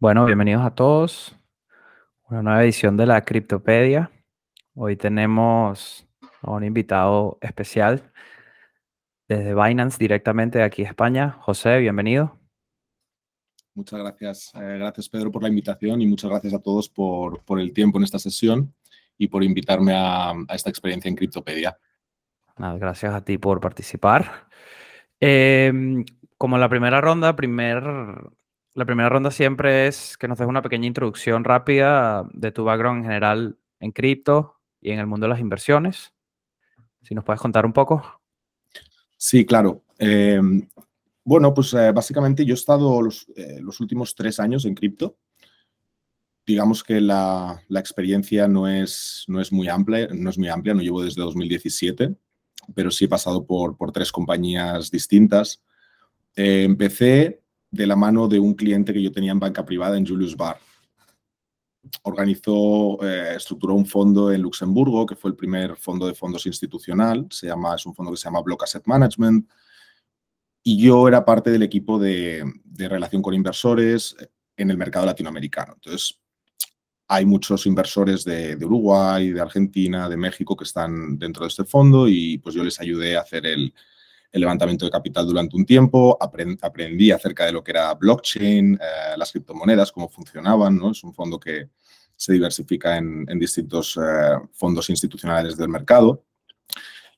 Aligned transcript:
Bueno, 0.00 0.24
bienvenidos 0.24 0.64
a 0.64 0.74
todos. 0.74 1.36
Una 2.30 2.40
nueva 2.40 2.64
edición 2.64 2.96
de 2.96 3.04
la 3.04 3.22
Criptopedia. 3.22 4.10
Hoy 4.74 4.96
tenemos 4.96 6.08
a 6.40 6.52
un 6.52 6.64
invitado 6.64 7.36
especial 7.42 8.10
desde 9.28 9.54
Binance 9.54 9.98
directamente 9.98 10.56
de 10.56 10.64
aquí 10.64 10.80
España. 10.80 11.36
José, 11.42 11.80
bienvenido. 11.80 12.34
Muchas 13.74 14.00
gracias. 14.00 14.52
Eh, 14.54 14.78
gracias, 14.78 15.06
Pedro, 15.10 15.30
por 15.30 15.42
la 15.42 15.50
invitación 15.50 16.00
y 16.00 16.06
muchas 16.06 16.30
gracias 16.30 16.54
a 16.54 16.62
todos 16.62 16.88
por, 16.88 17.42
el 17.58 17.74
tiempo 17.74 17.98
en 17.98 18.04
esta 18.04 18.18
sesión 18.18 18.74
y 19.18 19.28
por 19.28 19.44
invitarme 19.44 19.92
a, 19.94 20.32
esta 20.54 20.70
experiencia 20.70 21.10
en 21.10 21.14
Criptopedia. 21.14 21.76
gracias 22.56 23.12
a 23.12 23.22
ti 23.22 23.36
por 23.36 23.60
participar. 23.60 24.48
Em, 25.20 26.06
como 26.38 26.56
la 26.56 26.70
primera 26.70 27.02
ronda, 27.02 27.36
primer, 27.36 27.82
la 28.80 28.86
primera 28.86 29.10
ronda 29.10 29.30
siempre 29.30 29.86
es 29.88 30.16
que 30.16 30.26
nos 30.26 30.38
des 30.38 30.48
una 30.48 30.62
pequeña 30.62 30.86
introducción 30.86 31.44
rápida 31.44 32.26
de 32.32 32.50
tu 32.50 32.64
background 32.64 33.00
en 33.00 33.04
general 33.04 33.58
en 33.78 33.92
cripto 33.92 34.56
y 34.80 34.92
en 34.92 34.98
el 34.98 35.06
mundo 35.06 35.26
de 35.26 35.30
las 35.30 35.40
inversiones. 35.40 36.14
Si 37.02 37.14
nos 37.14 37.22
puedes 37.22 37.42
contar 37.42 37.66
un 37.66 37.74
poco. 37.74 38.22
Sí, 39.18 39.44
claro. 39.44 39.84
Em, 39.98 40.66
bueno, 41.22 41.52
pues 41.52 41.74
eh, 41.74 41.92
básicamente 41.92 42.42
yo 42.46 42.54
he 42.54 42.56
estado 42.56 42.98
eh, 43.36 43.58
los, 43.60 43.80
últimos 43.80 44.14
tres 44.14 44.40
años 44.40 44.64
en 44.64 44.74
cripto. 44.74 45.18
Digamos 46.46 46.82
que 46.82 47.02
la, 47.02 47.62
experiencia 47.68 48.48
no 48.48 48.66
es, 48.66 49.26
no, 49.28 49.42
es 49.42 49.52
muy 49.52 49.68
amplia, 49.68 50.08
no 50.10 50.30
es 50.30 50.38
muy 50.38 50.48
amplia, 50.48 50.72
no 50.72 50.80
llevo 50.80 51.02
desde 51.02 51.20
2017, 51.20 52.16
pero 52.74 52.90
sí 52.90 53.04
he 53.04 53.08
pasado 53.08 53.44
por, 53.44 53.76
por 53.76 53.92
tres 53.92 54.10
compañías 54.10 54.90
distintas. 54.90 55.62
Eh, 56.34 56.62
empecé 56.64 57.42
de 57.70 57.86
la 57.86 57.96
mano 57.96 58.28
de 58.28 58.38
un 58.38 58.54
cliente 58.54 58.92
que 58.92 59.02
yo 59.02 59.12
tenía 59.12 59.32
en 59.32 59.40
banca 59.40 59.64
privada 59.64 59.96
en 59.96 60.06
Julius 60.06 60.36
Bar. 60.36 60.58
Organizó, 62.02 62.98
estructuró 63.02 63.74
un 63.74 63.86
fondo 63.86 64.32
en 64.32 64.42
Luxemburgo, 64.42 65.06
que 65.06 65.16
fue 65.16 65.30
el 65.30 65.36
primer 65.36 65.76
fondo 65.76 66.06
de 66.06 66.14
fondos 66.14 66.46
institucional. 66.46 67.26
Se 67.30 67.46
llama, 67.46 67.74
es 67.74 67.86
un 67.86 67.94
fondo 67.94 68.12
que 68.12 68.18
se 68.18 68.24
llama 68.24 68.42
Block 68.42 68.64
Asset 68.64 68.86
Management 68.86 69.48
y 70.62 70.78
yo 70.78 71.08
era 71.08 71.24
parte 71.24 71.50
del 71.50 71.62
equipo 71.62 71.98
de, 71.98 72.44
relación 72.76 73.22
con 73.22 73.34
inversores 73.34 74.16
en 74.56 74.70
el 74.70 74.76
mercado 74.76 75.06
latinoamericano. 75.06 75.74
Entonces, 75.74 76.18
hay 77.08 77.24
muchos 77.24 77.66
inversores 77.66 78.24
de, 78.24 78.56
Uruguay, 78.56 79.30
de 79.30 79.40
Argentina, 79.40 80.08
de 80.08 80.16
México 80.16 80.56
que 80.56 80.64
están 80.64 81.18
dentro 81.18 81.44
de 81.44 81.48
este 81.48 81.64
fondo 81.64 82.08
y 82.08 82.38
pues 82.38 82.54
yo 82.54 82.62
les 82.62 82.80
ayudé 82.80 83.16
a 83.16 83.22
hacer 83.22 83.46
el, 83.46 83.74
levantamiento 84.38 84.84
de 84.84 84.90
capital 84.90 85.26
durante 85.26 85.56
un 85.56 85.66
tiempo, 85.66 86.16
aprendí 86.20 87.10
acerca 87.10 87.46
de 87.46 87.52
lo 87.52 87.64
que 87.64 87.72
era 87.72 87.94
blockchain, 87.94 88.74
eh, 88.74 89.16
las 89.16 89.32
criptomonedas, 89.32 89.90
cómo 89.90 90.08
funcionaban, 90.08 90.76
¿no? 90.76 90.92
Es 90.92 91.02
un 91.02 91.12
fondo 91.12 91.40
que 91.40 91.70
se 92.14 92.32
diversifica 92.32 92.96
en, 92.96 93.24
distintos 93.38 93.96
eh, 93.96 94.36
fondos 94.52 94.88
institucionales 94.90 95.56
del 95.56 95.68
mercado. 95.68 96.24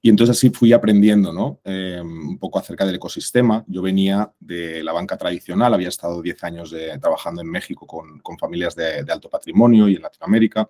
Y 0.04 0.08
entonces 0.08 0.36
así 0.36 0.50
fui 0.50 0.72
aprendiendo 0.72 1.32
¿no? 1.32 1.60
Em, 1.64 2.30
un 2.30 2.38
poco 2.38 2.58
acerca 2.58 2.84
del 2.84 2.96
ecosistema. 2.96 3.64
Yo 3.68 3.82
venía 3.82 4.32
de 4.40 4.82
la 4.82 4.92
banca 4.92 5.16
tradicional, 5.16 5.74
había 5.74 5.88
estado 5.88 6.20
10 6.20 6.44
años 6.44 6.74
trabajando 7.00 7.40
en 7.40 7.48
México 7.48 7.86
con, 7.86 8.38
familias 8.38 8.74
de, 8.74 9.04
alto 9.08 9.28
patrimonio 9.28 9.88
y 9.88 9.96
en 9.96 10.02
Latinoamérica, 10.02 10.68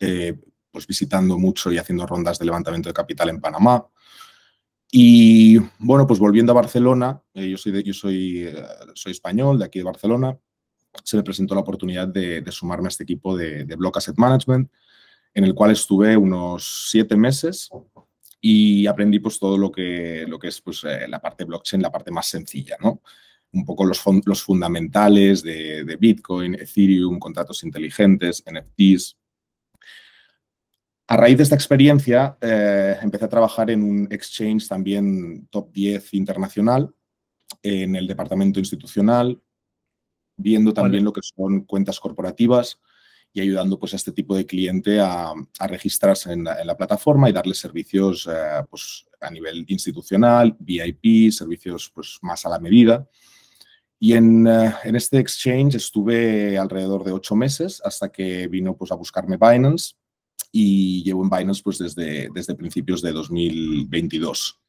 eh, 0.00 0.38
pues 0.70 0.86
visitando 0.86 1.38
mucho 1.38 1.70
y 1.70 1.78
haciendo 1.78 2.06
rondas 2.06 2.38
de 2.38 2.46
levantamiento 2.46 2.88
de 2.88 2.94
capital 2.94 3.28
en 3.28 3.40
Panamá. 3.40 3.86
Y 4.98 5.58
bueno, 5.78 6.06
pues 6.06 6.18
volviendo 6.18 6.52
a 6.52 6.54
Barcelona, 6.54 7.20
eh, 7.34 7.50
yo, 7.50 7.58
soy, 7.58 7.82
yo 7.82 7.92
soy, 7.92 8.44
eh, 8.44 8.54
soy 8.94 9.12
español, 9.12 9.58
de 9.58 9.66
aquí 9.66 9.78
de 9.78 9.84
Barcelona, 9.84 10.38
se 11.04 11.18
me 11.18 11.22
presentó 11.22 11.54
la 11.54 11.60
oportunidad 11.60 12.08
de, 12.08 12.42
sumarme 12.50 12.86
a 12.86 12.88
este 12.88 13.02
equipo 13.02 13.36
de, 13.36 13.64
Block 13.76 13.98
Asset 13.98 14.16
Management, 14.16 14.72
en 15.34 15.44
el 15.44 15.54
cual 15.54 15.72
estuve 15.72 16.16
unos 16.16 16.88
siete 16.90 17.14
meses 17.14 17.68
y 18.40 18.86
aprendí 18.86 19.18
pues 19.18 19.38
todo 19.38 19.58
lo 19.58 19.70
que, 19.70 20.24
lo 20.26 20.38
que 20.38 20.48
es 20.48 20.62
pues, 20.62 20.82
eh, 20.84 21.06
la 21.06 21.20
parte 21.20 21.44
blockchain, 21.44 21.82
la 21.82 21.92
parte 21.92 22.10
más 22.10 22.28
sencilla, 22.28 22.78
¿no? 22.80 23.02
Un 23.52 23.66
poco 23.66 23.84
los, 23.84 24.02
los 24.24 24.42
fundamentales 24.42 25.42
de, 25.42 25.94
Bitcoin, 26.00 26.54
Ethereum, 26.54 27.18
contratos 27.18 27.62
inteligentes, 27.64 28.42
NFTs. 28.50 29.18
A 31.08 31.16
raíz 31.16 31.36
de 31.36 31.44
esta 31.44 31.54
experiencia, 31.54 32.36
eh, 32.40 32.96
empecé 33.00 33.26
a 33.26 33.28
trabajar 33.28 33.70
en 33.70 33.82
un 33.84 34.08
exchange 34.10 34.66
también 34.66 35.46
top 35.50 35.70
10 35.72 36.14
internacional, 36.14 36.92
en 37.62 37.94
el 37.94 38.08
departamento 38.08 38.58
institucional, 38.58 39.40
viendo 40.36 40.74
también 40.74 41.04
lo 41.04 41.12
que 41.12 41.20
son 41.22 41.60
cuentas 41.60 42.00
corporativas, 42.00 42.80
y 43.32 43.40
ayudando 43.40 43.78
pues, 43.78 43.92
a 43.92 43.96
este 43.96 44.10
tipo 44.10 44.34
de 44.34 44.46
cliente 44.46 44.98
a, 44.98 45.32
registrarse 45.68 46.32
en 46.32 46.42
la, 46.42 46.76
plataforma 46.76 47.28
y 47.28 47.32
darle 47.32 47.54
servicios 47.54 48.26
eh, 48.28 48.64
pues, 48.68 49.06
a 49.20 49.30
nivel 49.30 49.64
institucional, 49.68 50.56
VIP, 50.58 51.30
servicios 51.30 51.90
pues, 51.94 52.18
más 52.22 52.44
a 52.46 52.48
la 52.48 52.58
medida. 52.58 53.06
Y 54.00 54.14
en, 54.14 54.46
eh, 54.46 54.72
en, 54.82 54.96
este 54.96 55.18
exchange 55.18 55.76
estuve 55.76 56.58
alrededor 56.58 57.04
de 57.04 57.12
ocho 57.12 57.36
meses 57.36 57.80
hasta 57.84 58.10
que 58.10 58.48
vino 58.48 58.76
pues, 58.76 58.90
a 58.90 58.96
buscarme 58.96 59.36
Binance 59.36 59.94
y 60.52 61.02
llevo 61.02 61.22
en 61.22 61.30
Binance 61.30 61.62
pues, 61.62 61.78
desde, 61.78 62.28
desde 62.32 62.54
principios 62.54 63.02
de 63.02 63.12
2022. 63.12 64.60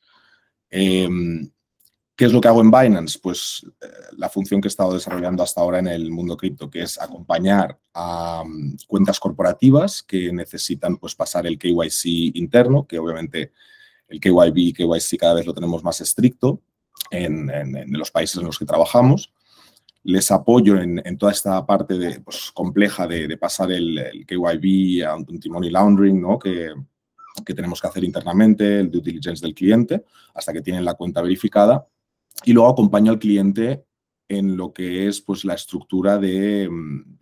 ¿Qué 2.17 2.25
es 2.25 2.33
lo 2.33 2.41
que 2.41 2.47
hago 2.47 2.61
en 2.61 2.71
Binance? 2.71 3.19
Pues 3.21 3.63
eh, 3.79 3.87
la 4.17 4.27
función 4.27 4.59
que 4.59 4.67
he 4.67 4.69
estado 4.69 4.91
desarrollando 4.91 5.43
hasta 5.43 5.61
ahora 5.61 5.77
en 5.77 5.87
el 5.87 6.09
mundo 6.09 6.35
cripto, 6.35 6.67
que 6.67 6.81
es 6.81 6.99
acompañar 6.99 7.77
a 7.93 8.43
mm, 8.43 8.77
cuentas 8.87 9.19
corporativas 9.19 10.01
que 10.01 10.33
necesitan 10.33 10.97
pues, 10.97 11.13
pasar 11.13 11.45
el 11.45 11.59
KYC 11.59 12.35
interno, 12.35 12.87
que 12.87 12.97
obviamente 12.97 13.51
el 14.07 14.19
KYB 14.19 14.57
y 14.57 14.73
KYC 14.73 15.19
cada 15.19 15.35
vez 15.35 15.45
lo 15.45 15.53
tenemos 15.53 15.83
más 15.83 16.01
estricto 16.01 16.59
en, 17.11 17.51
los 17.89 18.09
países 18.09 18.37
en 18.37 18.45
los 18.45 18.57
que 18.57 18.65
trabajamos. 18.65 19.31
Les 20.07 20.31
apoyo 20.31 20.79
en, 20.79 21.17
toda 21.17 21.31
esta 21.31 21.65
parte 21.65 21.97
de, 21.97 22.21
pues, 22.21 22.51
compleja 22.53 23.07
de, 23.07 23.37
pasar 23.37 23.71
el, 23.71 23.97
el, 23.97 24.25
KYB 24.25 25.05
a 25.05 25.15
un 25.15 25.27
money 25.49 25.69
laundering, 25.69 26.21
¿no? 26.21 26.39
que, 26.39 26.73
que 27.45 27.53
tenemos 27.53 27.81
que 27.81 27.87
hacer 27.87 28.03
internamente, 28.03 28.79
el 28.79 28.91
due 28.91 29.01
diligence 29.01 29.45
del 29.45 29.53
cliente, 29.53 30.05
hasta 30.33 30.53
que 30.53 30.61
tienen 30.61 30.85
la 30.85 30.93
cuenta 30.93 31.21
verificada 31.21 31.87
y 32.43 32.53
luego 32.53 32.69
acompaño 32.69 33.11
al 33.11 33.19
cliente 33.19 33.83
en 34.29 34.57
lo 34.57 34.73
que 34.73 35.07
es 35.07 35.21
pues, 35.21 35.45
la 35.45 35.53
estructura 35.53 36.17
de, 36.17 36.69
mm, 36.69 37.17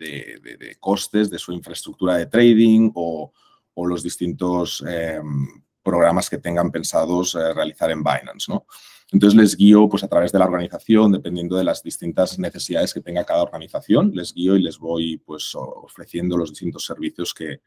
costes 0.80 1.30
de 1.30 1.40
su 1.40 1.54
infraestructura 1.54 2.18
de 2.18 2.26
trading 2.26 2.92
o, 2.96 3.32
los 3.78 4.02
distintos 4.02 4.84
em, 4.88 5.48
programas 5.84 6.30
que 6.30 6.38
tengan 6.38 6.72
pensados 6.72 7.36
eh, 7.36 7.54
realizar 7.54 7.92
en 7.92 8.04
Binance. 8.04 8.50
¿no? 8.52 8.66
Entonces 9.12 9.40
les 9.40 9.56
guío 9.56 9.88
pues, 9.88 10.04
a 10.04 10.08
través 10.08 10.32
de 10.32 10.40
la 10.40 10.46
organización, 10.46 11.12
dependiendo 11.12 11.56
de 11.56 11.64
las 11.64 11.84
distintas 11.84 12.40
necesidades 12.40 12.94
que 12.94 13.02
tenga 13.02 13.24
cada 13.24 13.44
organización, 13.44 14.12
les 14.14 14.34
guío 14.34 14.56
y 14.56 14.64
les 14.64 14.80
voy 14.80 15.18
pues, 15.18 15.52
ofreciendo 15.56 16.38
los 16.38 16.50
distintos 16.50 16.86
servicios 16.86 17.34
que, 17.34 17.62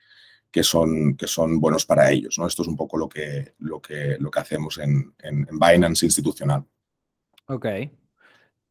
que, 0.50 0.62
son, 0.62 1.16
que 1.16 1.26
son 1.26 1.60
buenos 1.60 1.86
para 1.86 2.10
ellos. 2.10 2.36
¿no? 2.38 2.46
Esto 2.46 2.62
es 2.62 2.68
un 2.68 2.76
poco 2.76 2.98
lo 2.98 3.08
que, 3.08 3.54
lo 3.58 3.80
que, 3.80 4.16
lo 4.18 4.30
que 4.30 4.40
hacemos 4.40 4.78
en, 4.78 5.14
en 5.22 5.46
Binance 5.52 6.04
institucional. 6.04 6.64
Ok. 7.46 7.66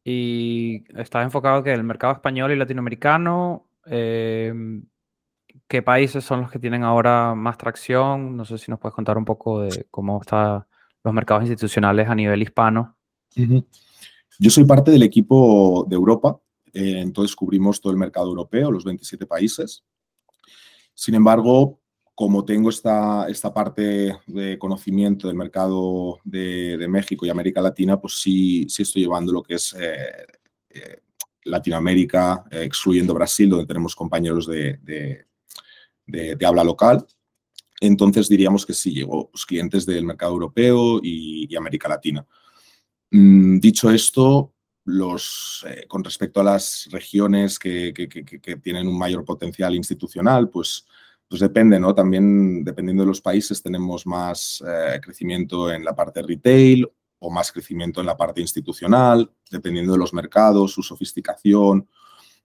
Y 0.04 0.84
estás 0.98 1.24
enfocado 1.24 1.62
que 1.62 1.72
el 1.72 1.84
mercado 1.84 2.14
español 2.14 2.52
y 2.52 2.56
latinoamericano, 2.56 3.68
em, 3.84 4.86
¿qué 5.66 5.82
países 5.82 6.24
son 6.24 6.42
los 6.42 6.50
que 6.50 6.58
tienen 6.58 6.82
ahora 6.82 7.34
más 7.34 7.58
tracción? 7.58 8.36
No 8.36 8.44
sé 8.44 8.56
si 8.56 8.70
nos 8.70 8.80
puedes 8.80 8.94
contar 8.94 9.18
un 9.18 9.24
poco 9.24 9.60
de 9.62 9.86
cómo 9.90 10.20
están 10.20 10.64
los 11.08 11.14
mercados 11.14 11.44
institucionales 11.44 12.08
a 12.08 12.14
nivel 12.14 12.42
hispano. 12.42 12.96
Yo 14.38 14.50
soy 14.50 14.64
parte 14.64 14.90
del 14.90 15.02
equipo 15.02 15.86
de 15.88 15.96
Europa, 15.96 16.38
eh, 16.72 17.00
entonces 17.00 17.34
cubrimos 17.34 17.80
todo 17.80 17.92
el 17.92 17.98
mercado 17.98 18.28
europeo, 18.28 18.70
los 18.70 18.84
27 18.84 19.26
países. 19.26 19.84
Sin 20.94 21.14
embargo, 21.14 21.80
como 22.14 22.44
tengo 22.44 22.68
esta, 22.68 23.28
esta 23.28 23.54
parte 23.54 24.18
de 24.26 24.58
conocimiento 24.58 25.28
del 25.28 25.36
mercado 25.36 26.18
de, 26.24 26.86
México 26.88 27.24
y 27.24 27.30
América 27.30 27.60
Latina, 27.60 28.00
pues 28.00 28.20
sí, 28.20 28.66
sí 28.68 28.82
estoy 28.82 29.02
llevando 29.02 29.32
lo 29.32 29.42
que 29.42 29.54
es 29.54 29.74
eh, 29.78 30.26
eh, 30.70 31.00
Latinoamérica, 31.44 32.44
excluyendo 32.50 33.14
Brasil, 33.14 33.48
donde 33.48 33.66
tenemos 33.66 33.94
compañeros 33.94 34.46
de, 34.46 34.78
de, 36.06 36.46
habla 36.46 36.64
local. 36.64 37.06
Entonces 37.80 38.28
diríamos 38.28 38.66
que 38.66 38.74
sí, 38.74 38.92
llevo 38.92 39.30
pues, 39.30 39.46
clientes 39.46 39.86
del 39.86 40.04
mercado 40.04 40.32
europeo 40.32 41.00
y, 41.02 41.54
América 41.56 41.88
Latina. 41.88 42.26
Mm, 43.10 43.58
dicho 43.58 43.90
esto, 43.90 44.54
los, 44.84 45.64
con 45.88 46.02
respecto 46.04 46.40
a 46.40 46.44
las 46.44 46.88
regiones 46.90 47.58
que, 47.58 47.92
que, 47.94 48.56
tienen 48.56 48.88
un 48.88 48.98
mayor 48.98 49.24
potencial 49.24 49.74
institucional, 49.74 50.48
pues 50.48 50.86
pues 51.28 51.40
depende, 51.42 51.78
¿no? 51.78 51.94
También 51.94 52.64
dependiendo 52.64 53.02
de 53.02 53.08
los 53.08 53.20
países 53.20 53.62
tenemos 53.62 54.06
más 54.06 54.64
eh, 54.66 54.98
crecimiento 55.00 55.70
en 55.70 55.84
la 55.84 55.94
parte 55.94 56.22
retail 56.22 56.90
o 57.18 57.30
más 57.30 57.52
crecimiento 57.52 58.00
en 58.00 58.06
la 58.06 58.16
parte 58.16 58.40
institucional, 58.40 59.30
dependiendo 59.50 59.92
de 59.92 59.98
los 59.98 60.14
mercados, 60.14 60.72
su 60.72 60.82
sofisticación 60.82 61.86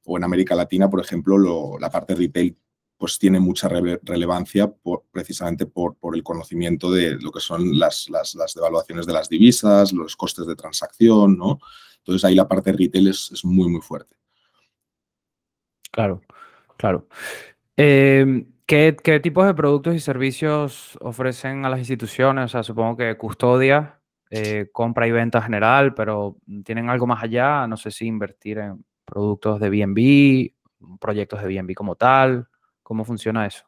o 0.06 0.18
en 0.18 0.24
América 0.26 0.54
Latina, 0.54 0.90
por 0.90 1.00
ejemplo, 1.00 1.78
la 1.80 1.90
parte 1.90 2.14
retail 2.14 2.58
pues 3.04 3.20
tiene 3.20 3.42
mucha 3.42 3.68
relevancia 3.68 4.74
precisamente 5.12 5.66
por, 5.66 5.98
el 6.14 6.24
conocimiento 6.24 6.90
de 6.90 7.20
lo 7.20 7.34
que 7.34 7.42
son 7.42 7.78
las, 7.78 8.10
las, 8.10 8.34
las, 8.34 8.54
devaluaciones 8.54 9.06
de 9.06 9.12
las 9.12 9.28
divisas, 9.28 9.92
los 9.92 10.16
costes 10.16 10.48
de 10.48 10.56
transacción, 10.56 11.38
¿no? 11.38 11.60
Entonces 11.98 12.24
ahí 12.24 12.34
la 12.34 12.48
parte 12.48 12.72
retail 12.72 13.10
es, 13.10 13.44
muy, 13.44 13.68
muy 13.68 13.82
fuerte. 13.82 14.16
Claro, 15.92 16.22
claro. 16.78 17.10
Em, 17.76 18.46
¿qué, 18.66 18.96
¿qué, 19.04 19.20
tipos 19.20 19.48
de 19.48 19.54
productos 19.54 19.96
y 19.96 20.00
servicios 20.00 20.98
ofrecen 21.02 21.66
a 21.66 21.70
las 21.70 21.80
instituciones? 21.80 22.46
O 22.46 22.48
sea, 22.48 22.64
supongo 22.64 22.96
que 22.96 23.18
custodia, 23.18 24.00
eh, 24.30 24.70
compra 24.72 25.10
y 25.10 25.12
venta 25.12 25.42
general, 25.42 25.94
pero 25.94 26.38
¿tienen 26.64 26.90
algo 26.90 27.06
más 27.06 27.22
allá? 27.22 27.68
No 27.68 27.76
sé 27.76 27.92
si 27.92 28.06
invertir 28.06 28.60
en 28.60 28.86
productos 29.04 29.60
de 29.60 29.70
BNB, 29.70 30.98
proyectos 31.02 31.42
de 31.42 31.48
BNB 31.50 31.74
como 31.74 31.98
tal. 31.98 32.48
¿Cómo 32.84 33.06
funciona 33.06 33.48
eso? 33.48 33.64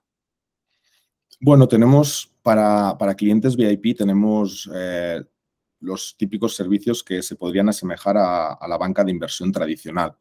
Bueno, 1.39 1.67
tenemos 1.67 2.31
para, 2.41 3.15
clientes 3.17 3.55
VIP, 3.55 3.97
tenemos 3.97 4.69
eh, 4.73 5.23
los 5.79 6.15
típicos 6.17 6.55
servicios 6.55 7.03
que 7.03 7.21
se 7.23 7.35
podrían 7.35 7.69
asemejar 7.69 8.17
a, 8.17 8.67
la 8.67 8.77
banca 8.77 9.03
de 9.03 9.11
inversión 9.11 9.51
tradicional, 9.51 10.15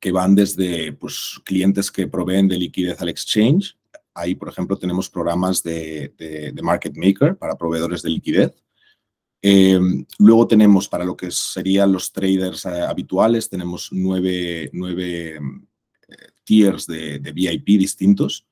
que 0.00 0.12
van 0.12 0.34
desde 0.34 0.92
pues, 0.94 1.40
clientes 1.44 1.90
que 1.90 2.08
proveen 2.08 2.48
de 2.48 2.58
liquidez 2.58 3.00
al 3.00 3.08
exchange. 3.08 3.76
Ahí, 4.14 4.34
por 4.34 4.48
ejemplo, 4.48 4.76
tenemos 4.76 5.08
programas 5.08 5.62
de, 5.62 6.14
market 6.62 6.96
maker 6.96 7.36
para 7.36 7.56
proveedores 7.56 8.02
de 8.02 8.10
liquidez. 8.10 8.54
Eh, 9.44 9.80
luego 10.18 10.46
tenemos 10.46 10.88
para 10.88 11.04
lo 11.04 11.16
que 11.16 11.30
serían 11.30 11.90
los 11.90 12.12
traders 12.12 12.64
eh, 12.64 12.80
habituales, 12.82 13.48
tenemos 13.48 13.88
nueve, 13.90 14.70
nueve 14.72 15.40
tiers 16.52 16.86
de, 16.86 17.18
VIP 17.18 17.78
distintos 17.78 18.46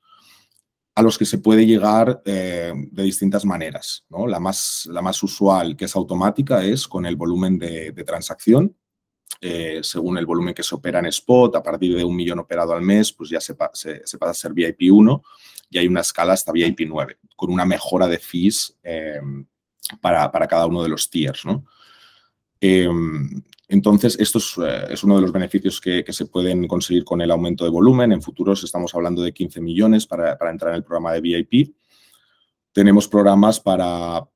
a 0.94 1.02
los 1.02 1.18
que 1.18 1.26
se 1.26 1.36
puede 1.36 1.66
llegar 1.66 2.22
eh, 2.24 2.72
de 2.74 3.02
distintas 3.02 3.44
maneras. 3.44 4.06
¿no? 4.08 4.26
La, 4.26 4.40
más, 4.40 4.88
la 4.90 5.02
más 5.02 5.22
usual, 5.22 5.76
que 5.76 5.84
es 5.84 5.94
automática, 5.94 6.64
es 6.64 6.88
con 6.88 7.04
el 7.04 7.16
volumen 7.16 7.58
de, 7.58 7.92
transacción. 8.06 8.74
Eh, 9.42 9.80
según 9.82 10.16
el 10.16 10.24
volumen 10.24 10.54
que 10.54 10.62
se 10.62 10.74
opera 10.74 10.98
en 10.98 11.06
spot, 11.06 11.56
a 11.56 11.62
partir 11.62 11.94
de 11.94 12.04
un 12.04 12.16
millón 12.16 12.38
operado 12.38 12.72
al 12.72 12.82
mes, 12.82 13.12
pues 13.12 13.28
ya 13.28 13.40
se, 13.40 13.54
se, 13.74 14.18
pasa 14.18 14.30
a 14.30 14.34
ser 14.34 14.52
VIP 14.54 14.90
1 14.90 15.22
y 15.70 15.78
hay 15.78 15.86
una 15.86 16.00
escala 16.00 16.32
hasta 16.32 16.52
VIP 16.52 16.80
9, 16.88 17.18
con 17.36 17.52
una 17.52 17.66
mejora 17.66 18.08
de 18.08 18.18
fees 18.18 18.78
eh, 18.82 19.20
para, 20.00 20.32
para, 20.32 20.48
cada 20.48 20.66
uno 20.66 20.82
de 20.82 20.88
los 20.88 21.10
tiers. 21.10 21.44
¿no? 21.44 21.66
Entonces, 23.70 24.18
esto 24.18 24.40
eh, 24.66 24.86
es, 24.90 25.04
uno 25.04 25.14
de 25.14 25.22
los 25.22 25.30
beneficios 25.30 25.80
que, 25.80 26.04
se 26.08 26.26
pueden 26.26 26.66
conseguir 26.66 27.04
con 27.04 27.20
el 27.20 27.30
aumento 27.30 27.62
de 27.62 27.70
volumen. 27.70 28.10
En 28.10 28.20
futuros 28.20 28.64
estamos 28.64 28.92
hablando 28.96 29.22
de 29.22 29.32
15 29.32 29.60
millones 29.60 30.08
para, 30.08 30.36
entrar 30.50 30.72
en 30.72 30.78
el 30.78 30.82
programa 30.82 31.12
de 31.12 31.20
VIP. 31.20 31.72
Tenemos 32.72 33.06
programas 33.06 33.60
para 33.60 34.28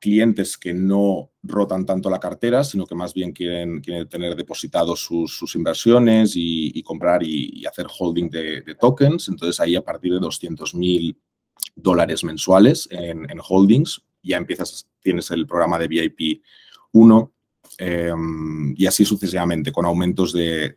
clientes 0.00 0.56
que 0.56 0.72
no 0.72 1.30
rotan 1.42 1.84
tanto 1.84 2.08
la 2.08 2.18
cartera, 2.18 2.64
sino 2.64 2.86
que 2.86 2.94
más 2.94 3.12
bien 3.12 3.32
quieren, 3.32 3.82
tener 4.08 4.34
depositados 4.34 5.00
sus, 5.00 5.54
inversiones 5.54 6.32
y, 6.34 6.82
comprar 6.82 7.22
y, 7.22 7.66
hacer 7.66 7.86
holding 7.86 8.30
de, 8.30 8.76
tokens. 8.80 9.28
Entonces, 9.28 9.60
ahí 9.60 9.76
a 9.76 9.84
partir 9.84 10.14
de 10.14 10.20
200 10.20 10.74
mil 10.74 11.20
dólares 11.76 12.24
mensuales 12.24 12.88
en, 12.90 13.30
en 13.30 13.40
holdings, 13.46 14.00
ya 14.22 14.38
empiezas, 14.38 14.88
tienes 15.02 15.30
el 15.32 15.46
programa 15.46 15.78
de 15.78 15.88
VIP 15.88 16.42
1 16.92 17.30
Em, 17.82 18.74
y 18.76 18.86
así 18.86 19.06
sucesivamente, 19.06 19.72
con 19.72 19.86
aumentos 19.86 20.34
de, 20.34 20.74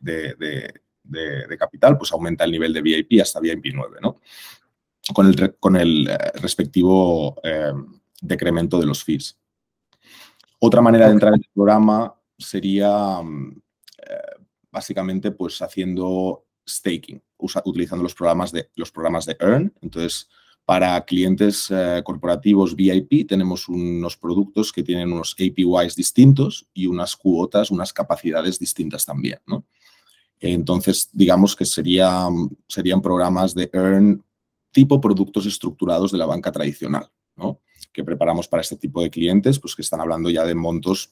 capital, 1.60 1.98
pues 1.98 2.14
aumenta 2.14 2.46
el 2.46 2.52
nivel 2.52 2.72
de 2.72 2.82
VIP 2.82 3.22
hasta 3.22 3.42
VIP 3.42 3.74
9, 3.74 3.98
¿no? 4.02 4.22
Con 5.14 5.28
el, 5.28 5.56
con 5.60 5.76
el 5.76 6.08
eh, 6.08 6.18
respectivo 6.36 7.36
em, 7.44 8.00
decremento 8.22 8.80
de 8.80 8.86
los 8.86 9.04
fees. 9.04 9.38
Otra 10.60 10.82
manera 10.82 11.08
de 11.08 11.12
entrar 11.12 11.34
en 11.34 11.42
el 11.42 11.50
programa 11.54 12.16
sería 12.38 13.20
em, 13.20 13.52
eh, 13.98 14.40
básicamente 14.72 15.32
pues 15.32 15.62
haciendo 15.62 16.46
staking, 16.66 17.22
utilizando 17.66 18.04
los 18.04 18.16
programas 18.16 18.54
de, 18.54 18.70
los 18.76 18.92
programas 18.92 19.26
de 19.26 19.36
Earn. 19.42 19.74
Entonces, 19.82 20.30
para 20.66 21.04
clientes 21.04 21.68
eh, 21.70 22.02
corporativos 22.04 22.76
VIP 22.76 23.28
tenemos 23.28 23.68
unos 23.68 24.16
productos 24.16 24.72
que 24.72 24.84
tienen 24.84 25.12
unos 25.12 25.36
APYs 25.38 25.96
distintos 25.96 26.68
y 26.74 26.88
unas 26.88 27.16
cuotas, 27.16 27.70
unas 27.70 27.92
capacidades 27.92 28.60
distintas 28.60 29.06
también. 29.06 29.40
Entonces, 30.40 31.10
digamos 31.12 31.56
que 31.56 31.66
serían 31.66 33.02
programas 33.02 33.54
de 33.54 33.70
earn 33.74 34.24
tipo 34.72 35.00
productos 35.00 35.46
estructurados 35.46 36.12
de 36.12 36.18
la 36.18 36.26
banca 36.26 36.52
tradicional, 36.52 37.10
¿no? 37.36 37.60
que 37.92 38.04
preparamos 38.04 38.48
para 38.48 38.62
este 38.62 38.76
tipo 38.76 39.02
de 39.02 39.10
clientes, 39.10 39.60
pues 39.60 39.76
que 39.76 39.84
están 39.84 40.02
hablando 40.02 40.30
ya 40.30 40.44
de 40.44 40.56
montos 40.56 41.12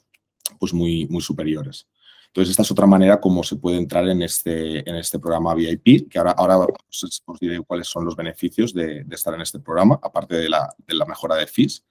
pues 0.59 0.73
muy, 0.73 1.07
muy 1.07 1.21
superiores. 1.21 1.87
Entonces, 2.31 2.51
esta 2.51 2.61
es 2.61 2.71
otra 2.71 2.87
manera 2.87 3.19
como 3.19 3.43
se 3.43 3.57
puede 3.57 3.75
entrar 3.75 4.07
en 4.07 4.21
este, 4.21 4.89
en 4.89 4.95
este 4.95 5.19
programa 5.19 5.53
VIP, 5.53 6.09
que 6.09 6.17
ahora, 6.17 6.31
ahora 6.31 6.59
os, 6.59 7.23
diré 7.41 7.59
cuáles 7.59 7.89
son 7.89 8.05
los 8.05 8.15
beneficios 8.15 8.73
de, 8.73 9.05
estar 9.11 9.33
en 9.33 9.41
este 9.41 9.59
programa, 9.59 9.99
aparte 10.01 10.35
de 10.35 10.47
la, 10.47 10.73
de 10.87 10.93
la, 10.93 11.05
mejora 11.05 11.35
de 11.35 11.45
fees. 11.45 11.83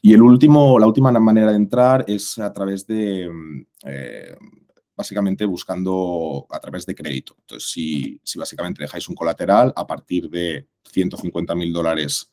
Y 0.00 0.14
el 0.14 0.22
último, 0.22 0.78
la 0.78 0.86
última 0.86 1.12
manera 1.12 1.50
de 1.50 1.56
entrar 1.56 2.02
es 2.08 2.38
a 2.38 2.50
través 2.50 2.86
de, 2.86 3.30
eh, 3.84 4.34
básicamente 4.96 5.44
buscando 5.44 6.46
a 6.48 6.60
través 6.60 6.86
de 6.86 6.94
crédito. 6.94 7.36
Entonces, 7.38 7.70
si, 7.70 8.18
si, 8.24 8.38
básicamente 8.38 8.82
dejáis 8.82 9.06
un 9.06 9.14
colateral 9.14 9.70
a 9.76 9.86
partir 9.86 10.30
de 10.30 10.66
150 10.90 11.54
mil 11.54 11.74
dólares, 11.74 12.32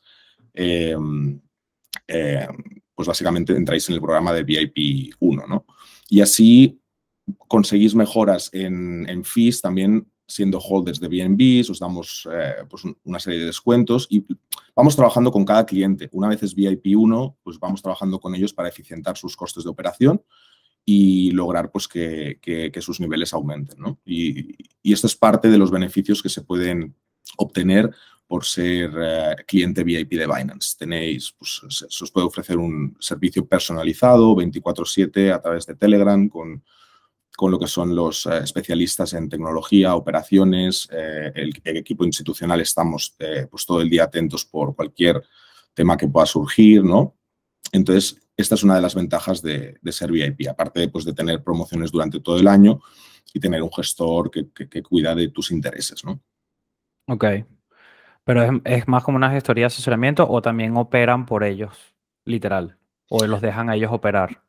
eh, 0.53 0.95
eh, 2.07 2.47
pues 2.93 3.09
básicamente 3.09 3.51
entráis 3.57 3.89
en 3.89 3.95
el 3.95 4.01
programa 4.01 4.31
de 4.31 4.43
VIP 4.43 5.15
1, 5.19 5.47
¿no? 5.47 5.65
Y 6.07 6.21
así 6.21 6.79
conseguís 7.47 7.95
mejoras 7.95 8.49
en, 8.53 9.23
fees 9.23 9.61
también 9.61 10.07
siendo 10.27 10.57
holders 10.57 10.99
de 10.99 11.07
BNBs, 11.07 11.69
os 11.69 11.79
damos 11.79 12.27
eh, 12.31 12.55
pues 12.67 12.83
una 13.03 13.19
serie 13.19 13.39
de 13.39 13.45
descuentos 13.45 14.07
y 14.09 14.25
vamos 14.75 14.95
trabajando 14.95 15.31
con 15.31 15.45
cada 15.45 15.65
cliente. 15.65 16.09
Una 16.11 16.27
vez 16.27 16.41
es 16.41 16.55
VIP 16.55 16.97
1, 16.97 17.37
pues 17.43 17.59
vamos 17.59 17.81
trabajando 17.81 18.19
con 18.19 18.33
ellos 18.33 18.51
para 18.51 18.69
eficientar 18.69 19.17
sus 19.17 19.37
costes 19.37 19.63
de 19.63 19.69
operación 19.69 20.21
y 20.83 21.31
lograr 21.31 21.71
pues, 21.71 21.87
que, 21.87 22.71
sus 22.79 22.99
niveles 22.99 23.33
aumenten. 23.33 23.97
Y, 24.05 24.55
esto 24.83 25.07
es 25.07 25.15
parte 25.15 25.49
de 25.49 25.57
los 25.57 25.71
beneficios 25.71 26.21
que 26.21 26.29
se 26.29 26.43
pueden 26.43 26.95
obtener 27.37 27.89
por 28.27 28.45
ser 28.45 28.91
eh, 28.97 29.35
cliente 29.47 29.83
VIP 29.83 30.13
de 30.13 30.27
Binance. 30.27 30.75
Tenéis, 30.77 31.35
pues, 31.37 31.61
se 31.69 32.03
os 32.03 32.11
puede 32.11 32.27
ofrecer 32.27 32.57
un 32.57 32.95
servicio 32.99 33.45
personalizado 33.45 34.35
24/7 34.35 35.31
a 35.31 35.41
través 35.41 35.65
de 35.65 35.75
Telegram 35.75 36.27
con 36.29 36.63
con 37.35 37.51
lo 37.51 37.59
que 37.59 37.67
son 37.67 37.95
los 37.95 38.25
eh, 38.25 38.39
especialistas 38.43 39.13
en 39.13 39.29
tecnología, 39.29 39.95
operaciones, 39.95 40.87
eh, 40.91 41.31
el, 41.35 41.77
equipo 41.77 42.05
institucional 42.05 42.61
estamos 42.61 43.15
eh, 43.19 43.47
pues 43.49 43.65
todo 43.65 43.81
el 43.81 43.89
día 43.89 44.05
atentos 44.05 44.45
por 44.45 44.75
cualquier 44.75 45.21
tema 45.73 45.97
que 45.97 46.07
pueda 46.07 46.25
surgir, 46.25 46.83
¿no? 46.83 47.15
Entonces, 47.71 48.21
esta 48.37 48.55
es 48.55 48.63
una 48.63 48.75
de 48.75 48.81
las 48.81 48.95
ventajas 48.95 49.41
de, 49.41 49.77
ser 49.89 50.11
VIP, 50.11 50.47
aparte 50.49 50.87
pues, 50.87 51.03
de 51.03 51.13
tener 51.13 51.43
promociones 51.43 51.91
durante 51.91 52.19
todo 52.19 52.39
el 52.39 52.47
año 52.47 52.79
y 53.33 53.39
tener 53.39 53.61
un 53.61 53.71
gestor 53.71 54.31
que, 54.31 54.83
cuida 54.83 55.13
de 55.13 55.29
tus 55.29 55.51
intereses, 55.51 56.03
¿no? 56.05 56.21
Ok. 57.07 57.25
Pero 58.23 58.43
es, 58.43 58.51
es, 58.63 58.87
más 58.87 59.03
como 59.03 59.17
una 59.17 59.31
gestoría 59.31 59.63
de 59.63 59.67
asesoramiento 59.67 60.27
o 60.29 60.41
también 60.41 60.75
operan 60.77 61.25
por 61.25 61.43
ellos, 61.43 61.77
literal, 62.23 62.77
o 63.09 63.25
los 63.25 63.41
dejan 63.41 63.69
a 63.69 63.75
ellos 63.75 63.91
operar. 63.91 64.44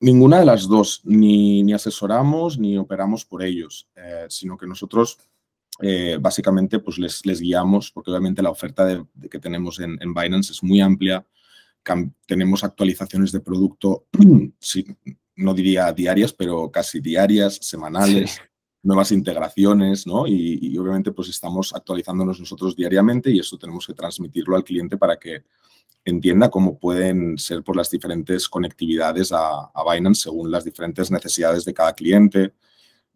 Ninguna 0.00 0.38
de 0.38 0.46
las 0.46 0.68
dos, 0.68 1.00
ni, 1.04 1.72
asesoramos 1.72 2.58
ni 2.58 2.78
operamos 2.78 3.24
por 3.24 3.42
ellos, 3.42 3.88
eh, 3.96 4.26
sino 4.28 4.56
que 4.56 4.66
nosotros 4.66 5.18
eh, 5.80 6.18
básicamente 6.20 6.78
pues 6.78 6.98
les, 6.98 7.26
les, 7.26 7.40
guiamos, 7.40 7.90
porque 7.90 8.10
obviamente 8.10 8.42
la 8.42 8.50
oferta 8.50 8.84
de, 8.84 9.04
que 9.28 9.40
tenemos 9.40 9.80
en, 9.80 9.98
Binance 10.14 10.52
es 10.52 10.62
muy 10.62 10.80
amplia, 10.80 11.26
tenemos 12.26 12.62
actualizaciones 12.62 13.32
de 13.32 13.40
producto, 13.40 14.06
no 15.36 15.54
diría 15.54 15.92
diarias, 15.92 16.32
pero 16.32 16.70
casi 16.70 17.00
diarias, 17.00 17.58
semanales, 17.62 18.40
nuevas 18.82 19.10
integraciones, 19.10 20.06
¿no? 20.06 20.28
Y, 20.28 20.58
y, 20.62 20.78
obviamente 20.78 21.10
pues 21.10 21.28
estamos 21.28 21.74
actualizándonos 21.74 22.38
nosotros 22.38 22.76
diariamente 22.76 23.30
y 23.30 23.40
eso 23.40 23.58
tenemos 23.58 23.86
que 23.86 23.94
transmitirlo 23.94 24.54
al 24.54 24.64
cliente 24.64 24.96
para 24.96 25.18
que 25.18 25.42
entienda 26.08 26.50
cómo 26.50 26.78
pueden 26.78 27.38
ser 27.38 27.62
por 27.62 27.76
las 27.76 27.90
diferentes 27.90 28.48
conectividades 28.48 29.32
a, 29.32 29.70
Binance 29.90 30.22
según 30.22 30.50
las 30.50 30.64
diferentes 30.64 31.10
necesidades 31.10 31.64
de 31.64 31.74
cada 31.74 31.92
cliente. 31.92 32.54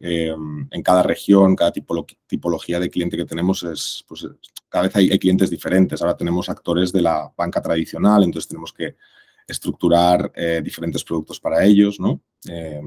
Eh, 0.04 0.34
en 0.70 0.82
cada 0.82 1.02
región, 1.02 1.54
cada 1.54 1.72
tipología 1.72 2.80
de 2.80 2.90
cliente 2.90 3.16
que 3.16 3.25
tenemos, 3.25 3.62
es, 3.62 4.04
pues, 4.08 4.26
cada 4.68 4.87
vez 4.87 4.96
hay, 4.96 5.18
clientes 5.18 5.49
diferentes. 5.49 6.02
Ahora 6.02 6.16
tenemos 6.16 6.49
actores 6.49 6.92
de 6.92 7.02
la 7.02 7.32
banca 7.37 7.62
tradicional, 7.62 8.25
entonces 8.25 8.49
tenemos 8.49 8.72
que 8.72 8.96
estructurar 9.46 10.32
eh, 10.34 10.61
diferentes 10.64 11.04
productos 11.04 11.38
para 11.38 11.64
ellos, 11.64 12.00
¿no? 12.00 12.20
Eh, 12.49 12.82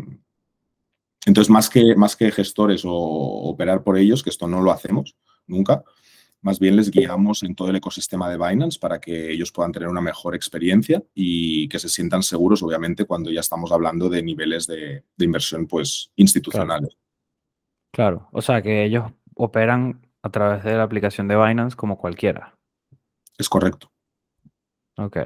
Entonces, 1.26 1.50
más 1.50 1.70
que, 1.70 1.96
más 1.96 2.16
que 2.16 2.32
gestores 2.32 2.84
o 2.86 2.92
operar 2.92 3.82
por 3.84 3.98
ellos, 3.98 4.22
que 4.22 4.30
esto 4.30 4.48
no 4.48 4.62
lo 4.62 4.72
hacemos 4.72 5.16
nunca, 5.48 5.84
más 6.46 6.60
bien 6.60 6.76
les 6.76 6.92
guiamos 6.92 7.42
en 7.42 7.56
todo 7.56 7.72
el 7.72 7.76
ecosistema 7.78 8.30
de 8.30 8.38
Binance 8.38 8.80
para 8.80 9.00
que 9.00 9.32
ellos 9.32 9.52
puedan 9.52 9.72
tener 9.72 9.90
una 9.90 10.00
mejor 10.00 10.36
experiencia 10.36 11.02
y 11.16 11.68
que 11.70 11.80
se 11.80 11.90
sientan 11.90 12.22
seguros, 12.22 12.62
obviamente, 12.62 13.06
cuando 13.06 13.32
ya 13.32 13.40
estamos 13.40 13.72
hablando 13.72 14.10
de 14.10 14.22
niveles 14.22 14.68
de, 14.68 15.04
inversión 15.18 15.66
pues, 15.66 16.12
institucionales. 16.16 16.96
Claro. 17.92 18.28
o 18.32 18.44
sea 18.44 18.62
que 18.62 18.84
ellos 18.84 19.12
operan 19.34 20.06
a 20.22 20.30
través 20.30 20.64
de 20.64 20.76
la 20.76 20.84
aplicación 20.84 21.28
de 21.28 21.36
Binance 21.36 21.76
como 21.76 21.98
cualquiera. 21.98 22.56
Es 23.40 23.50
correcto. 23.50 23.92
Ok, 24.98 25.18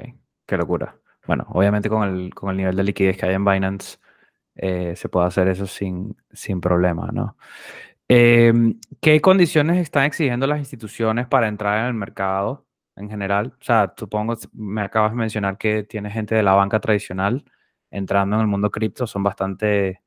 qué 0.48 0.56
locura. 0.56 0.96
Bueno, 1.28 1.48
obviamente 1.50 1.90
con 1.90 2.08
el, 2.08 2.34
con 2.34 2.52
el 2.52 2.58
nivel 2.58 2.78
de 2.78 2.84
liquidez 2.84 3.18
que 3.18 3.26
hay 3.26 3.36
en 3.36 3.44
Binance 3.44 3.98
eh, 4.56 4.96
se 4.96 5.10
puede 5.10 5.28
hacer 5.28 5.50
eso 5.50 5.68
sin, 5.68 6.16
sin 6.32 6.62
problema, 6.62 7.10
¿no? 7.12 7.36
Em, 8.12 8.80
¿Qué 9.02 9.22
condiciones 9.22 9.78
están 9.78 10.06
exigiendo 10.06 10.48
las 10.48 10.58
instituciones 10.58 11.28
para 11.28 11.48
entrar 11.48 11.82
en 11.82 11.86
el 11.86 11.94
mercado 11.94 12.66
en 12.96 13.08
general? 13.08 13.54
O 13.62 13.64
sea, 13.64 13.94
supongo, 13.96 14.36
me 14.52 14.82
acabas 14.82 15.12
de 15.12 15.18
mencionar 15.18 15.60
que 15.60 15.84
tiene 15.84 16.10
gente 16.10 16.34
de 16.34 16.42
la 16.42 16.54
banca 16.54 16.80
tradicional 16.80 17.46
entrando 17.92 18.36
en 18.36 18.42
el 18.42 18.48
mundo 18.48 18.72
cripto, 18.72 19.06
son 19.06 19.22
bastante 19.22 20.02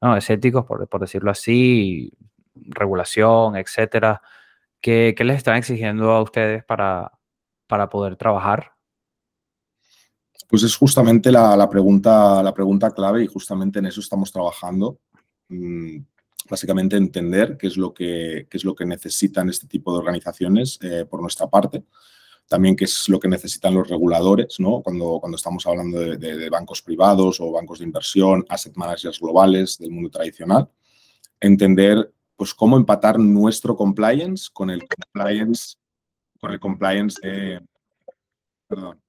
no, 0.00 0.16
escépticos, 0.16 0.66
por, 0.66 0.88
por 0.88 1.00
decirlo 1.00 1.30
así, 1.30 2.12
regulación, 2.54 3.56
etcétera. 3.56 4.20
¿Qué, 4.80 5.14
les 5.16 5.36
están 5.36 5.56
exigiendo 5.56 6.10
a 6.10 6.22
ustedes 6.22 6.64
para, 6.64 7.12
para 7.68 7.88
poder 7.88 8.16
trabajar? 8.16 8.72
Pues 10.48 10.64
es 10.64 10.76
justamente 10.76 11.30
la, 11.30 11.68
pregunta, 11.70 12.42
la 12.42 12.52
pregunta 12.52 12.90
clave 12.90 13.22
y 13.22 13.26
justamente 13.28 13.78
en 13.78 13.86
eso 13.86 14.00
estamos 14.00 14.32
trabajando. 14.32 14.98
Básicamente 16.48 16.96
entender 16.96 17.56
qué 17.56 17.66
es 17.66 17.76
lo 17.76 17.94
que, 17.94 18.46
es 18.50 18.64
lo 18.64 18.74
que 18.74 18.84
necesitan 18.84 19.48
este 19.48 19.66
tipo 19.66 19.92
de 19.92 19.98
organizaciones 19.98 20.78
eh, 20.82 21.06
por 21.08 21.20
nuestra 21.20 21.48
parte. 21.48 21.84
También 22.46 22.76
qué 22.76 22.84
es 22.84 23.08
lo 23.08 23.18
que 23.18 23.28
necesitan 23.28 23.74
los 23.74 23.88
reguladores, 23.88 24.60
¿no? 24.60 24.82
Cuando, 24.82 25.18
cuando 25.20 25.36
estamos 25.36 25.66
hablando 25.66 25.98
de, 25.98 26.50
bancos 26.50 26.82
privados 26.82 27.40
o 27.40 27.50
bancos 27.50 27.78
de 27.78 27.86
inversión, 27.86 28.44
asset 28.48 28.76
managers 28.76 29.18
globales 29.18 29.78
del 29.78 29.90
mundo 29.90 30.10
tradicional. 30.10 30.68
Entender 31.40 32.12
pues 32.36 32.52
cómo 32.52 32.76
empatar 32.76 33.18
nuestro 33.18 33.76
compliance 33.76 34.48
con 34.52 34.68
el 34.68 34.82
compliance, 34.86 35.76
con 36.38 36.52
el 36.52 36.60
compliance 36.60 37.18
perdón, 38.66 39.00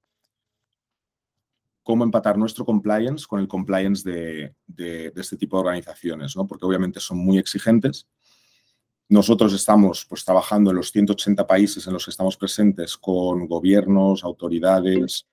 cómo 1.86 2.02
empatar 2.02 2.36
nuestro 2.36 2.64
compliance 2.64 3.24
con 3.28 3.38
el 3.38 3.46
compliance 3.46 4.02
de, 4.10 5.12
este 5.14 5.36
tipo 5.36 5.56
de 5.56 5.60
organizaciones, 5.60 6.36
¿no? 6.36 6.44
porque 6.44 6.66
obviamente 6.66 6.98
son 6.98 7.18
muy 7.18 7.38
exigentes. 7.38 8.08
Nosotros 9.08 9.52
estamos 9.52 10.04
pues, 10.04 10.24
trabajando 10.24 10.70
en 10.70 10.78
los 10.78 10.90
180 10.90 11.46
países 11.46 11.86
en 11.86 11.92
los 11.92 12.04
que 12.04 12.10
estamos 12.10 12.36
presentes 12.36 12.96
con 12.96 13.46
gobiernos, 13.46 14.24
autoridades, 14.24 15.28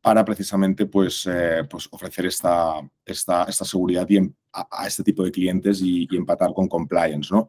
para 0.00 0.24
precisamente 0.24 0.86
pues, 0.86 1.24
eh, 1.30 1.62
pues 1.70 1.86
ofrecer 1.92 2.26
esta, 2.26 2.80
seguridad 3.46 4.08
a, 4.52 4.86
este 4.88 5.04
tipo 5.04 5.22
de 5.22 5.30
clientes 5.30 5.80
y, 5.80 6.08
empatar 6.16 6.52
con 6.52 6.66
compliance. 6.66 7.32
¿no? 7.32 7.48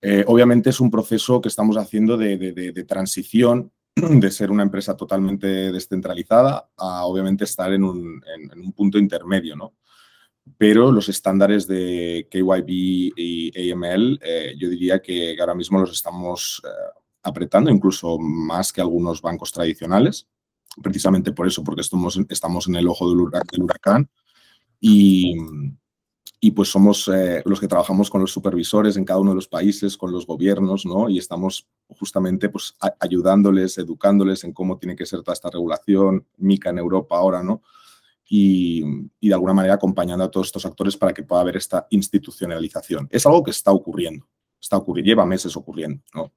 Eh, 0.00 0.22
obviamente 0.28 0.70
es 0.70 0.78
un 0.78 0.92
proceso 0.92 1.40
que 1.40 1.48
estamos 1.48 1.76
haciendo 1.76 2.16
de 2.16 2.84
transición 2.86 3.72
de 4.20 4.30
ser 4.30 4.50
una 4.50 4.62
empresa 4.62 4.96
totalmente 4.96 5.46
descentralizada 5.72 6.70
a 6.76 7.04
obviamente 7.04 7.44
estar 7.44 7.72
en 7.72 7.84
un, 7.84 8.22
punto 8.74 8.98
intermedio, 8.98 9.56
¿no? 9.56 9.74
Pero 10.58 10.90
los 10.90 11.08
estándares 11.08 11.68
de 11.68 12.26
KYB 12.30 12.68
y 13.16 13.70
AML, 13.70 14.18
eh, 14.22 14.54
yo 14.58 14.68
diría 14.68 15.00
que 15.00 15.36
ahora 15.38 15.54
mismo 15.54 15.78
los 15.78 15.92
estamos 15.92 16.60
eh, 16.64 16.68
apretando, 17.22 17.70
incluso 17.70 18.18
más 18.18 18.72
que 18.72 18.80
algunos 18.80 19.22
bancos 19.22 19.52
tradicionales, 19.52 20.26
precisamente 20.82 21.32
por 21.32 21.46
eso, 21.46 21.62
porque 21.62 21.82
estamos, 21.82 22.18
estamos 22.28 22.66
en 22.66 22.76
el 22.76 22.88
ojo 22.88 23.08
del 23.08 23.62
huracán 23.62 24.08
y, 24.80 25.36
y 26.44 26.50
pues 26.50 26.70
somos 26.70 27.06
eh, 27.06 27.40
los 27.44 27.60
que 27.60 27.68
trabajamos 27.68 28.10
con 28.10 28.20
los 28.20 28.32
supervisores 28.32 28.96
en 28.96 29.04
cada 29.04 29.20
uno 29.20 29.30
de 29.30 29.36
los 29.36 29.46
países, 29.46 29.96
con 29.96 30.10
los 30.10 30.26
gobiernos, 30.26 30.84
¿no? 30.84 31.08
Y 31.08 31.16
estamos 31.16 31.68
justamente 31.86 32.48
pues 32.48 32.74
ayudándoles, 32.98 33.78
educándoles 33.78 34.42
en 34.42 34.52
cómo 34.52 34.76
tiene 34.76 34.96
que 34.96 35.06
ser 35.06 35.20
toda 35.22 35.34
esta 35.34 35.50
regulación, 35.50 36.26
MICA 36.38 36.70
en 36.70 36.78
Europa 36.78 37.16
ahora, 37.16 37.44
¿no? 37.44 37.62
Y, 38.28 38.82
y, 39.20 39.28
de 39.28 39.34
alguna 39.34 39.54
manera 39.54 39.74
acompañando 39.74 40.24
a 40.24 40.30
todos 40.32 40.48
estos 40.48 40.66
actores 40.66 40.96
para 40.96 41.14
que 41.14 41.22
pueda 41.22 41.42
haber 41.42 41.56
esta 41.58 41.86
institucionalización. 41.90 43.06
Es 43.12 43.24
algo 43.24 43.44
que 43.44 43.52
está 43.52 43.70
ocurriendo, 43.70 44.26
está 44.60 44.78
ocurriendo, 44.78 45.10
lleva 45.10 45.24
meses 45.24 45.56
ocurriendo, 45.56 46.02
¿no? 46.12 46.32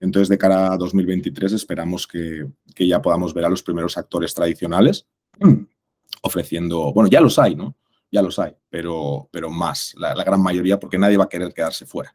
Entonces, 0.00 0.28
de 0.28 0.36
cara 0.36 0.72
a 0.72 0.76
2023 0.76 1.52
esperamos 1.52 2.08
que, 2.08 2.44
que 2.74 2.88
ya 2.88 3.00
podamos 3.00 3.32
ver 3.32 3.44
a 3.44 3.50
los 3.50 3.62
primeros 3.62 3.96
actores 3.98 4.34
tradicionales 4.34 5.06
ofreciendo, 6.22 6.92
bueno, 6.92 7.08
ya 7.08 7.20
los 7.20 7.38
hay, 7.38 7.54
¿no? 7.54 7.76
Ya 8.14 8.22
los 8.22 8.38
hay, 8.38 8.54
pero, 8.70 9.28
pero 9.32 9.50
más, 9.50 9.92
la, 9.98 10.14
gran 10.14 10.40
mayoría, 10.40 10.78
porque 10.78 10.98
nadie 10.98 11.16
va 11.16 11.24
a 11.24 11.28
querer 11.28 11.52
quedarse 11.52 11.84
fuera. 11.84 12.14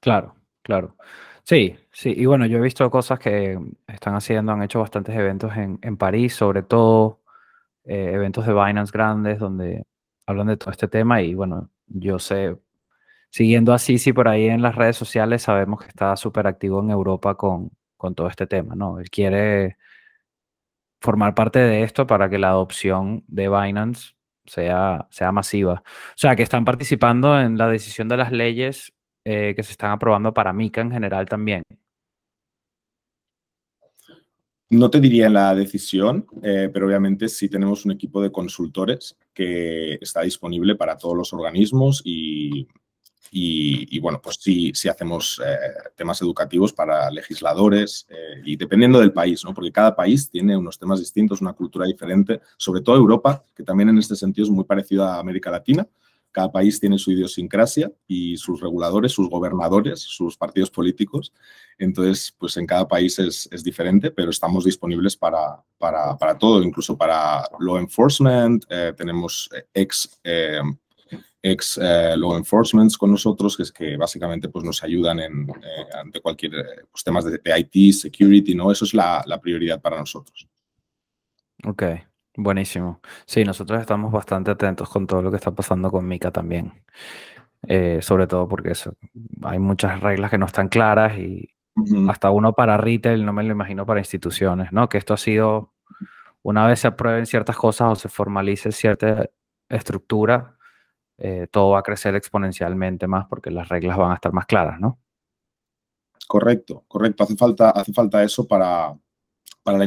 Claro, 0.00 0.36
claro. 0.62 0.96
Sí, 1.42 1.76
sí, 1.90 2.14
y 2.16 2.24
bueno, 2.24 2.46
yo 2.46 2.58
he 2.58 2.60
visto 2.60 2.88
cosas 2.88 3.18
que 3.18 3.58
están 3.88 4.14
haciendo, 4.14 4.52
han 4.52 4.62
hecho 4.62 4.78
bastantes 4.78 5.16
eventos 5.16 5.56
en, 5.56 5.80
en 5.82 5.96
París, 5.96 6.36
sobre 6.36 6.62
todo 6.62 7.20
eh, 7.84 8.12
eventos 8.14 8.46
de 8.46 8.52
Binance 8.52 8.92
grandes 8.92 9.40
donde 9.40 9.84
hablan 10.24 10.46
de 10.46 10.56
todo 10.56 10.70
este 10.70 10.86
tema 10.86 11.20
y 11.20 11.34
bueno, 11.34 11.68
yo 11.88 12.20
sé, 12.20 12.56
siguiendo 13.28 13.72
a 13.74 13.80
Sisi 13.80 14.12
por 14.12 14.28
ahí 14.28 14.46
en 14.48 14.62
las 14.62 14.76
redes 14.76 14.96
sociales, 14.96 15.42
sabemos 15.42 15.80
que 15.80 15.88
está 15.88 16.14
súper 16.16 16.46
activo 16.46 16.80
en 16.80 16.90
Europa 16.90 17.34
con, 17.34 17.72
con 17.96 18.14
todo 18.14 18.28
este 18.28 18.46
tema, 18.46 18.76
¿no? 18.76 19.00
Él 19.00 19.10
quiere 19.10 19.78
formar 21.00 21.34
parte 21.34 21.58
de 21.58 21.82
esto 21.82 22.06
para 22.06 22.30
que 22.30 22.38
la 22.38 22.50
adopción 22.50 23.24
de 23.26 23.48
Binance 23.48 24.14
sea, 24.52 25.06
sea 25.10 25.32
masiva. 25.32 25.82
O 25.84 26.16
sea, 26.16 26.36
que 26.36 26.42
están 26.42 26.64
participando 26.64 27.40
en 27.40 27.56
la 27.56 27.68
decisión 27.68 28.08
de 28.08 28.16
las 28.18 28.32
leyes 28.32 28.92
eh, 29.24 29.54
que 29.56 29.62
se 29.62 29.72
están 29.72 29.92
aprobando 29.92 30.34
para 30.34 30.52
MICA 30.52 30.82
en 30.82 30.92
general 30.92 31.26
también. 31.26 31.62
No 34.68 34.90
te 34.90 35.00
diría 35.00 35.28
la 35.28 35.54
decisión, 35.54 36.26
eh, 36.42 36.70
pero 36.72 36.86
obviamente 36.86 37.28
sí 37.28 37.48
tenemos 37.48 37.84
un 37.84 37.92
equipo 37.92 38.22
de 38.22 38.32
consultores 38.32 39.16
que 39.34 39.94
está 40.00 40.22
disponible 40.22 40.76
para 40.76 40.96
todos 40.96 41.16
los 41.16 41.32
organismos 41.32 42.02
y, 42.04 42.66
y, 43.34 43.98
bueno, 43.98 44.20
pues 44.22 44.36
sí, 44.38 44.72
sí 44.74 44.90
hacemos 44.90 45.40
eh, 45.42 45.56
temas 45.96 46.20
educativos 46.20 46.74
para 46.74 47.10
legisladores 47.10 48.06
eh, 48.10 48.42
y 48.44 48.56
dependiendo 48.56 49.00
del 49.00 49.14
país, 49.14 49.42
¿no? 49.42 49.54
Porque 49.54 49.72
cada 49.72 49.96
país 49.96 50.28
tiene 50.28 50.54
unos 50.54 50.78
temas 50.78 50.98
distintos, 50.98 51.40
una 51.40 51.54
cultura 51.54 51.86
diferente, 51.86 52.42
sobre 52.58 52.82
todo 52.82 52.96
Europa, 52.96 53.42
que 53.54 53.62
también 53.62 53.88
en 53.88 53.96
este 53.96 54.16
sentido 54.16 54.44
es 54.44 54.50
muy 54.50 54.64
parecido 54.64 55.04
a 55.04 55.18
América 55.18 55.50
Latina. 55.50 55.88
Cada 56.30 56.52
país 56.52 56.78
tiene 56.78 56.98
su 56.98 57.10
idiosincrasia 57.12 57.90
y 58.06 58.36
sus 58.36 58.60
reguladores, 58.60 59.12
sus 59.12 59.30
gobernadores, 59.30 60.00
sus 60.00 60.36
partidos 60.36 60.70
políticos. 60.70 61.32
Entonces, 61.78 62.34
pues 62.36 62.58
en 62.58 62.66
cada 62.66 62.86
país 62.86 63.18
es, 63.18 63.48
es 63.50 63.64
diferente, 63.64 64.10
pero 64.10 64.30
estamos 64.30 64.66
disponibles 64.66 65.16
para, 65.16 65.62
para, 65.78 66.18
para, 66.18 66.36
todo, 66.36 66.62
incluso 66.62 66.98
para 66.98 67.44
law 67.60 67.78
enforcement. 67.78 68.64
Eh, 68.68 68.92
tenemos 68.94 69.48
ex 69.72 70.20
ex 71.42 71.76
eh, 71.82 72.16
law 72.16 72.36
enforcement 72.36 72.96
con 72.96 73.10
nosotros, 73.10 73.56
que 73.56 73.64
es 73.64 73.72
que 73.72 73.96
básicamente 73.96 74.48
pues, 74.48 74.64
nos 74.64 74.82
ayudan 74.84 75.18
en, 75.18 75.48
eh, 75.50 75.86
ante 76.00 76.20
cualquier 76.20 76.54
eh, 76.54 76.64
pues, 76.90 77.02
temas 77.02 77.24
de, 77.24 77.40
IT, 77.44 77.94
security, 77.94 78.54
¿no? 78.54 78.70
Eso 78.70 78.84
es 78.84 78.94
la, 78.94 79.24
prioridad 79.42 79.80
para 79.80 79.98
nosotros. 79.98 80.48
Ok, 81.64 81.82
buenísimo. 82.36 83.00
Sí, 83.26 83.44
nosotros 83.44 83.80
estamos 83.80 84.12
bastante 84.12 84.52
atentos 84.52 84.88
con 84.88 85.06
todo 85.06 85.20
lo 85.20 85.30
que 85.30 85.36
está 85.36 85.50
pasando 85.50 85.90
con 85.90 86.06
Mica 86.06 86.30
también. 86.30 86.72
sobre 88.00 88.26
todo 88.26 88.48
porque 88.48 88.72
eso, 88.72 88.94
hay 89.42 89.58
muchas 89.58 90.00
reglas 90.00 90.30
que 90.30 90.38
no 90.38 90.46
están 90.46 90.68
claras 90.68 91.18
y 91.18 91.48
hasta 92.08 92.30
uno 92.30 92.52
para 92.52 92.76
retail, 92.76 93.24
no 93.24 93.32
me 93.32 93.42
lo 93.42 93.52
imagino 93.52 93.86
para 93.86 94.00
instituciones, 94.00 94.72
¿no? 94.72 94.88
Que 94.88 94.98
esto 94.98 95.14
ha 95.14 95.16
sido, 95.16 95.72
una 96.42 96.66
vez 96.66 96.80
se 96.80 96.88
aprueben 96.88 97.26
ciertas 97.26 97.56
cosas 97.56 97.92
o 97.92 97.94
se 97.96 98.08
formalice 98.08 98.72
cierta 98.72 99.28
estructura, 99.68 100.58
eh, 101.24 101.46
todo 101.48 101.70
va 101.70 101.78
a 101.78 101.84
crecer 101.84 102.16
exponencialmente 102.16 103.06
más 103.06 103.26
porque 103.28 103.52
las 103.52 103.68
reglas 103.68 103.96
van 103.96 104.10
a 104.10 104.16
estar 104.16 104.32
más 104.32 104.44
claras, 104.44 104.80
¿no? 104.80 104.98
Correcto, 106.26 106.84
correcto. 106.88 107.22
Hace 107.22 107.36
falta, 107.36 107.70
hace 107.70 107.92
falta 107.92 108.24
eso 108.24 108.44
para, 108.48 108.92
para 109.62 109.78
la 109.78 109.86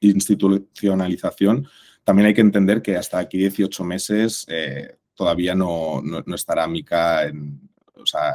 institucionalización. 0.00 1.66
También 2.04 2.28
hay 2.28 2.34
que 2.34 2.42
entender 2.42 2.80
que 2.80 2.96
hasta 2.96 3.18
aquí 3.18 3.38
18 3.38 3.82
meses 3.82 4.46
eh, 4.48 4.98
todavía 5.14 5.56
no, 5.56 6.00
no, 6.00 6.22
estará 6.32 6.68
MICA, 6.68 7.24
en, 7.24 7.68
o 7.94 8.06
sea, 8.06 8.32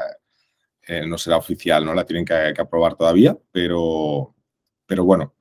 eh, 0.86 1.08
no 1.08 1.18
será 1.18 1.38
oficial, 1.38 1.86
¿no? 1.86 1.94
La 1.94 2.06
tienen 2.06 2.26
que, 2.26 2.54
aprobar 2.60 2.96
todavía, 2.96 3.38
pero, 3.54 4.36
pero 4.86 5.06
bueno, 5.06 5.34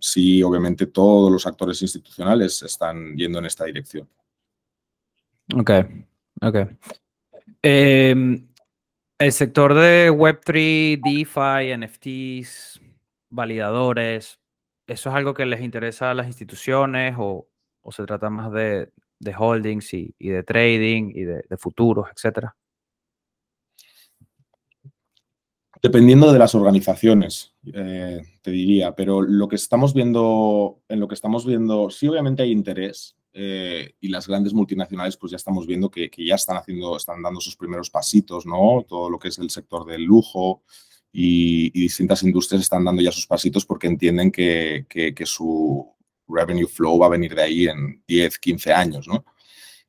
sí, 0.00 0.42
obviamente 0.42 0.86
todos 0.86 1.30
los 1.30 1.46
actores 1.46 1.82
institucionales 1.82 2.62
están 2.62 3.14
yendo 3.14 3.40
en 3.40 3.44
esta 3.44 3.66
dirección. 3.66 4.08
Ok, 5.54 5.70
ok. 6.40 6.56
Em, 7.62 8.46
el 9.18 9.32
sector 9.32 9.74
de 9.74 10.10
Web3, 10.10 11.00
DeFi, 11.02 11.72
NFTs, 11.72 12.80
validadores, 13.30 14.38
¿eso 14.86 15.10
es 15.10 15.14
algo 15.14 15.34
que 15.34 15.46
les 15.46 15.60
interesa 15.60 16.10
a 16.10 16.14
las 16.14 16.26
instituciones 16.26 17.14
o, 17.18 17.48
se 17.90 18.04
trata 18.04 18.30
más 18.30 18.52
de, 18.52 18.90
holdings 19.36 19.94
y, 19.94 20.14
de 20.18 20.42
trading 20.42 21.12
y 21.14 21.22
de, 21.22 21.56
futuros, 21.58 22.08
etcétera? 22.14 22.56
Dependiendo 25.82 26.32
de 26.32 26.38
las 26.38 26.54
organizaciones, 26.54 27.54
eh, 27.72 28.22
te 28.40 28.50
diría, 28.50 28.94
pero 28.94 29.20
lo 29.20 29.48
que 29.48 29.56
estamos 29.56 29.92
viendo, 29.92 30.80
en 30.88 30.98
lo 30.98 31.08
que 31.08 31.14
estamos 31.14 31.44
viendo, 31.44 31.90
sí 31.90 32.08
obviamente 32.08 32.42
hay 32.42 32.52
interés, 32.52 33.16
eh, 33.36 33.96
y 34.00 34.08
las 34.08 34.28
grandes 34.28 34.54
multinacionales 34.54 35.16
pues 35.16 35.32
ya 35.32 35.36
estamos 35.36 35.66
viendo 35.66 35.90
que, 35.90 36.08
ya 36.16 36.36
están 36.36 36.56
haciendo, 36.56 36.96
están 36.96 37.20
dando 37.20 37.40
sus 37.40 37.56
primeros 37.56 37.90
pasitos, 37.90 38.46
¿no? 38.46 38.86
Todo 38.88 39.10
lo 39.10 39.18
que 39.18 39.26
es 39.26 39.38
el 39.38 39.50
sector 39.50 39.84
del 39.84 40.04
lujo 40.04 40.62
y, 41.10 41.68
distintas 41.70 42.22
industrias 42.22 42.62
están 42.62 42.84
dando 42.84 43.02
ya 43.02 43.10
sus 43.10 43.26
pasitos 43.26 43.66
porque 43.66 43.88
entienden 43.88 44.30
que, 44.30 44.86
su 45.24 45.84
revenue 46.28 46.68
flow 46.68 46.96
va 46.96 47.06
a 47.06 47.10
venir 47.10 47.34
de 47.34 47.42
ahí 47.42 47.66
en 47.66 48.04
10, 48.06 48.38
15 48.38 48.72
años, 48.72 49.08
¿no? 49.08 49.24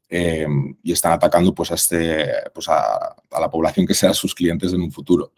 Eh, 0.09 0.47
y 0.81 0.91
están 0.91 1.13
atacando 1.13 1.53
pues 1.53 1.71
a, 1.71 1.75
este, 1.75 2.27
pues 2.51 2.67
a, 2.67 3.15
la 3.39 3.49
población 3.49 3.85
que 3.85 3.93
sea 3.93 4.13
sus 4.15 4.33
clientes 4.33 4.73
en 4.73 4.81
un 4.81 4.91
futuro. 4.91 5.33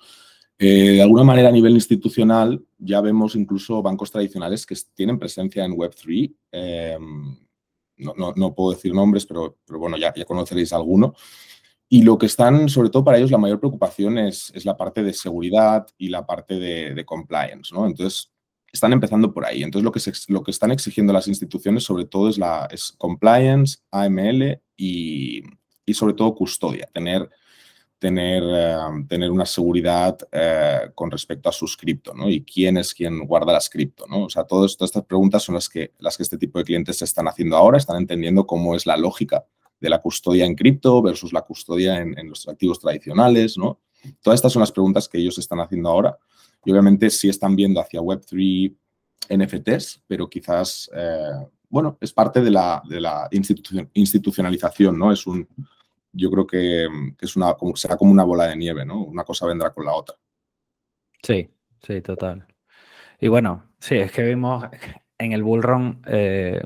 Eh, 0.58 0.94
de 0.94 1.02
alguna 1.02 1.26
manera 1.26 1.50
a 1.50 1.52
nivel 1.52 1.74
institucional 1.74 2.66
ya 2.78 3.02
vemos 3.02 3.36
incluso 3.36 3.82
bancos 3.82 4.12
tradicionales 4.12 4.66
que 4.66 4.76
tienen 4.96 5.20
presencia 5.20 5.64
en 5.66 5.74
Web3 5.74 6.34
no, 7.98 8.56
puedo 8.56 8.72
decir 8.72 8.94
nombres, 8.94 9.26
pero, 9.26 9.58
pero 9.66 9.80
bueno, 9.80 9.98
ya, 9.98 10.14
ya, 10.16 10.26
conoceréis 10.26 10.74
alguno. 10.74 11.14
Y 11.90 12.04
lo 12.04 12.18
que 12.18 12.26
están, 12.26 12.68
sobre 12.68 12.90
todo 12.90 13.04
para 13.04 13.18
ellos, 13.18 13.32
la 13.32 13.38
mayor 13.38 13.60
preocupación 13.60 14.18
es, 14.18 14.52
es 14.54 14.66
la 14.66 14.76
parte 14.76 15.04
de 15.04 15.14
seguridad 15.14 15.88
y 15.98 16.10
la 16.10 16.26
parte 16.26 16.60
de, 16.60 17.06
compliance, 17.06 17.74
¿no? 17.74 17.86
Entonces, 17.86 18.32
están 18.72 18.92
empezando 18.92 19.34
por 19.34 19.46
ahí. 19.46 19.64
Entonces, 19.64 19.86
lo 19.86 19.92
que, 19.92 20.02
lo 20.34 20.44
que 20.44 20.52
están 20.52 20.72
exigiendo 20.72 21.14
las 21.14 21.28
instituciones, 21.28 21.84
sobre 21.84 22.06
todo, 22.06 22.30
es, 22.30 22.38
la, 22.38 22.68
es 22.70 22.94
compliance, 22.98 23.80
AML 23.92 24.62
y, 24.76 25.44
y 25.86 25.94
sobre 25.94 26.14
todo 26.14 26.36
custodia, 26.36 26.90
tener 26.94 27.30
tener, 28.00 28.44
eh, 28.46 29.06
tener 29.08 29.32
una 29.32 29.46
seguridad 29.46 30.18
eh, 30.32 30.92
con 30.94 31.10
respecto 31.10 31.50
a 31.50 31.52
sus 31.52 31.76
cripto, 31.76 32.14
¿no? 32.14 32.30
Y 32.30 32.44
quién 32.44 32.78
es 32.78 32.94
quien 32.94 33.26
guarda 33.26 33.54
las 33.54 33.70
cripto, 33.70 34.06
¿no? 34.08 34.26
O 34.26 34.30
sea, 34.30 34.44
todas, 34.44 34.78
estas 34.80 35.04
preguntas 35.04 35.44
son 35.44 35.56
las 35.56 35.68
que, 35.68 35.94
las 36.00 36.18
que 36.18 36.24
este 36.24 36.38
tipo 36.38 36.60
de 36.60 36.66
clientes 36.66 36.98
se 36.98 37.06
están 37.06 37.28
haciendo 37.28 37.58
ahora, 37.58 37.78
están 37.78 37.98
entendiendo 37.98 38.46
cómo 38.46 38.76
es 38.76 38.86
la 38.86 38.98
lógica 38.98 39.46
de 39.80 39.90
la 39.90 40.02
custodia 40.02 40.46
en 40.46 40.56
cripto 40.56 41.02
versus 41.02 41.34
la 41.34 41.42
custodia 41.42 42.00
en, 42.02 42.30
los 42.30 42.48
activos 42.48 42.80
tradicionales, 42.80 43.58
¿no? 43.58 43.80
Todas 44.22 44.38
estas 44.38 44.54
son 44.54 44.62
las 44.62 44.72
preguntas 44.72 45.08
que 45.08 45.18
ellos 45.18 45.38
están 45.38 45.60
haciendo 45.60 45.90
ahora 45.90 46.18
y 46.66 46.72
obviamente 46.72 47.10
sí 47.10 47.30
están 47.30 47.56
viendo 47.56 47.80
hacia 47.80 48.00
Web3 48.00 48.76
NFTs, 49.30 50.04
pero 50.08 50.30
quizás, 50.30 50.90
eh, 50.96 51.48
bueno, 51.70 51.98
es 52.00 52.14
parte 52.14 52.42
de 52.42 52.52
la, 52.52 52.82
de 52.88 53.02
la 53.02 53.28
institucionalización, 53.32 54.98
¿no? 54.98 55.12
Es 55.12 55.28
un, 55.28 55.48
yo 56.18 56.32
creo 56.32 56.48
que, 56.48 56.88
es 57.22 57.36
una, 57.36 57.56
será 57.76 57.96
como 57.96 58.12
una 58.12 58.24
bola 58.24 58.48
de 58.48 58.58
nieve, 58.58 58.86
¿no? 58.86 59.04
Una 59.04 59.24
cosa 59.24 59.46
vendrá 59.46 59.72
con 59.72 59.86
la 59.86 59.94
otra. 59.94 60.16
Sí, 61.24 61.50
sí, 61.86 62.02
total. 62.02 62.46
Y 63.20 63.28
bueno, 63.28 63.72
sí, 63.80 63.96
es 63.96 64.12
que 64.12 64.24
vimos 64.24 64.66
en 65.18 65.32
el 65.32 65.44
Bullrun, 65.44 66.02
eh, 66.08 66.62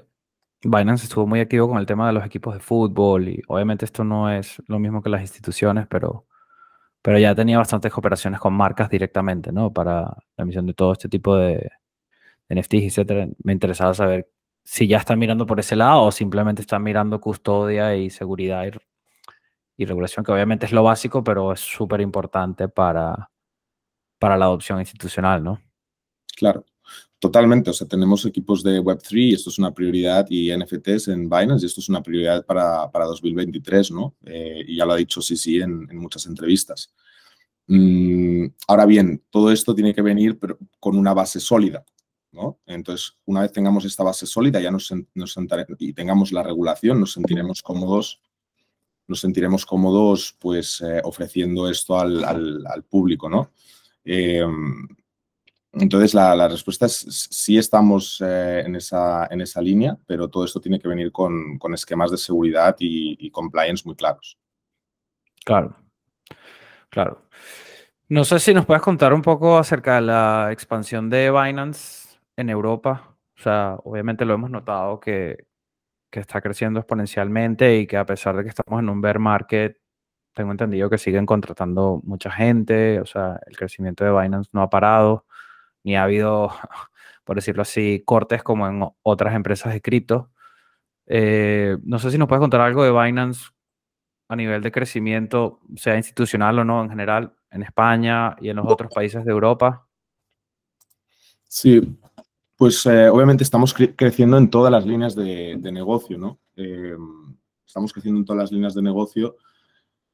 Binance 0.64 1.06
estuvo 1.06 1.26
muy 1.28 1.40
activo 1.40 1.68
con 1.68 1.80
el 1.80 1.86
tema 1.86 2.08
de 2.08 2.14
los 2.14 2.26
equipos 2.26 2.54
de 2.54 2.60
fútbol 2.60 3.30
y 3.30 3.42
obviamente 3.48 3.86
esto 3.86 4.04
no 4.04 4.32
es 4.32 4.62
lo 4.68 4.80
mismo 4.80 5.02
que 5.02 5.10
las 5.10 5.22
instituciones, 5.22 5.88
pero, 5.88 6.28
pero 7.02 7.20
ya 7.20 7.36
tenía 7.36 7.58
bastantes 7.58 7.92
cooperaciones 7.92 8.40
con 8.40 8.54
marcas 8.54 8.90
directamente, 8.90 9.52
¿no? 9.52 9.74
Para 9.74 10.02
la 10.38 10.44
emisión 10.44 10.66
de 10.68 10.74
todo 10.74 10.94
este 10.94 11.10
tipo 11.10 11.36
de, 11.36 11.72
de 12.50 12.56
NFTs, 12.56 12.86
etcétera. 12.86 13.28
Me 13.44 13.54
interesaba 13.54 13.94
saber 13.94 14.30
si 14.64 14.88
ya 14.88 14.98
están 14.98 15.20
mirando 15.20 15.46
por 15.46 15.60
ese 15.60 15.76
lado 15.76 16.04
o 16.04 16.12
simplemente 16.12 16.62
están 16.62 16.84
mirando 16.84 17.20
custodia 17.20 17.96
y 17.96 18.10
seguridad 18.10 18.66
y 18.66 18.72
y 19.82 19.86
regulación, 19.86 20.24
que 20.24 20.32
obviamente 20.32 20.66
es 20.66 20.72
lo 20.72 20.84
básico, 20.84 21.24
pero 21.24 21.54
es 21.54 21.60
súper 21.60 22.02
importante 22.02 22.68
para, 22.70 23.30
para 24.20 24.38
la 24.38 24.46
adopción 24.46 24.80
institucional, 24.80 25.44
¿no? 25.44 25.60
Claro, 26.38 26.66
totalmente. 27.18 27.72
O 27.72 27.74
sea, 27.74 27.88
tenemos 27.88 28.26
equipos 28.26 28.64
de 28.64 28.80
Web3 28.80 29.12
y 29.14 29.34
esto 29.34 29.50
es 29.50 29.58
una 29.58 29.74
prioridad 29.74 30.28
y 30.30 30.56
NFTs 30.56 31.08
en 31.08 31.30
Binance 31.30 31.66
y 31.66 31.68
esto 31.68 31.82
es 31.82 31.90
una 31.90 32.04
prioridad 32.04 32.46
para, 32.46 32.92
para 32.92 33.06
2023, 33.06 33.92
¿no? 33.92 34.16
Eh, 34.26 34.64
y 34.68 34.76
ya 34.78 34.86
lo 34.86 34.94
ha 34.94 34.98
dicho 34.98 35.22
sí 35.22 35.60
en, 35.60 35.88
en 35.90 35.98
muchas 35.98 36.28
entrevistas. 36.28 36.94
Mm, 37.68 38.48
ahora 38.68 38.86
bien, 38.86 39.24
todo 39.30 39.52
esto 39.52 39.74
tiene 39.74 39.96
que 39.96 40.02
venir 40.02 40.38
con 40.80 40.98
una 40.98 41.14
base 41.14 41.40
sólida, 41.40 41.84
¿no? 42.32 42.60
Entonces, 42.68 43.18
una 43.26 43.42
vez 43.42 43.52
tengamos 43.52 43.86
esta 43.86 44.04
base 44.04 44.28
sólida 44.28 44.60
ya 44.60 44.70
nos, 44.70 44.94
nos 45.16 45.38
y 45.80 45.94
tengamos 45.94 46.32
la 46.32 46.44
regulación, 46.44 47.00
nos 47.00 47.14
sentiremos 47.14 47.62
cómodos 47.64 48.22
nos 49.12 49.20
sentiremos 49.20 49.66
cómodos 49.66 50.38
pues 50.40 50.82
eh, 50.82 51.02
ofreciendo 51.04 51.70
esto 51.70 52.00
al, 52.00 52.84
público, 52.90 53.30
¿no? 53.30 53.52
Eh, 54.06 54.42
entonces, 55.74 56.14
la, 56.14 56.48
respuesta 56.48 56.86
es 56.86 57.28
sí 57.30 57.58
estamos 57.58 58.22
eh, 58.26 58.64
en, 58.66 58.76
esa, 58.76 59.28
en 59.30 59.42
esa 59.42 59.62
línea, 59.62 59.98
pero 60.08 60.30
todo 60.30 60.46
esto 60.46 60.62
tiene 60.62 60.80
que 60.80 60.88
venir 60.88 61.12
con, 61.12 61.60
esquemas 61.74 62.10
de 62.12 62.18
seguridad 62.18 62.76
y, 62.80 63.30
compliance 63.32 63.84
muy 63.86 63.96
claros. 63.96 64.38
Claro, 65.44 65.76
claro. 66.90 67.22
No 68.08 68.24
sé 68.24 68.40
si 68.40 68.54
nos 68.54 68.66
puedes 68.66 68.82
contar 68.82 69.14
un 69.14 69.22
poco 69.22 69.58
acerca 69.58 69.96
de 69.96 70.02
la 70.02 70.50
expansión 70.52 71.10
de 71.10 71.32
Binance 71.32 72.18
en 72.38 72.50
Europa. 72.50 73.16
O 73.38 73.42
sea, 73.42 73.78
obviamente 73.84 74.24
lo 74.24 74.34
hemos 74.34 74.50
notado 74.50 75.00
que, 75.00 75.51
que 76.12 76.20
está 76.20 76.42
creciendo 76.42 76.80
exponencialmente 76.80 77.78
y 77.78 77.88
que 77.88 77.98
a 77.98 78.06
pesar 78.06 78.36
de 78.36 78.44
que 78.44 78.50
estamos 78.50 78.80
en 78.80 78.90
un 78.90 79.02
bear 79.02 79.18
market, 79.18 79.78
tengo 80.34 80.52
entendido 80.52 80.90
que 80.90 80.98
siguen 80.98 81.26
contratando 81.26 82.02
mucha 82.04 82.30
gente, 82.32 83.00
o 83.00 83.06
sea, 83.06 83.40
el 83.48 83.58
crecimiento 83.58 84.04
de 84.04 84.12
Binance 84.12 84.50
no 84.54 84.62
ha 84.62 84.70
parado, 84.70 85.26
ni 85.84 85.96
ha 85.96 86.04
habido, 86.04 86.52
por 87.24 87.38
decirlo 87.38 87.64
así, 87.64 88.04
cortes 88.06 88.44
como 88.44 88.68
en 88.68 88.86
otras 89.04 89.34
empresas 89.34 89.74
de 89.74 89.82
cripto. 89.82 90.30
Eh, 91.08 91.78
no 91.84 91.98
sé 92.00 92.12
si 92.12 92.18
nos 92.18 92.28
puedes 92.28 92.42
contar 92.42 92.62
algo 92.62 92.84
de 92.84 92.92
Binance 92.92 93.50
a 94.30 94.36
nivel 94.36 94.62
de 94.62 94.72
crecimiento, 94.72 95.60
sea 95.76 95.98
institucional 95.98 96.60
o 96.60 96.66
no 96.66 96.84
en 96.84 96.90
general, 96.90 97.34
en 97.50 97.64
España 97.64 98.36
y 98.40 98.50
en 98.50 98.58
los 98.58 98.66
otros 98.68 98.92
países 98.94 99.26
de 99.26 99.32
Europa. 99.32 99.88
Sí, 101.44 101.82
pues 102.62 102.86
eh, 102.86 103.10
obviamente 103.10 103.44
estamos 103.44 103.74
creciendo 103.74 104.38
en 104.38 104.48
todas 104.48 104.72
las 104.72 104.86
líneas 104.86 105.16
de, 105.16 105.58
negocio, 105.72 106.20
¿no? 106.20 106.40
Eh, 106.56 106.96
estamos 107.66 107.92
creciendo 107.92 108.20
en 108.20 108.26
todas 108.26 108.40
las 108.40 108.52
líneas 108.52 108.76
de 108.76 108.84
negocio 108.84 109.36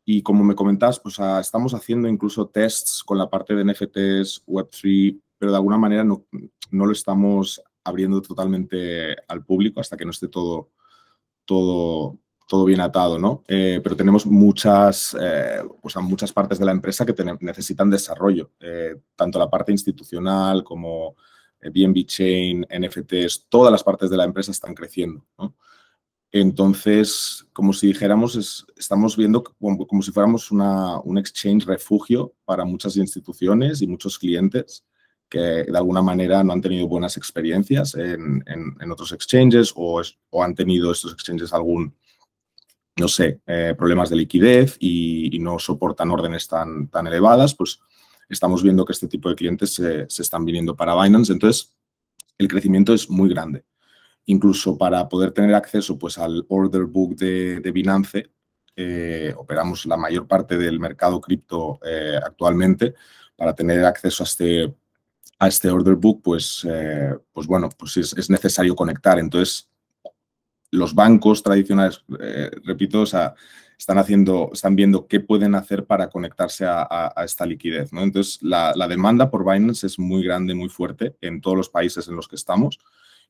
y 0.05 0.21
como 0.21 0.45
me 0.45 0.55
comentas, 0.55 0.97
pues 0.97 1.19
estamos 1.41 1.73
haciendo 1.73 2.07
incluso 2.07 2.47
tests 2.47 3.03
con 3.03 3.17
la 3.17 3.29
parte 3.29 3.53
de 3.53 3.65
NFTs, 3.65 4.45
Web3, 4.45 5.19
pero 5.37 5.51
de 5.51 5.57
alguna 5.57 5.77
manera 5.77 6.05
no, 6.05 6.25
no 6.71 6.85
lo 6.85 6.93
estamos 6.93 7.61
abriendo 7.83 8.21
totalmente 8.21 9.17
al 9.27 9.43
público 9.43 9.81
hasta 9.81 9.97
que 9.97 10.05
no 10.05 10.11
esté 10.11 10.29
todo, 10.29 10.69
todo, 11.43 12.17
todo 12.47 12.63
bien 12.63 12.79
atado, 12.79 13.19
¿no? 13.19 13.43
Eh, 13.49 13.81
pero 13.83 13.97
tenemos 13.97 14.25
muchas, 14.25 15.17
muchas 16.01 16.31
partes 16.31 16.59
de 16.59 16.65
la 16.65 16.71
empresa 16.71 17.05
que 17.05 17.13
necesitan 17.41 17.89
desarrollo, 17.89 18.51
tanto 19.17 19.37
la 19.37 19.49
parte 19.49 19.73
institucional 19.73 20.63
como 20.63 21.17
BNB 21.69 22.05
Chain, 22.05 22.65
NFTs, 22.69 23.47
todas 23.49 23.71
las 23.71 23.83
partes 23.83 24.09
de 24.09 24.17
la 24.17 24.23
empresa 24.23 24.51
están 24.51 24.73
creciendo. 24.73 25.25
Entonces, 26.31 27.45
como 27.53 27.73
si 27.73 27.87
dijéramos, 27.87 28.65
estamos 28.75 29.15
viendo 29.15 29.43
como, 29.43 30.01
si 30.01 30.11
fuéramos 30.11 30.51
una, 30.51 30.99
un 30.99 31.17
exchange 31.17 31.65
refugio 31.65 32.33
para 32.45 32.65
muchas 32.65 32.97
instituciones 32.97 33.81
y 33.81 33.87
muchos 33.87 34.19
clientes 34.19 34.83
que 35.29 35.39
de 35.39 35.77
alguna 35.77 36.01
manera 36.01 36.43
no 36.43 36.53
han 36.53 36.61
tenido 36.61 36.87
buenas 36.87 37.17
experiencias 37.17 37.95
en, 37.95 38.43
otros 38.91 39.11
exchanges 39.11 39.73
o, 39.75 40.01
han 40.41 40.55
tenido 40.55 40.91
estos 40.91 41.13
exchanges 41.13 41.53
algún, 41.53 41.95
no 42.97 43.07
sé, 43.07 43.41
eh, 43.45 43.73
problemas 43.77 44.09
de 44.09 44.15
liquidez 44.17 44.77
y, 44.79 45.35
y, 45.35 45.39
no 45.39 45.59
soportan 45.59 46.11
órdenes 46.11 46.47
tan, 46.47 46.87
tan 46.87 47.07
elevadas, 47.07 47.55
pues 47.55 47.79
estamos 48.29 48.63
viendo 48.63 48.85
que 48.85 48.93
este 48.93 49.07
tipo 49.07 49.29
de 49.29 49.35
clientes 49.35 49.73
se, 49.73 50.07
están 50.07 50.45
viniendo 50.45 50.75
para 50.75 51.01
Binance. 51.01 51.33
Entonces, 51.33 51.73
el 52.37 52.47
crecimiento 52.47 52.93
es 52.93 53.09
muy 53.09 53.29
grande. 53.29 53.65
Incluso 54.25 54.77
para 54.77 55.07
poder 55.07 55.31
tener 55.31 55.55
acceso 55.55 55.97
pues, 55.97 56.17
al 56.17 56.45
order 56.49 56.83
book 56.83 57.15
de, 57.15 57.71
Binance, 57.73 58.29
eh, 58.75 59.33
operamos 59.37 59.85
la 59.85 59.97
mayor 59.97 60.27
parte 60.27 60.57
del 60.57 60.79
mercado 60.79 61.21
cripto 61.21 61.79
eh, 61.85 62.19
actualmente. 62.23 62.93
Para 63.35 63.53
tener 63.53 63.85
acceso 63.85 64.23
a 64.23 64.25
este, 64.25 64.73
a 65.39 65.47
este 65.47 65.69
order 65.69 65.95
book, 65.95 66.21
pues, 66.23 66.65
eh, 66.69 67.15
pues 67.31 67.47
bueno, 67.47 67.69
pues 67.77 67.97
es, 67.97 68.29
necesario 68.29 68.75
conectar. 68.75 69.19
Entonces, 69.19 69.69
los 70.71 70.93
bancos 70.93 71.43
tradicionales, 71.43 72.03
eh, 72.19 72.51
repito, 72.63 73.01
o 73.01 73.05
sea, 73.05 73.33
están 73.77 73.99
haciendo, 73.99 74.49
están 74.53 74.75
viendo 74.75 75.07
qué 75.07 75.19
pueden 75.19 75.53
hacer 75.53 75.85
para 75.85 76.09
conectarse 76.09 76.65
a, 76.67 77.13
esta 77.23 77.45
liquidez. 77.45 77.93
¿no? 77.93 78.01
Entonces, 78.01 78.41
la, 78.41 78.73
demanda 78.87 79.29
por 79.29 79.49
Binance 79.49 79.85
es 79.85 79.99
muy 79.99 80.23
grande, 80.23 80.55
muy 80.55 80.69
fuerte 80.69 81.15
en 81.21 81.41
todos 81.41 81.55
los 81.55 81.69
países 81.69 82.07
en 82.07 82.15
los 82.15 82.27
que 82.27 82.35
estamos. 82.35 82.79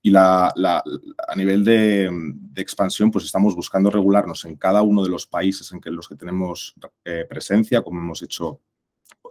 Y 0.01 0.11
la, 0.11 0.47
a 0.47 1.35
nivel 1.35 1.65
de, 1.65 2.09
expansión, 2.55 3.11
pues 3.11 3.25
estamos 3.25 3.55
buscando 3.55 3.89
regularnos 3.89 4.45
en 4.45 4.55
cada 4.55 4.81
uno 4.83 5.03
de 5.03 5.09
los 5.09 5.27
países 5.27 5.71
en 5.73 5.81
que, 5.81 5.91
los 5.91 6.07
que 6.07 6.15
tenemos 6.15 6.73
eh, 7.03 7.25
presencia, 7.29 7.81
como 7.81 7.99
hemos 7.99 8.21
hecho 8.21 8.61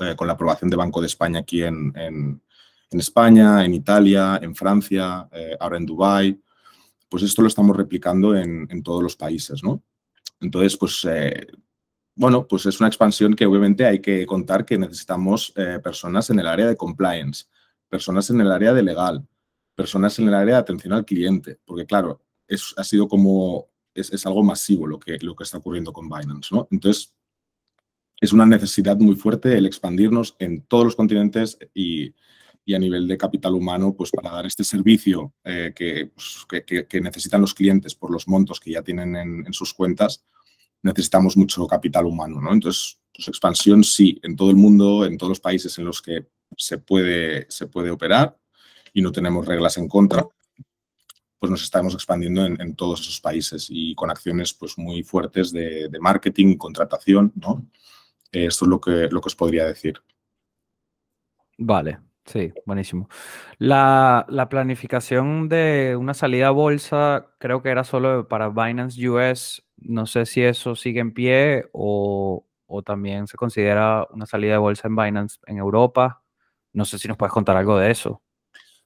eh, 0.00 0.14
con 0.16 0.26
la 0.26 0.34
aprobación 0.34 0.68
de 0.68 0.76
Banco 0.76 1.00
de 1.00 1.06
España 1.06 1.40
aquí 1.40 1.62
en, 1.62 1.92
en, 1.96 2.42
España, 2.90 3.64
en 3.64 3.74
Italia, 3.74 4.38
en 4.42 4.54
Francia, 4.54 5.28
eh, 5.32 5.56
ahora 5.58 5.78
en 5.78 5.86
Dubái. 5.86 6.40
Pues 7.08 7.22
esto 7.22 7.40
lo 7.40 7.48
estamos 7.48 7.76
replicando 7.76 8.36
en, 8.36 8.66
en 8.70 8.82
todos 8.82 9.02
los 9.02 9.16
países, 9.16 9.62
¿no? 9.62 9.82
Entonces, 10.40 10.76
pues, 10.76 11.04
eh, 11.10 11.46
bueno, 12.14 12.46
pues 12.46 12.66
es 12.66 12.80
una 12.80 12.88
expansión 12.88 13.34
que 13.34 13.46
obviamente 13.46 13.84
hay 13.86 14.00
que 14.00 14.26
contar 14.26 14.64
que 14.64 14.78
necesitamos 14.78 15.52
eh, 15.56 15.78
personas 15.82 16.30
en 16.30 16.40
el 16.40 16.46
área 16.46 16.66
de 16.66 16.76
compliance, 16.76 17.44
personas 17.88 18.30
en 18.30 18.40
el 18.40 18.50
área 18.50 18.72
de 18.72 18.82
legal, 18.82 19.26
personas 19.74 20.18
en 20.18 20.28
el 20.28 20.34
área 20.34 20.54
de 20.54 20.60
atención 20.60 20.92
al 20.92 21.04
cliente, 21.04 21.58
porque 21.64 21.86
claro, 21.86 22.22
es, 22.48 22.74
ha 22.76 22.84
sido 22.84 23.08
como, 23.08 23.68
es, 23.94 24.26
algo 24.26 24.42
masivo 24.42 24.86
lo 24.86 24.98
que, 24.98 25.18
lo 25.20 25.36
que 25.36 25.44
está 25.44 25.58
ocurriendo 25.58 25.92
con 25.92 26.08
Binance, 26.08 26.54
¿no? 26.54 26.66
Entonces, 26.70 27.14
es 28.20 28.32
una 28.32 28.46
necesidad 28.46 28.96
muy 28.96 29.14
fuerte 29.14 29.56
el 29.56 29.66
expandirnos 29.66 30.36
en 30.38 30.62
todos 30.62 30.84
los 30.84 30.96
continentes 30.96 31.58
y, 31.74 32.14
a 32.74 32.78
nivel 32.78 33.06
de 33.06 33.16
capital 33.16 33.54
humano, 33.54 33.94
pues 33.96 34.10
para 34.10 34.30
dar 34.30 34.46
este 34.46 34.64
servicio 34.64 35.32
eh, 35.44 35.72
pues, 36.14 36.64
que, 36.64 37.00
necesitan 37.00 37.40
los 37.40 37.54
clientes 37.54 37.94
por 37.94 38.10
los 38.10 38.26
montos 38.26 38.58
que 38.58 38.72
ya 38.72 38.82
tienen 38.82 39.14
en, 39.16 39.52
sus 39.52 39.72
cuentas, 39.72 40.24
necesitamos 40.82 41.36
mucho 41.36 41.66
capital 41.66 42.06
humano, 42.06 42.40
¿no? 42.40 42.52
Entonces, 42.52 42.98
pues 43.14 43.28
expansión 43.28 43.84
sí, 43.84 44.18
en 44.22 44.36
todo 44.36 44.50
el 44.50 44.56
mundo, 44.56 45.04
en 45.04 45.16
todos 45.16 45.30
los 45.30 45.40
países 45.40 45.78
en 45.78 45.84
los 45.84 46.02
que 46.02 46.26
se 46.56 46.78
puede, 46.78 47.46
se 47.48 47.66
puede 47.66 47.90
operar 47.90 48.36
y 48.92 49.00
no 49.00 49.12
tenemos 49.12 49.46
reglas 49.46 49.78
en 49.78 49.88
contra, 49.88 50.26
pues 51.38 51.50
nos 51.50 51.62
estamos 51.62 51.94
expandiendo 51.94 52.44
en, 52.46 52.74
todos 52.74 53.00
esos 53.00 53.20
países 53.20 53.68
y 53.68 53.94
con 53.94 54.10
acciones 54.10 54.54
pues 54.54 54.76
muy 54.78 55.02
fuertes 55.02 55.52
de, 55.52 55.88
de 55.88 56.00
marketing, 56.00 56.56
contratación, 56.56 57.32
¿no? 57.36 57.66
Esto 58.32 58.64
es 58.64 58.68
lo 58.68 58.80
que, 58.80 59.08
lo 59.10 59.20
que 59.20 59.28
os 59.28 59.36
podría 59.36 59.64
decir. 59.64 60.02
Vale, 61.58 62.00
sí, 62.26 62.52
buenísimo. 62.64 63.08
La, 63.58 64.26
planificación 64.50 65.48
de 65.48 65.96
una 65.98 66.14
salida 66.14 66.48
a 66.48 66.50
bolsa 66.50 67.28
creo 67.38 67.62
que 67.62 67.70
era 67.70 67.84
solo 67.84 68.28
para 68.28 68.48
Binance 68.48 69.08
US. 69.08 69.62
No 69.78 70.06
sé 70.06 70.26
si 70.26 70.42
eso 70.42 70.74
sigue 70.74 71.00
en 71.00 71.12
pie 71.12 71.68
o, 71.72 72.44
también 72.84 73.26
se 73.26 73.36
considera 73.36 74.06
una 74.10 74.26
salida 74.26 74.52
de 74.52 74.58
bolsa 74.58 74.88
en 74.88 74.96
Binance 74.96 75.38
en 75.46 75.58
Europa. 75.58 76.22
No 76.72 76.84
sé 76.84 76.98
si 76.98 77.08
nos 77.08 77.16
puedes 77.16 77.32
contar 77.32 77.56
algo 77.56 77.78
de 77.78 77.90
eso. 77.90 78.22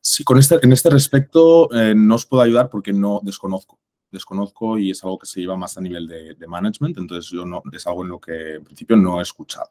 Sí, 0.00 0.24
con 0.24 0.38
este, 0.38 0.58
en 0.62 0.72
este 0.72 0.88
respecto 0.90 1.72
eh, 1.74 1.94
no 1.94 2.14
os 2.14 2.24
puedo 2.24 2.42
ayudar 2.42 2.70
porque 2.70 2.92
no 2.92 3.20
desconozco 3.22 3.80
desconozco 4.10 4.78
y 4.78 4.90
es 4.90 5.02
algo 5.04 5.18
que 5.18 5.26
se 5.26 5.40
lleva 5.40 5.56
más 5.56 5.76
a 5.78 5.80
nivel 5.80 6.06
de, 6.06 6.46
management, 6.46 6.98
entonces 6.98 7.30
yo 7.30 7.44
no, 7.44 7.62
es 7.72 7.86
algo 7.86 8.02
en 8.02 8.08
lo 8.08 8.20
que 8.20 8.54
en 8.56 8.64
principio 8.64 8.96
no 8.96 9.20
he 9.20 9.22
escuchado. 9.22 9.70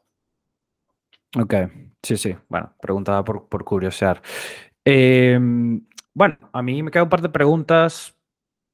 Ok, 1.36 1.54
sí, 2.02 2.16
sí, 2.16 2.36
bueno, 2.48 2.74
preguntaba 2.80 3.24
por, 3.24 3.48
por 3.48 3.64
curiosear. 3.64 4.20
Em, 4.84 5.86
bueno, 6.12 6.36
a 6.52 6.62
mí 6.62 6.82
me 6.82 6.90
quedan 6.90 7.04
un 7.04 7.10
par 7.10 7.22
de 7.22 7.28
preguntas. 7.28 8.16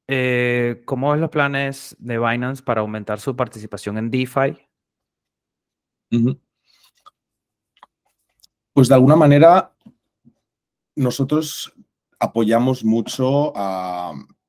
Eh, 0.09 0.83
¿Cómo 0.85 1.11
ven 1.11 1.21
los 1.21 1.31
planes 1.31 1.97
de 1.99 2.19
Binance 2.19 2.63
para 2.63 2.81
aumentar 2.81 3.21
su 3.21 3.35
participación 3.35 3.99
en 3.99 4.11
DeFi? 4.11 4.57
Pues 8.73 8.89
de 8.89 8.95
alguna 8.95 9.17
manera 9.17 9.73
nosotros 10.95 11.73
apoyamos 12.19 12.85
mucho 12.85 13.53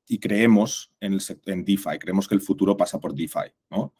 y 0.07 0.19
creemos 0.19 0.91
en, 0.99 1.13
el, 1.13 1.21
en 1.45 1.65
DeFi, 1.65 1.99
creemos 1.99 2.27
que 2.27 2.35
el 2.35 2.41
futuro 2.41 2.77
pasa 2.77 2.99
por 2.99 3.13
DeFi. 3.13 3.51
¿no? 3.69 3.93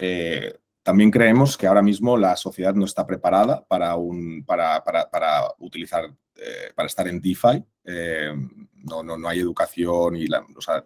Eh, 0.00 0.58
también 0.82 1.10
creemos 1.10 1.56
que 1.56 1.66
ahora 1.66 1.82
mismo 1.82 2.16
la 2.16 2.36
sociedad 2.36 2.74
no 2.74 2.84
está 2.84 3.06
preparada 3.06 3.64
para, 3.66 3.94
un, 3.96 4.44
para, 4.44 4.82
para, 4.82 5.08
para 5.08 5.42
utilizar, 5.58 6.04
eh, 6.36 6.72
para 6.74 6.86
estar 6.86 7.06
en 7.06 7.20
DeFi. 7.20 7.64
Eh, 7.84 8.32
no, 8.74 9.02
no, 9.02 9.16
no, 9.16 9.28
hay 9.28 9.40
educación 9.40 10.16
y 10.16 10.26
la, 10.26 10.44
o 10.56 10.60
sea, 10.60 10.82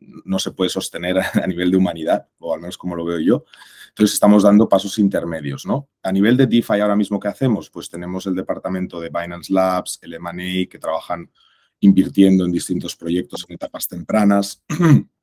no 0.00 0.38
se 0.38 0.52
puede 0.52 0.70
sostener 0.70 1.18
a 1.18 1.46
nivel 1.46 1.70
de 1.70 1.76
humanidad, 1.76 2.28
o 2.38 2.54
al 2.54 2.60
menos 2.60 2.76
como 2.76 2.94
lo 2.94 3.04
veo 3.04 3.18
yo. 3.20 3.44
Entonces 3.88 4.14
estamos 4.14 4.42
dando 4.42 4.68
pasos 4.68 4.98
intermedios, 4.98 5.66
¿no? 5.66 5.88
A 6.02 6.12
nivel 6.12 6.36
de 6.36 6.46
DeFi 6.46 6.80
ahora 6.80 6.96
mismo, 6.96 7.18
¿qué 7.18 7.28
hacemos? 7.28 7.70
Pues 7.70 7.88
tenemos 7.88 8.26
el 8.26 8.34
departamento 8.34 9.00
de 9.00 9.08
Binance 9.08 9.52
Labs, 9.52 9.98
el 10.02 10.14
M&A, 10.14 10.68
que 10.68 10.78
trabajan 10.78 11.30
invirtiendo 11.80 12.44
en 12.44 12.52
distintos 12.52 12.94
proyectos 12.96 13.44
en 13.48 13.54
etapas 13.54 13.88
tempranas. 13.88 14.62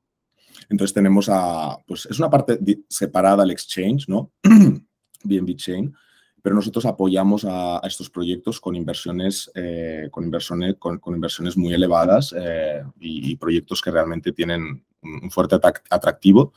Entonces 0.69 0.93
tenemos 0.93 1.29
a, 1.29 1.77
pues 1.85 2.05
es 2.05 2.19
una 2.19 2.29
parte 2.29 2.59
separada 2.89 3.43
al 3.43 3.51
exchange, 3.51 4.07
¿no? 4.07 4.31
BNB 5.23 5.55
Chain, 5.55 5.95
pero 6.41 6.55
nosotros 6.55 6.85
apoyamos 6.85 7.45
a, 7.47 7.81
estos 7.83 8.09
proyectos 8.09 8.59
con 8.61 8.75
inversiones, 8.75 9.51
eh, 9.55 10.07
con, 10.11 10.25
inversiones 10.25 10.75
con, 10.79 10.99
inversiones 11.07 11.57
muy 11.57 11.73
elevadas 11.73 12.33
eh, 12.37 12.83
y, 12.99 13.35
proyectos 13.35 13.81
que 13.81 13.91
realmente 13.91 14.31
tienen 14.31 14.85
un 15.01 15.31
fuerte 15.31 15.57
atractivo 15.89 16.53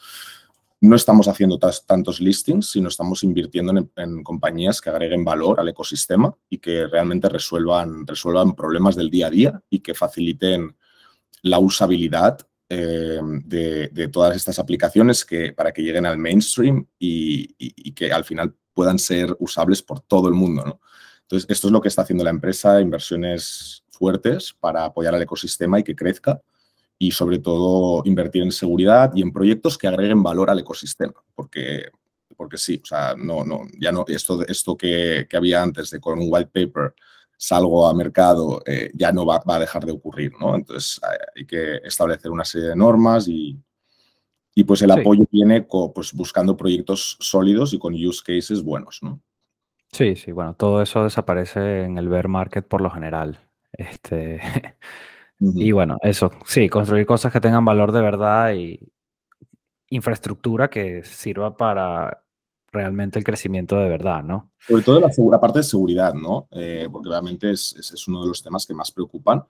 no 0.80 0.96
estamos 0.96 1.28
haciendo 1.28 1.58
tantos 1.58 2.20
listings, 2.20 2.70
sino 2.70 2.88
estamos 2.88 3.22
invirtiendo 3.22 3.90
en, 3.96 4.22
compañías 4.22 4.80
que 4.80 4.88
agreguen 4.88 5.24
valor 5.24 5.60
al 5.60 5.68
ecosistema 5.68 6.34
y 6.48 6.58
que 6.58 6.86
realmente 6.86 7.28
resuelvan, 7.28 8.06
resuelvan 8.06 8.54
problemas 8.54 8.96
del 8.96 9.10
día 9.10 9.26
a 9.26 9.30
día 9.30 9.62
y 9.68 9.80
que 9.80 9.92
faciliten 9.92 10.74
la 11.42 11.58
usabilidad 11.58 12.38
eh, 12.72 13.18
de, 13.20 14.09
todas 14.12 14.37
estas 14.37 14.61
aplicaciones 14.61 15.24
que, 15.24 15.52
para 15.52 15.72
que 15.72 15.83
lleguen 15.83 16.06
al 16.06 16.18
mainstream 16.18 16.87
y, 17.00 17.92
que 17.94 18.12
al 18.12 18.24
final 18.24 18.54
puedan 18.72 18.96
ser 18.96 19.37
usables 19.40 19.83
por 19.83 20.00
todo 20.02 20.28
el 20.28 20.35
mundo. 20.35 20.80
Entonces, 21.22 21.50
esto 21.50 21.66
es 21.66 21.72
lo 21.72 21.80
que 21.80 21.88
está 21.88 22.02
haciendo 22.02 22.22
la 22.22 22.30
empresa, 22.30 22.80
inversiones 22.80 23.83
fuertes 23.90 24.54
para 24.61 24.85
apoyar 24.85 25.16
al 25.16 25.22
ecosistema 25.22 25.80
y 25.80 25.83
que 25.83 25.96
crezca 25.96 26.40
y 26.96 27.11
sobre 27.11 27.40
todo 27.40 28.02
invertir 28.04 28.44
en 28.44 28.52
seguridad 28.52 29.11
y 29.16 29.22
en 29.22 29.33
proyectos 29.33 29.76
que 29.76 29.88
agreguen 29.88 30.22
valor 30.22 30.48
al 30.48 30.61
ecosistema, 30.61 31.14
porque, 31.35 31.90
porque 32.37 32.56
sí, 32.56 32.80
o 32.80 32.87
sea, 32.87 33.16
no, 33.16 33.44
no, 33.44 33.62
ya 33.80 33.90
no, 33.90 34.04
esto, 34.06 34.46
esto 34.46 34.76
que, 34.76 35.26
que 35.28 35.37
había 35.37 35.61
antes 35.61 35.90
de 35.90 35.98
con 35.98 36.20
un 36.20 36.28
white 36.30 36.50
paper 36.52 36.94
salgo 37.40 37.88
a 37.88 37.94
mercado, 37.94 38.62
eh, 38.66 38.90
ya 38.94 39.12
no 39.12 39.24
va, 39.24 39.38
va, 39.48 39.57
a 39.57 39.61
dejar 39.61 39.87
de 39.87 39.92
ocurrir, 39.92 40.33
¿no? 40.38 40.55
Entonces 40.55 41.00
hay 41.35 41.46
que 41.46 41.76
establecer 41.76 42.31
una 42.31 42.44
serie 42.44 42.68
de 42.68 42.76
normas 42.76 43.29
y, 43.29 43.59
y 44.55 44.64
pues 44.64 44.83
el 44.83 44.90
apoyo 44.90 45.24
viene 45.31 45.62
pues, 45.62 46.12
buscando 46.12 46.55
proyectos 46.55 47.16
sólidos 47.18 47.72
y 47.72 47.79
con 47.79 47.94
use 47.94 48.22
cases 48.22 48.62
buenos, 48.62 48.98
¿no? 49.03 49.22
Sí, 49.90 50.16
sí, 50.16 50.33
bueno, 50.33 50.55
todo 50.55 50.83
eso 50.83 51.03
desaparece 51.03 51.85
en 51.85 51.96
el 51.96 52.09
bear 52.11 52.29
market 52.29 52.68
por 52.68 52.83
lo 52.83 52.90
general. 52.90 53.40
Este, 53.72 54.40
Y 55.40 55.72
bueno, 55.72 55.96
eso, 56.03 56.31
sí, 56.44 56.68
construir 56.68 57.07
cosas 57.07 57.33
que 57.33 57.40
tengan 57.40 57.64
valor 57.64 57.92
de 57.92 58.03
verdad 58.03 58.53
y 58.53 58.79
infraestructura 59.88 60.68
que 60.68 61.03
sirva 61.03 61.57
para 61.57 62.22
realmente 62.72 63.18
el 63.18 63.24
crecimiento 63.24 63.76
de 63.76 63.88
verdad, 63.88 64.22
¿no? 64.22 64.52
Sobre 64.59 64.83
todo 64.83 65.00
la, 65.00 65.40
parte 65.40 65.59
de 65.61 65.64
seguridad, 65.64 66.14
¿no? 66.14 66.48
Eh, 66.52 66.88
porque 66.90 67.09
realmente 67.09 67.50
es, 67.50 67.74
es, 67.76 68.09
uno 68.09 68.22
de 68.22 68.28
los 68.28 68.42
temas 68.42 68.66
que 68.66 68.74
más 68.74 68.92
preocupan 68.92 69.44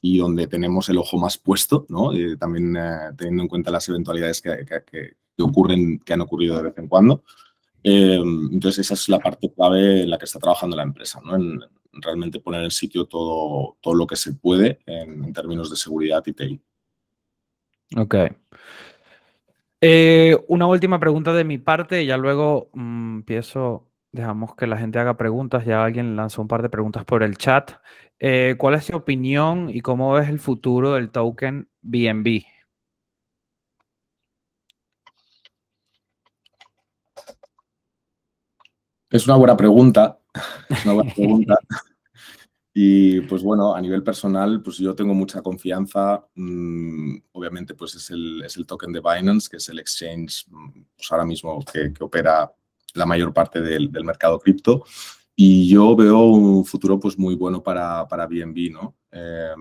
y 0.00 0.18
donde 0.18 0.46
tenemos 0.46 0.88
el 0.88 0.98
ojo 0.98 1.18
más 1.18 1.38
puesto, 1.38 1.86
¿no? 1.88 2.12
Eh, 2.12 2.36
también 2.36 2.76
eh, 2.76 3.12
teniendo 3.16 3.42
en 3.44 3.48
cuenta 3.48 3.70
las 3.70 3.88
eventualidades 3.88 4.42
que, 4.42 4.64
que, 4.66 5.42
ocurren, 5.42 5.98
que 6.00 6.12
han 6.12 6.20
ocurrido 6.20 6.56
de 6.56 6.64
vez 6.64 6.78
en 6.78 6.88
cuando. 6.88 7.22
entonces, 7.82 8.86
esa 8.86 8.94
es 8.94 9.08
la 9.08 9.18
parte 9.18 9.52
clave 9.52 10.02
en 10.02 10.10
la 10.10 10.18
que 10.18 10.24
está 10.24 10.38
trabajando 10.38 10.76
la 10.76 10.82
empresa, 10.82 11.20
¿no? 11.24 11.36
En, 11.36 11.60
realmente 12.00 12.40
poner 12.40 12.64
en 12.64 12.70
sitio 12.70 13.06
todo, 13.06 13.76
todo 13.80 13.94
lo 13.94 14.06
que 14.06 14.16
se 14.16 14.32
puede 14.32 14.80
en, 14.86 15.32
términos 15.32 15.70
de 15.70 15.76
seguridad 15.76 16.22
y 16.26 16.32
TI. 16.32 16.60
Ok. 17.96 18.14
Eh, 19.86 20.38
una 20.48 20.66
última 20.66 20.98
pregunta 20.98 21.34
de 21.34 21.44
mi 21.44 21.58
parte 21.58 22.02
y 22.02 22.06
ya 22.06 22.16
luego 22.16 22.70
mm, 22.72 23.16
empiezo, 23.16 23.90
dejamos 24.12 24.56
que 24.56 24.66
la 24.66 24.78
gente 24.78 24.98
haga 24.98 25.18
preguntas, 25.18 25.66
ya 25.66 25.84
alguien 25.84 26.16
lanzó 26.16 26.40
un 26.40 26.48
par 26.48 26.62
de 26.62 26.70
preguntas 26.70 27.04
por 27.04 27.22
el 27.22 27.36
chat. 27.36 27.72
Eh, 28.18 28.54
¿Cuál 28.56 28.76
es 28.76 28.86
tu 28.86 28.96
opinión 28.96 29.68
y 29.68 29.82
cómo 29.82 30.14
ves 30.14 30.30
el 30.30 30.38
futuro 30.38 30.94
del 30.94 31.10
token 31.10 31.68
BNB? 31.82 32.44
Es 39.10 39.26
una 39.26 39.36
buena 39.36 39.54
pregunta. 39.54 40.18
Es 40.70 40.82
una 40.86 40.94
buena 40.94 41.12
pregunta. 41.14 41.56
Y 42.76 43.20
pues 43.20 43.44
bueno, 43.44 43.72
a 43.72 43.80
nivel 43.80 44.02
personal, 44.02 44.60
pues 44.60 44.78
yo 44.78 44.96
tengo 44.96 45.14
mucha 45.14 45.40
confianza. 45.42 46.26
Mm, 46.34 47.18
obviamente, 47.30 47.74
pues 47.74 47.94
es 47.94 48.10
el, 48.10 48.42
es 48.44 48.56
el, 48.56 48.66
token 48.66 48.92
de 48.92 49.00
Binance, 49.00 49.48
que 49.48 49.58
es 49.58 49.68
el 49.68 49.78
exchange 49.78 50.44
mm, 50.50 50.82
pues 50.96 51.12
ahora 51.12 51.24
mismo 51.24 51.64
que, 51.72 51.92
opera 52.00 52.52
la 52.94 53.06
mayor 53.06 53.32
parte 53.32 53.60
del, 53.60 53.92
del, 53.92 54.04
mercado 54.04 54.40
cripto. 54.40 54.84
Y 55.36 55.68
yo 55.68 55.94
veo 55.94 56.18
un 56.24 56.64
futuro 56.64 56.98
pues 56.98 57.16
muy 57.16 57.36
bueno 57.36 57.62
para, 57.62 58.08
para 58.08 58.26
BNB, 58.26 58.72
¿no? 58.72 58.96
Eh, 59.12 59.54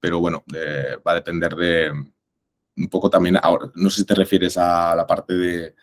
pero 0.00 0.20
bueno, 0.20 0.42
eh, 0.54 0.96
va 1.06 1.12
a 1.12 1.16
depender 1.16 1.54
de 1.54 1.90
un 1.90 2.88
poco 2.88 3.10
también, 3.10 3.38
ahora, 3.42 3.70
no 3.74 3.90
sé 3.90 4.00
si 4.02 4.06
te 4.06 4.14
refieres 4.14 4.56
a 4.56 4.94
la 4.96 5.06
parte 5.06 5.34
de, 5.34 5.74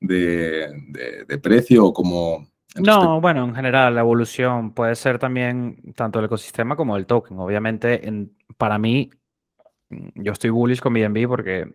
de, 0.00 1.24
de 1.28 1.38
precio 1.38 1.84
o 1.86 1.92
no, 2.76 3.20
bueno, 3.20 3.44
en 3.44 3.54
general, 3.54 3.94
la 3.94 4.00
evolución 4.00 4.72
puede 4.72 4.94
ser 4.94 5.18
también 5.18 5.92
tanto 5.94 6.18
el 6.18 6.26
ecosistema 6.26 6.76
como 6.76 6.96
el 6.96 7.06
token. 7.06 7.38
Obviamente, 7.38 8.06
en, 8.06 8.36
para 8.56 8.78
mí, 8.78 9.10
mm, 9.88 10.22
yo 10.22 10.32
estoy 10.32 10.50
bullish 10.50 10.80
con 10.80 10.94
BNB 10.94 11.26
porque 11.26 11.74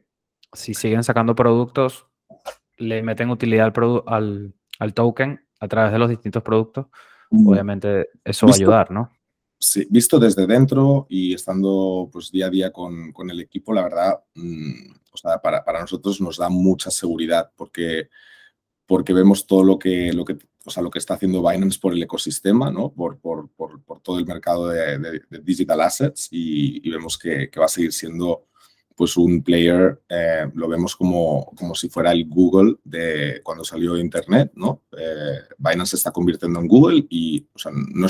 si 0.54 0.74
siguen 0.74 1.04
sacando 1.04 1.36
productos, 1.36 2.08
le 2.78 3.04
meten 3.04 3.30
utilidad 3.30 3.74
al, 3.76 4.04
al, 4.08 4.54
al 4.80 4.94
token 4.94 5.46
a 5.60 5.68
través 5.68 5.92
de 5.92 6.00
los 6.00 6.10
distintos 6.10 6.44
productos, 6.44 6.88
mm. 7.30 7.48
obviamente 7.48 8.10
eso 8.24 8.48
va 8.48 8.54
a 8.54 8.56
ayudar, 8.56 8.92
¿no? 8.92 9.12
Sí, 9.58 9.88
visto 9.90 10.20
desde 10.20 10.46
dentro 10.46 11.08
y 11.10 11.34
estando 11.34 12.10
pues 12.12 12.30
día 12.30 12.48
a 12.48 12.50
día 12.50 12.72
con, 12.72 13.12
con 13.14 13.30
el 13.30 13.40
equipo, 13.40 13.74
la 13.74 13.84
verdad, 13.84 14.20
mmm, 14.36 14.92
o 15.12 15.18
sea, 15.18 15.40
para, 15.40 15.64
para, 15.64 15.80
nosotros 15.82 16.20
nos 16.20 16.38
da 16.38 16.50
mucha 16.50 16.92
seguridad 16.92 17.52
porque, 17.56 18.10
porque 18.86 19.14
vemos 19.14 19.48
todo 19.48 19.64
lo 19.64 19.80
que, 19.80 20.12
lo 20.12 20.26
que 20.26 20.38
o 20.66 20.72
sea, 20.72 20.82
lo 20.82 20.90
que 20.90 21.00
está 21.00 21.14
haciendo 21.14 21.48
Binance 21.48 21.80
por 21.80 21.94
el 21.94 22.02
ecosistema, 22.02 22.72
¿no? 22.72 22.92
por, 22.92 23.20
por, 23.20 23.50
por, 23.52 24.00
todo 24.02 24.20
el 24.20 24.26
mercado 24.26 24.68
de, 24.68 25.22
digital 25.44 25.82
assets 25.82 26.28
y, 26.32 26.90
vemos 26.90 27.18
que, 27.18 27.50
va 27.58 27.66
a 27.66 27.70
seguir 27.70 27.94
siendo 27.94 28.48
pues 28.96 29.18
un 29.18 29.44
player, 29.44 30.02
eh, 30.08 30.50
lo 30.54 30.70
vemos 30.70 30.96
como, 30.96 31.52
como 31.58 31.76
si 31.76 31.90
fuera 31.90 32.14
el 32.14 32.28
Google 32.30 32.78
de 32.84 33.42
cuando 33.44 33.64
salió 33.64 33.98
Internet, 33.98 34.54
¿no? 34.56 34.84
Eh, 34.98 35.40
Binance 35.58 35.92
se 35.92 35.96
está 35.98 36.12
convirtiendo 36.12 36.62
en 36.62 36.68
Google 36.68 37.06
y 37.10 37.46
o 37.54 37.60
sea, 37.60 37.74
no, 37.74 38.08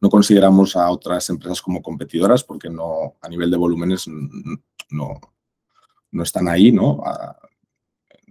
no, 0.00 0.08
consideramos 0.08 0.74
a 0.74 0.90
otras 0.90 1.28
empresas 1.28 1.60
como 1.60 1.82
competidoras 1.82 2.42
porque 2.42 2.70
no, 2.70 3.16
a 3.20 3.28
nivel 3.28 3.50
de 3.50 3.58
volúmenes 3.58 4.08
no, 4.08 5.20
no 6.10 6.22
están 6.22 6.48
ahí, 6.48 6.72
¿no? 6.72 7.02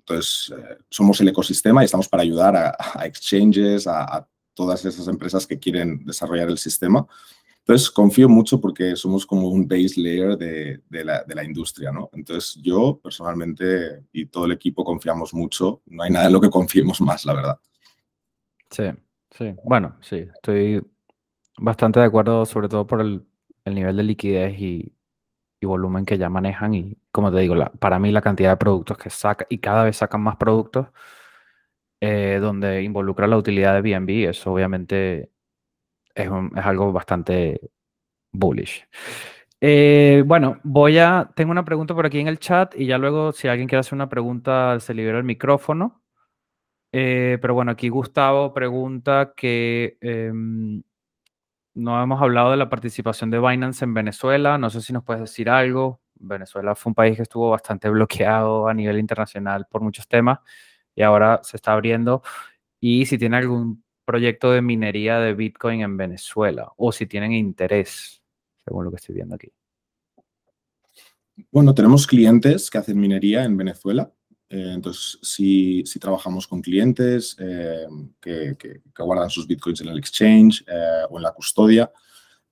Entonces, 0.07 0.53
eh, 0.55 0.77
somos 0.89 1.19
el 1.19 1.29
ecosistema 1.29 1.81
y 1.81 1.85
estamos 1.85 2.07
para 2.07 2.21
ayudar 2.21 2.55
a, 2.55 2.77
a 2.93 3.05
exchanges, 3.07 3.87
a, 3.87 4.03
a, 4.03 4.27
todas 4.53 4.85
esas 4.85 5.07
empresas 5.09 5.45
que 5.45 5.59
quieren 5.59 6.05
desarrollar 6.05 6.47
el 6.47 6.57
sistema. 6.57 7.05
Entonces, 7.59 7.89
confío 7.89 8.29
mucho 8.29 8.61
porque 8.61 8.95
somos 8.95 9.25
como 9.25 9.49
un 9.49 9.67
base 9.67 9.99
layer 9.99 10.37
de, 10.37 10.81
de, 10.87 11.03
la, 11.03 11.23
de, 11.23 11.35
la, 11.35 11.43
industria, 11.43 11.91
¿no? 11.91 12.09
Entonces, 12.13 12.61
yo 12.61 12.97
personalmente 13.03 14.03
y 14.13 14.27
todo 14.27 14.45
el 14.45 14.53
equipo 14.53 14.85
confiamos 14.85 15.33
mucho. 15.33 15.81
No 15.87 16.03
hay 16.03 16.11
nada 16.11 16.27
en 16.27 16.33
lo 16.33 16.39
que 16.39 16.49
confiemos 16.49 17.01
más, 17.01 17.25
la 17.25 17.33
verdad. 17.33 17.59
Sí, 18.69 18.83
sí. 19.31 19.55
Bueno, 19.65 19.97
sí, 20.01 20.27
estoy 20.35 20.81
bastante 21.57 21.99
de 21.99 22.05
acuerdo, 22.05 22.45
sobre 22.45 22.69
todo 22.69 22.87
por 22.87 23.01
el, 23.01 23.25
el 23.65 23.75
nivel 23.75 23.97
de 23.97 24.03
liquidez 24.03 24.57
y, 24.57 24.94
volumen 25.65 26.05
que 26.05 26.17
ya 26.17 26.29
manejan 26.29 26.73
y 26.73 26.97
como 27.11 27.31
te 27.31 27.39
digo, 27.39 27.55
para 27.79 27.99
mí 27.99 28.11
la 28.11 28.21
cantidad 28.21 28.51
de 28.51 28.57
productos 28.57 28.97
que 28.97 29.09
saca 29.09 29.45
y 29.49 29.59
cada 29.59 29.83
vez 29.83 29.97
sacan 29.97 30.21
más 30.21 30.37
productos 30.37 30.87
eh, 32.01 32.39
donde 32.41 32.83
involucra 32.83 33.27
la 33.27 33.37
utilidad 33.37 33.73
de 33.73 33.81
BNB, 33.81 34.29
eso 34.29 34.53
obviamente 34.53 35.31
es, 36.13 36.29
un, 36.29 36.51
es 36.55 36.65
algo 36.65 36.91
bastante 36.91 37.59
bullish. 38.31 38.87
Eh, 39.61 40.23
bueno, 40.25 40.59
voy 40.63 40.97
a, 40.99 41.31
tengo 41.35 41.51
una 41.51 41.65
pregunta 41.65 41.95
por 41.95 42.05
aquí 42.05 42.19
en 42.19 42.27
el 42.27 42.39
chat 42.39 42.75
y 42.75 42.85
ya 42.85 42.97
luego 42.97 43.31
si 43.31 43.47
alguien 43.47 43.67
quiere 43.67 43.79
hacer 43.79 43.95
una 43.95 44.09
pregunta 44.09 44.79
se 44.79 44.93
libera 44.93 45.17
el 45.17 45.23
micrófono. 45.23 46.03
Eh, 46.91 47.37
pero 47.41 47.53
bueno, 47.53 47.71
aquí 47.71 47.89
Gustavo 47.89 48.53
pregunta 48.53 49.33
que 49.35 49.97
eh, 50.01 50.31
no 51.75 52.01
hemos 52.01 52.21
hablado 52.21 52.51
de 52.51 52.57
la 52.57 52.69
participación 52.69 53.29
de 53.29 53.39
Binance 53.39 53.83
en 53.83 53.93
Venezuela. 53.93 54.57
No 54.57 54.69
sé 54.69 54.81
si 54.81 54.93
nos 54.93 55.03
puedes 55.03 55.21
decir 55.21 55.49
algo. 55.49 56.01
Venezuela 56.15 56.73
fue 56.73 56.91
un 56.91 56.95
país 56.95 57.17
que 57.17 57.23
estuvo 57.23 57.49
bastante 57.49 57.89
bloqueado 57.91 58.67
a 58.67 58.73
nivel 58.73 58.97
internacional 58.97 59.67
por 59.69 59.81
muchos 59.81 60.07
temas 60.07 60.39
y 60.95 61.03
ahora 61.03 61.41
se 61.43 61.57
está 61.57 61.73
abriendo. 61.73 62.23
Y 62.79 63.05
si 63.05 63.17
tiene 63.17 63.37
algún 63.37 63.83
proyecto 64.05 64.51
de 64.51 64.61
minería 64.61 65.19
de 65.19 65.33
Bitcoin 65.33 65.81
en 65.81 65.97
Venezuela 65.97 66.71
o 66.77 66.91
si 66.91 67.07
tienen 67.07 67.33
interés, 67.33 68.23
según 68.63 68.85
lo 68.85 68.91
que 68.91 68.97
estoy 68.97 69.15
viendo 69.15 69.35
aquí. 69.35 69.51
Bueno, 71.51 71.73
tenemos 71.73 72.07
clientes 72.07 72.69
que 72.69 72.77
hacen 72.77 72.99
minería 72.99 73.43
en 73.43 73.57
Venezuela. 73.57 74.13
Eh, 74.55 74.71
entonces, 74.73 75.19
si, 75.21 75.83
si, 75.85 75.99
trabajamos 75.99 76.47
con 76.47 76.61
clientes 76.61 77.35
eh, 77.39 77.87
que, 78.21 78.55
que, 78.57 78.81
que, 78.95 79.03
guardan 79.03 79.29
sus 79.29 79.45
bitcoins 79.45 79.81
en 79.81 79.89
el 79.89 79.97
exchange 79.97 80.63
eh, 80.67 81.03
o 81.09 81.17
en 81.17 81.23
la 81.23 81.33
custodia, 81.33 81.91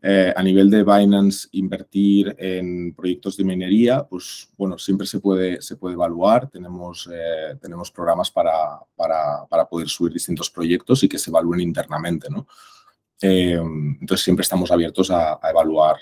eh, 0.06 0.34
a 0.36 0.44
nivel 0.44 0.70
de 0.70 0.84
Binance, 0.84 1.48
invertir 1.54 2.36
en 2.38 2.94
proyectos 2.94 3.38
de 3.38 3.46
minería, 3.46 4.04
pues 4.04 4.50
bueno, 4.58 4.78
siempre 4.78 5.08
se 5.08 5.22
puede, 5.22 5.62
se 5.62 5.78
puede 5.78 5.94
evaluar. 5.94 6.50
Tenemos, 6.50 7.10
eh, 7.10 7.56
tenemos 7.62 7.90
programas 7.90 8.30
para, 8.30 8.82
para, 8.98 9.46
para, 9.50 9.66
poder 9.66 9.88
subir 9.88 10.12
distintos 10.12 10.50
proyectos 10.50 11.02
y 11.04 11.08
que 11.08 11.18
se 11.18 11.30
evalúen 11.30 11.62
internamente, 11.62 12.28
¿no? 12.30 12.46
Eh, 13.22 13.54
entonces 13.54 14.26
siempre 14.26 14.42
estamos 14.42 14.72
abiertos 14.72 15.10
a, 15.10 15.40
a 15.42 15.50
evaluar 15.52 15.96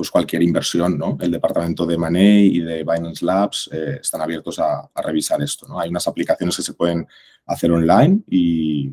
pues 0.00 0.10
cualquier 0.10 0.42
inversión, 0.42 0.96
¿no? 0.96 1.18
El 1.20 1.30
departamento 1.30 1.84
de 1.84 1.98
Money 1.98 2.56
y 2.56 2.60
de 2.60 2.84
Binance 2.84 3.22
Labs 3.22 3.68
están 3.70 4.22
abiertos 4.22 4.58
a, 4.58 4.88
a 4.94 5.02
revisar 5.02 5.42
esto, 5.42 5.68
¿no? 5.68 5.78
Hay 5.78 5.90
unas 5.90 6.08
aplicaciones 6.08 6.56
que 6.56 6.62
se 6.62 6.72
pueden 6.72 7.06
hacer 7.44 7.70
online 7.70 8.22
y 8.26 8.90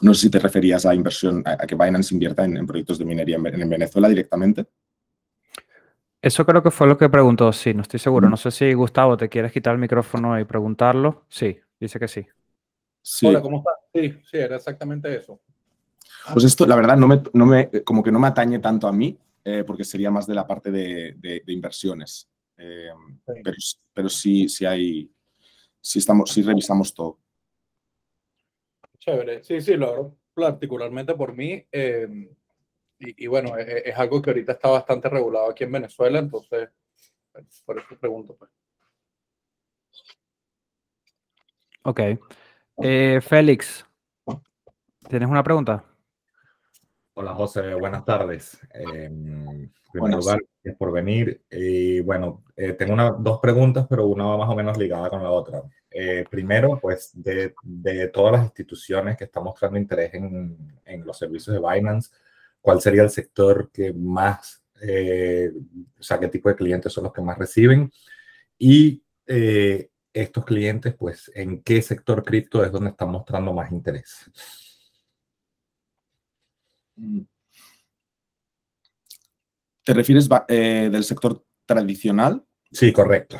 no 0.00 0.14
sé 0.14 0.22
si 0.22 0.30
te 0.30 0.38
referías 0.38 0.86
a 0.86 0.94
inversión, 0.94 1.42
a, 1.44 1.58
que 1.58 1.74
Binance 1.74 2.14
invierta 2.14 2.42
en, 2.46 2.56
en 2.56 2.66
proyectos 2.66 2.98
de 2.98 3.04
minería 3.04 3.36
en, 3.36 3.60
en, 3.60 3.68
Venezuela 3.68 4.08
directamente. 4.08 4.64
Eso 6.22 6.46
creo 6.46 6.62
que 6.62 6.70
fue 6.70 6.86
lo 6.86 6.96
que 6.96 7.10
preguntó, 7.10 7.52
sí, 7.52 7.74
no 7.74 7.82
estoy 7.82 8.00
seguro. 8.00 8.30
No 8.30 8.38
sé 8.38 8.50
si 8.50 8.72
Gustavo, 8.72 9.18
¿te 9.18 9.28
quieres 9.28 9.52
quitar 9.52 9.74
el 9.74 9.78
micrófono 9.78 10.40
y 10.40 10.44
preguntarlo? 10.46 11.26
Sí, 11.28 11.60
dice 11.78 11.98
que 11.98 12.08
sí. 12.08 12.26
sí. 13.02 13.26
Hola, 13.26 13.42
¿cómo 13.42 13.58
estás? 13.58 13.74
Sí, 13.92 14.22
sí, 14.24 14.38
era 14.38 14.56
exactamente 14.56 15.14
eso. 15.14 15.38
Pues 16.32 16.44
esto, 16.46 16.64
la 16.64 16.76
verdad, 16.76 16.96
no 16.96 17.08
me, 17.08 17.22
no 17.34 17.44
me, 17.44 17.68
como 17.84 18.02
que 18.02 18.10
no 18.10 18.18
me 18.18 18.28
atañe 18.28 18.58
tanto 18.58 18.88
a 18.88 18.92
mí, 18.92 19.18
eh, 19.44 19.64
porque 19.64 19.84
sería 19.84 20.10
más 20.10 20.26
de 20.26 20.34
la 20.34 20.46
parte 20.46 20.70
de, 20.70 21.14
de, 21.16 21.42
de 21.44 21.52
inversiones. 21.52 22.28
Eh, 22.56 22.90
sí. 23.26 23.40
Pero, 23.42 23.56
pero 23.94 24.08
sí, 24.08 24.48
sí 24.48 24.66
hay, 24.66 25.10
sí, 25.80 25.98
estamos, 25.98 26.30
sí 26.30 26.42
revisamos 26.42 26.92
todo. 26.92 27.18
Chévere, 28.98 29.42
sí, 29.44 29.60
sí, 29.60 29.74
lo 29.74 29.86
hago 29.86 30.18
particularmente 30.34 31.14
por 31.14 31.34
mí. 31.34 31.64
Eh, 31.70 32.08
y, 32.98 33.24
y, 33.24 33.26
bueno, 33.26 33.56
es, 33.56 33.68
es, 33.84 33.96
algo 33.96 34.20
que 34.20 34.30
ahorita 34.30 34.52
está 34.52 34.68
bastante 34.68 35.08
regulado 35.08 35.50
aquí 35.50 35.64
en 35.64 35.72
Venezuela, 35.72 36.18
entonces, 36.18 36.68
por 37.64 37.78
eso 37.78 37.98
pregunto. 37.98 38.36
Pues. 38.36 38.50
Ok. 41.84 42.00
Eh, 42.82 43.20
Félix, 43.20 43.84
¿tienes 45.08 45.28
una 45.28 45.42
pregunta? 45.42 45.84
Hola 47.20 47.34
José, 47.34 47.74
buenas 47.74 48.04
tardes. 48.04 48.60
Eh, 48.72 49.06
en 49.06 49.72
primer 49.90 50.14
lugar, 50.14 50.40
gracias 50.62 50.78
por 50.78 50.92
venir. 50.92 51.42
Y 51.50 51.98
bueno, 51.98 52.44
eh, 52.54 52.74
tengo 52.74 52.92
una, 52.92 53.10
dos 53.10 53.40
preguntas, 53.40 53.88
pero 53.90 54.06
una 54.06 54.24
va 54.24 54.36
más 54.36 54.48
o 54.48 54.54
menos 54.54 54.78
ligada 54.78 55.10
con 55.10 55.24
la 55.24 55.30
otra. 55.32 55.64
Eh, 55.90 56.24
primero, 56.30 56.78
pues 56.80 57.10
de, 57.14 57.56
de, 57.64 58.06
todas 58.06 58.34
las 58.34 58.44
instituciones 58.44 59.16
que 59.16 59.24
están 59.24 59.42
mostrando 59.42 59.76
interés 59.76 60.14
en, 60.14 60.80
en, 60.84 61.04
los 61.04 61.18
servicios 61.18 61.56
de 61.56 61.68
Binance, 61.68 62.12
¿cuál 62.60 62.80
sería 62.80 63.02
el 63.02 63.10
sector 63.10 63.68
que 63.72 63.92
más, 63.92 64.62
eh, 64.80 65.50
o 65.98 66.02
sea, 66.04 66.20
qué 66.20 66.28
tipo 66.28 66.48
de 66.48 66.54
clientes 66.54 66.92
son 66.92 67.02
los 67.02 67.12
que 67.12 67.20
más 67.20 67.36
reciben? 67.36 67.90
Y 68.58 69.02
eh, 69.26 69.90
estos 70.12 70.44
clientes, 70.44 70.94
pues, 70.94 71.32
¿en 71.34 71.64
qué 71.64 71.82
sector 71.82 72.22
cripto 72.22 72.64
es 72.64 72.70
donde 72.70 72.90
están 72.90 73.10
mostrando 73.10 73.52
más 73.52 73.72
interés? 73.72 74.30
¿Te 79.84 79.94
refieres 79.94 80.28
eh, 80.48 80.88
del 80.92 81.04
sector 81.04 81.44
tradicional? 81.64 82.44
Sí, 82.70 82.92
correcto. 82.92 83.38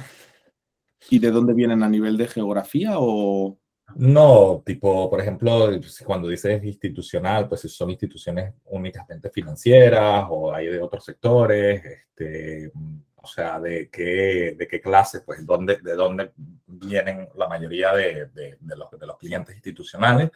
¿Y 1.11 1.19
de 1.19 1.31
dónde 1.31 1.55
vienen 1.55 1.83
a 1.83 1.89
nivel 1.89 2.17
de 2.17 2.29
geografía 2.29 2.93
o...? 2.97 3.59
No, 3.97 4.63
tipo, 4.65 5.09
por 5.09 5.21
ejemplo, 5.21 5.71
cuando 6.05 6.29
dices 6.29 6.63
institucional, 6.63 7.49
pues 7.49 7.63
son 7.63 7.91
instituciones 7.91 8.55
únicamente 8.65 9.31
financieras 9.31 10.27
o 10.29 10.53
hay 10.53 10.67
de 10.67 10.81
otros 10.81 11.05
sectores, 11.05 11.83
este, 11.85 12.71
o 13.17 13.27
sea, 13.27 13.59
de 13.59 13.89
qué, 13.91 14.55
de 14.59 14.69
qué 14.69 14.81
clase, 14.81 15.23
pues 15.23 15.45
dónde, 15.47 15.79
de 15.83 15.95
dónde 15.95 16.33
vienen 16.67 17.29
la 17.37 17.49
mayoría 17.49 17.95
de, 17.95 18.27
de, 18.27 18.57
de, 18.61 18.77
los, 18.77 18.91
de 18.91 19.07
los 19.07 19.17
clientes 19.17 19.55
institucionales 19.55 20.31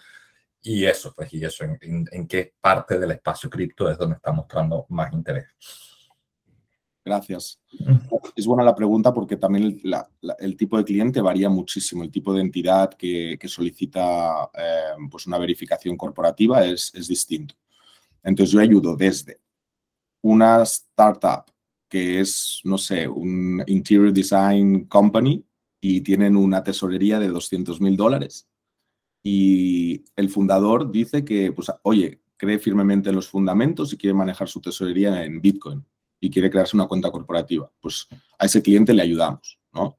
y 0.63 0.85
eso, 0.85 1.13
pues, 1.15 1.33
y 1.35 1.45
eso, 1.45 1.65
en, 1.65 2.07
en, 2.11 2.27
qué 2.29 2.55
parte 2.61 2.99
del 2.99 3.11
espacio 3.11 3.51
cripto 3.51 3.91
es 3.91 3.99
donde 3.99 4.17
está 4.17 4.31
mostrando 4.31 4.87
más 4.91 5.13
interés. 5.13 5.47
Gracias. 7.05 7.61
Es 8.37 8.47
buena 8.47 8.63
la 8.63 8.77
pregunta 8.77 9.13
porque 9.13 9.37
también 9.37 9.81
el, 10.39 10.57
tipo 10.57 10.79
de 10.79 10.85
cliente 10.85 11.21
varía 11.21 11.49
muchísimo. 11.49 12.05
El 12.05 12.13
tipo 12.13 12.33
de 12.33 12.43
entidad 12.43 12.95
que, 12.95 13.37
solicita 13.47 14.51
eh, 14.55 14.95
pues 15.11 15.27
una 15.27 15.39
verificación 15.39 15.97
corporativa 15.97 16.65
es, 16.65 16.95
es 16.95 17.09
distinto. 17.09 17.57
Entonces 18.23 18.53
yo 18.53 18.61
ayudo 18.61 18.95
desde 18.95 19.41
una 20.21 20.63
startup 20.63 21.47
que 21.89 22.21
es, 22.21 22.61
no 22.63 22.79
sé, 22.79 23.09
un 23.09 23.63
interior 23.67 24.13
design 24.13 24.85
company 24.85 25.45
y 25.81 26.03
tienen 26.03 26.37
una 26.37 26.63
tesorería 26.63 27.19
de 27.19 27.29
200 27.29 27.81
mil 27.81 27.97
dólares 27.97 28.49
y 29.23 30.05
el 30.17 30.29
fundador 30.31 30.91
dice 30.91 31.25
que, 31.25 31.53
pues, 31.53 31.71
oye, 31.83 32.21
cree 32.37 32.59
firmemente 32.59 33.11
en 33.11 33.15
los 33.15 33.29
fundamentos 33.29 33.93
y 33.93 33.97
quiere 33.97 34.15
manejar 34.15 34.49
su 34.49 34.61
tesorería 34.61 35.25
en 35.25 35.41
Bitcoin 35.41 35.85
y 36.19 36.29
quiere 36.29 36.51
crearse 36.51 36.77
una 36.77 36.87
cuenta 36.87 37.11
corporativa. 37.11 37.71
Pues 37.81 38.09
a 38.39 38.47
ese 38.47 38.63
cliente 38.63 38.93
le 38.93 39.03
ayudamos, 39.03 39.59
¿no? 39.73 39.99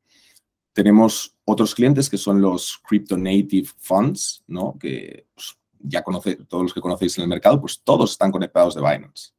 Tenemos 0.74 1.38
otros 1.46 1.74
clientes 1.76 2.10
que 2.10 2.18
son 2.18 2.42
los 2.42 2.80
Crypto 2.86 3.18
Native 3.18 3.70
Funds, 3.78 4.44
¿no? 4.48 4.78
Que 4.78 5.28
pues, 5.34 5.58
ya 5.80 6.04
conoce, 6.04 6.36
todos 6.48 6.64
los 6.64 6.74
que 6.74 6.82
conocéis 6.82 7.18
en 7.18 7.24
el 7.24 7.30
mercado, 7.30 7.62
pues 7.62 7.82
todos 7.82 8.12
están 8.12 8.32
conectados 8.32 8.76
de 8.76 8.82
Binance. 8.82 9.32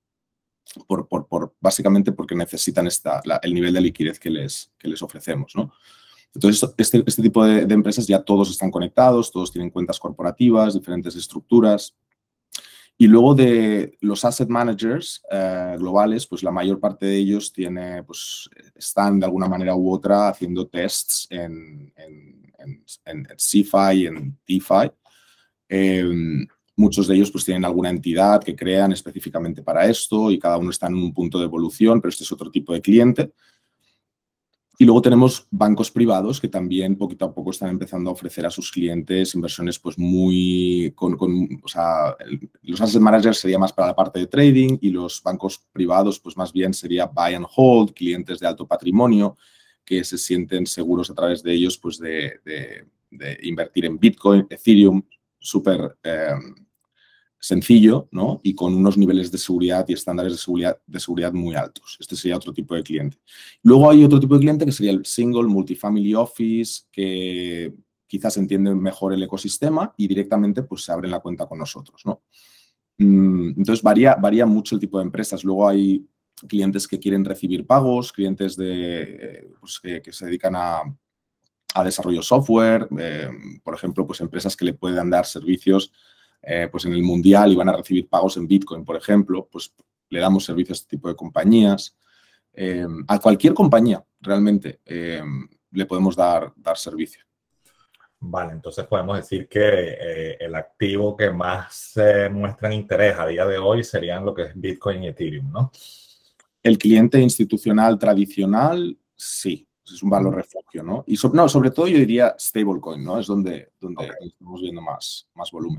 Por, 0.87 1.07
por, 1.07 1.55
básicamente 1.61 2.13
porque 2.13 2.35
necesitan 2.35 2.87
esta, 2.87 3.21
el 3.43 3.55
nivel 3.55 3.75
de 3.75 3.81
liquidez 3.81 4.19
que 4.19 4.31
les, 4.31 4.73
que 4.79 4.89
les 4.89 5.03
ofrecemos, 5.03 5.53
¿no? 5.55 5.73
Entonces, 6.35 6.69
este, 6.77 7.03
este 7.07 7.23
tipo 7.23 7.45
de, 7.45 7.63
empresas 7.73 8.07
ya 8.07 8.23
todos 8.23 8.51
están 8.51 8.71
conectados, 8.71 9.31
todos 9.31 9.53
tienen 9.53 9.71
cuentas 9.71 9.99
corporativas, 10.01 10.75
diferentes 10.75 11.15
estructuras. 11.15 11.95
Y 12.97 13.07
luego 13.09 13.35
de 13.35 13.97
los 14.01 14.25
asset 14.25 14.49
managers 14.49 15.23
eh, 15.31 15.77
globales, 15.79 16.27
pues 16.27 16.43
la 16.43 16.53
mayor 16.53 16.79
parte 16.79 17.07
de 17.07 17.17
ellos 17.17 17.53
tiene, 17.53 18.03
pues, 18.05 18.49
están 18.75 19.19
de 19.19 19.27
alguna 19.27 19.49
manera 19.49 19.75
u 19.75 19.93
otra 19.93 20.29
haciendo 20.29 20.67
tests 20.69 21.27
en, 21.31 21.93
en, 21.97 22.53
en, 23.05 23.27
CFI 23.37 23.95
y 23.95 24.07
en 24.07 24.39
DeFi. 24.47 24.91
Em, 25.69 26.47
muchos 26.77 27.07
de 27.07 27.17
ellos 27.17 27.31
pues 27.31 27.45
tienen 27.45 27.65
alguna 27.65 27.91
entidad 27.91 28.43
que 28.43 28.57
crean 28.57 28.93
específicamente 28.93 29.63
para 29.63 29.87
esto 29.87 30.31
y 30.31 30.39
cada 30.39 30.57
uno 30.57 30.71
está 30.71 30.87
en 30.87 30.95
un 30.95 31.13
punto 31.13 31.39
de 31.39 31.45
evolución, 31.45 32.01
pero 32.01 32.11
este 32.11 32.25
es 32.25 32.33
otro 32.33 32.51
tipo 32.51 32.73
de 32.73 32.81
cliente. 32.81 33.33
Y 34.77 34.85
luego 34.85 35.03
tenemos 35.03 35.47
bancos 35.51 35.91
privados 35.91 36.41
que 36.41 36.49
también 36.49 36.97
poquito 36.97 37.25
a 37.25 37.33
poco 37.33 37.53
están 37.53 37.71
empezando 37.71 38.11
a 38.11 38.13
ofrecer 38.13 38.45
a 38.45 38.51
sus 38.51 38.73
clientes 38.73 39.35
inversiones 39.35 39.79
pues 39.79 39.97
muy, 39.99 40.93
con, 40.97 41.17
o 41.63 41.69
sea, 41.69 42.17
los 42.63 42.81
asset 42.81 43.01
managers 43.01 43.39
sería 43.39 43.59
más 43.59 43.73
para 43.73 43.89
la 43.89 43.97
parte 43.97 44.19
de 44.19 44.27
trading 44.27 44.79
y 44.81 44.91
los 44.91 45.23
bancos 45.23 45.63
privados 45.73 46.19
pues 46.19 46.37
más 46.37 46.53
bien 46.53 46.75
sería 46.75 47.07
buy 47.07 47.35
and 47.35 47.47
hold, 47.55 47.93
clientes 47.93 48.41
de 48.41 48.49
alto 48.49 48.67
patrimonio 48.67 49.37
que 49.85 50.03
se 50.03 50.19
sienten 50.19 50.67
seguros 50.67 51.11
a 51.11 51.15
través 51.15 51.43
de 51.43 51.53
ellos 51.53 51.79
pues 51.79 51.99
de, 51.99 52.41
invertir 53.43 53.85
en 53.85 53.97
Bitcoin, 53.97 54.47
Ethereum, 54.51 55.01
súper 55.39 55.97
eh, 56.03 56.35
sencillo 57.39 58.09
¿no? 58.11 58.41
y 58.43 58.55
con 58.55 58.75
unos 58.75 58.97
niveles 58.97 59.31
de 59.31 59.39
seguridad 59.39 59.85
y 59.89 59.93
estándares 59.93 60.33
de 60.33 60.39
seguridad, 60.39 60.79
de 60.87 61.01
seguridad 61.01 61.33
muy 61.33 61.55
altos. 61.55 61.97
Este 62.01 62.17
sería 62.17 62.37
otro 62.37 62.53
tipo 62.53 62.75
de 62.75 62.83
cliente. 62.83 63.19
Luego 63.63 63.91
hay 63.91 64.03
otro 64.03 64.19
tipo 64.19 64.35
de 64.35 64.41
cliente 64.41 64.65
que 64.65 64.73
sería 64.73 64.93
el 64.93 65.05
single 65.05 65.45
multifamily 65.45 66.15
office, 66.15 66.85
que 66.91 67.75
quizás 68.07 68.37
entiende 68.37 68.75
mejor 68.75 69.13
el 69.13 69.23
ecosistema 69.23 69.93
y 69.97 70.09
directamente 70.09 70.63
pues, 70.63 70.85
se 70.85 70.93
abren 70.93 71.11
la 71.11 71.21
cuenta 71.21 71.47
con 71.47 71.59
nosotros. 71.59 72.03
¿no? 72.07 72.23
Mm, 72.99 73.49
entonces 73.59 73.83
varía, 73.83 74.15
varía 74.15 74.47
mucho 74.47 74.75
el 74.75 74.81
tipo 74.81 74.99
de 74.99 75.05
empresas. 75.05 75.45
Luego 75.45 75.69
hay 75.69 76.07
clientes 76.49 76.89
que 76.89 76.99
quieren 76.99 77.25
recibir 77.25 77.67
pagos, 77.67 78.13
clientes 78.13 78.57
de, 78.57 79.51
pues, 79.61 79.81
que, 79.81 80.13
se 80.13 80.27
dedican 80.27 80.55
a, 80.57 80.83
a 81.75 81.85
desarrollo 81.85 82.23
software, 82.23 82.89
eh, 82.99 83.29
por 83.63 83.75
ejemplo, 83.75 84.07
pues 84.07 84.21
empresas 84.21 84.57
que 84.57 84.65
le 84.65 84.75
puedan 84.75 85.11
dar 85.11 85.27
servicios 85.27 85.93
eh, 86.47 86.69
pues 86.71 86.85
en 86.85 86.93
el 86.93 87.03
mundial 87.03 87.53
y 87.53 87.57
van 87.57 87.69
a 87.69 87.77
recibir 87.77 88.09
pagos 88.09 88.37
en 88.37 88.47
Bitcoin, 88.47 88.85
por 88.85 88.97
ejemplo, 88.97 89.49
pues 89.51 89.73
le 90.11 90.21
damos 90.21 90.45
servicio 90.45 90.73
a 90.73 90.77
este 90.77 90.97
tipo 90.97 91.09
de 91.09 91.17
compañías. 91.17 91.97
Eh, 92.53 92.87
a 93.09 93.19
cualquier 93.19 93.53
compañía 93.53 94.05
realmente 94.21 94.81
eh, 94.85 95.23
le 95.73 95.87
podemos 95.87 96.15
dar, 96.15 96.53
dar 96.57 96.77
servicio. 96.77 97.25
Vale, 98.21 98.53
entonces 98.53 98.87
podemos 98.87 99.17
decir 99.17 99.49
que 99.49 100.37
el 100.41 100.55
activo 100.55 101.15
que 101.15 101.31
más 101.31 101.93
muestran 102.31 102.73
interés 102.73 103.19
a 103.19 103.27
día 103.27 103.45
de 103.45 103.59
hoy 103.59 103.85
serían 103.85 104.25
lo 104.25 104.33
que 104.33 104.43
es 104.45 104.53
Bitcoin 104.55 105.05
y 105.05 105.09
Ethereum, 105.09 105.53
¿no? 105.53 105.71
El 106.63 106.79
cliente 106.79 107.21
institucional 107.21 107.99
tradicional, 107.99 108.97
sí, 109.15 109.69
es 109.93 110.03
un 110.03 110.11
valor 110.11 110.35
refugio, 110.37 110.83
¿no? 110.83 111.05
Y 111.07 111.19
no, 111.33 111.49
sobre 111.49 111.71
todo 111.71 111.87
yo 111.87 111.99
diría 111.99 112.35
stablecoin, 112.39 113.05
¿no? 113.05 113.19
Es 113.19 113.27
donde, 113.27 113.73
donde 113.79 114.11
estamos 114.21 114.61
viendo 114.63 114.81
más, 114.81 115.29
más 115.35 115.51
volumen. 115.51 115.79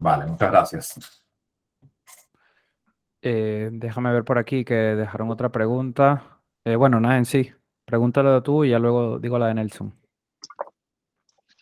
Vale, 0.00 0.26
muchas 0.26 0.50
gracias. 0.50 1.22
Eh, 3.22 3.68
déjame 3.70 4.12
ver 4.12 4.24
por 4.24 4.38
aquí 4.38 4.64
que 4.64 4.74
dejaron 4.74 5.30
otra 5.30 5.50
pregunta. 5.50 6.40
Eh, 6.64 6.74
bueno, 6.74 6.98
nada 7.00 7.18
en 7.18 7.26
sí. 7.26 7.52
Pregúntalo 7.84 8.42
tú 8.42 8.64
y 8.64 8.70
ya 8.70 8.78
luego 8.78 9.18
digo 9.18 9.38
la 9.38 9.48
de 9.48 9.54
Nelson. 9.54 9.94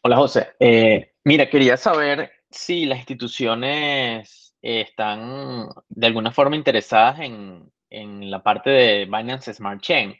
Hola, 0.02 0.16
José. 0.16 0.50
Eh, 0.60 1.14
mira, 1.24 1.50
quería 1.50 1.76
saber 1.76 2.30
si 2.48 2.86
las 2.86 2.98
instituciones 2.98 4.54
están 4.62 5.68
de 5.88 6.06
alguna 6.06 6.30
forma 6.30 6.54
interesadas 6.54 7.20
en, 7.20 7.70
en 7.90 8.30
la 8.30 8.42
parte 8.42 8.70
de 8.70 9.04
Binance 9.06 9.52
Smart 9.52 9.80
Chain 9.80 10.16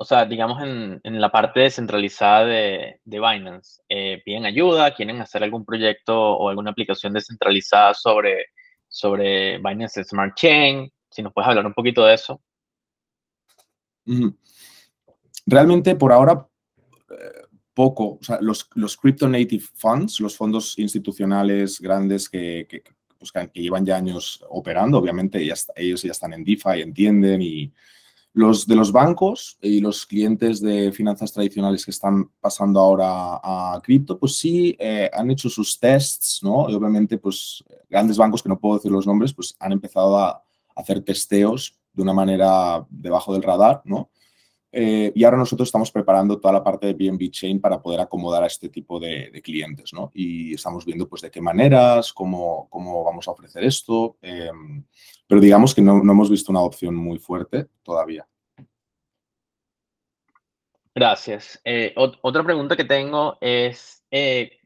o 0.00 0.04
sea, 0.04 0.24
digamos 0.24 0.62
en, 0.62 1.00
en 1.02 1.20
la 1.20 1.30
parte 1.30 1.60
descentralizada 1.60 2.46
de, 2.46 3.00
de 3.04 3.18
Binance, 3.18 3.82
eh, 3.88 4.22
piden 4.24 4.46
ayuda, 4.46 4.94
quieren 4.94 5.20
hacer 5.20 5.42
algún 5.42 5.64
proyecto 5.64 6.16
o 6.16 6.48
alguna 6.48 6.70
aplicación 6.70 7.12
descentralizada 7.12 7.94
sobre, 7.94 8.46
sobre 8.88 9.58
Binance 9.58 10.04
Smart 10.04 10.36
Chain. 10.36 10.90
Si 11.10 11.20
nos 11.20 11.32
puedes 11.32 11.48
hablar 11.48 11.66
un 11.66 11.74
poquito 11.74 12.04
de 12.04 12.14
eso. 12.14 12.40
Realmente 15.44 15.96
por 15.96 16.12
ahora 16.12 16.46
eh, 17.10 17.42
poco. 17.74 18.18
O 18.20 18.22
sea, 18.22 18.38
los, 18.40 18.70
los 18.76 18.96
Crypto 18.96 19.26
Native 19.26 19.64
Funds, 19.74 20.20
los 20.20 20.36
fondos 20.36 20.78
institucionales 20.78 21.80
grandes 21.80 22.28
que, 22.28 22.68
que, 22.68 22.84
pues, 23.18 23.32
que 23.32 23.60
llevan 23.60 23.84
ya 23.84 23.96
años 23.96 24.44
operando, 24.48 24.98
obviamente 24.98 25.40
ellos 25.74 26.02
ya 26.02 26.12
están 26.12 26.34
en 26.34 26.44
DeFi, 26.44 26.82
entienden 26.82 27.42
y 27.42 27.72
los 28.38 28.68
de 28.68 28.76
los 28.76 28.92
bancos 28.92 29.58
y 29.60 29.80
los 29.80 30.06
clientes 30.06 30.60
de 30.60 30.92
finanzas 30.92 31.32
tradicionales 31.32 31.84
que 31.84 31.90
están 31.90 32.30
pasando 32.40 32.78
ahora 32.78 33.40
a 33.42 33.80
cripto, 33.82 34.16
pues 34.16 34.36
sí 34.36 34.76
eh, 34.78 35.10
han 35.12 35.28
hecho 35.32 35.48
sus 35.50 35.78
tests, 35.80 36.40
¿no? 36.44 36.70
Y 36.70 36.74
obviamente, 36.74 37.18
pues 37.18 37.64
grandes 37.90 38.16
bancos 38.16 38.40
que 38.40 38.48
no 38.48 38.60
puedo 38.60 38.76
decir 38.76 38.92
los 38.92 39.08
nombres, 39.08 39.34
pues 39.34 39.56
han 39.58 39.72
empezado 39.72 40.16
a 40.16 40.40
hacer 40.76 41.00
testeos 41.00 41.74
de 41.92 42.02
una 42.02 42.12
manera 42.12 42.86
debajo 42.90 43.32
del 43.32 43.42
radar, 43.42 43.82
¿no? 43.84 44.08
Eh, 44.70 45.10
y 45.16 45.24
ahora 45.24 45.38
nosotros 45.38 45.66
estamos 45.66 45.90
preparando 45.90 46.38
toda 46.38 46.52
la 46.52 46.62
parte 46.62 46.86
de 46.86 46.94
BNB 46.94 47.30
Chain 47.30 47.60
para 47.60 47.82
poder 47.82 48.00
acomodar 48.00 48.44
a 48.44 48.46
este 48.46 48.68
tipo 48.68 49.00
de, 49.00 49.32
clientes, 49.42 49.92
¿no? 49.92 50.12
Y 50.14 50.54
estamos 50.54 50.84
viendo, 50.84 51.08
pues, 51.08 51.22
de 51.22 51.30
qué 51.32 51.40
maneras, 51.40 52.12
cómo, 52.12 52.68
cómo 52.70 53.02
vamos 53.02 53.26
a 53.26 53.32
ofrecer 53.32 53.64
esto. 53.64 54.16
Em, 54.22 54.84
pero 55.28 55.40
digamos 55.42 55.74
que 55.74 55.82
no, 55.82 56.00
hemos 56.00 56.30
visto 56.30 56.50
una 56.50 56.62
opción 56.62 56.96
muy 56.96 57.18
fuerte 57.18 57.66
todavía. 57.82 58.26
Gracias. 60.94 61.60
Eh, 61.64 61.94
otra 61.96 62.42
pregunta 62.42 62.74
que 62.74 62.84
tengo 62.84 63.36
es, 63.40 64.02
eh, 64.10 64.58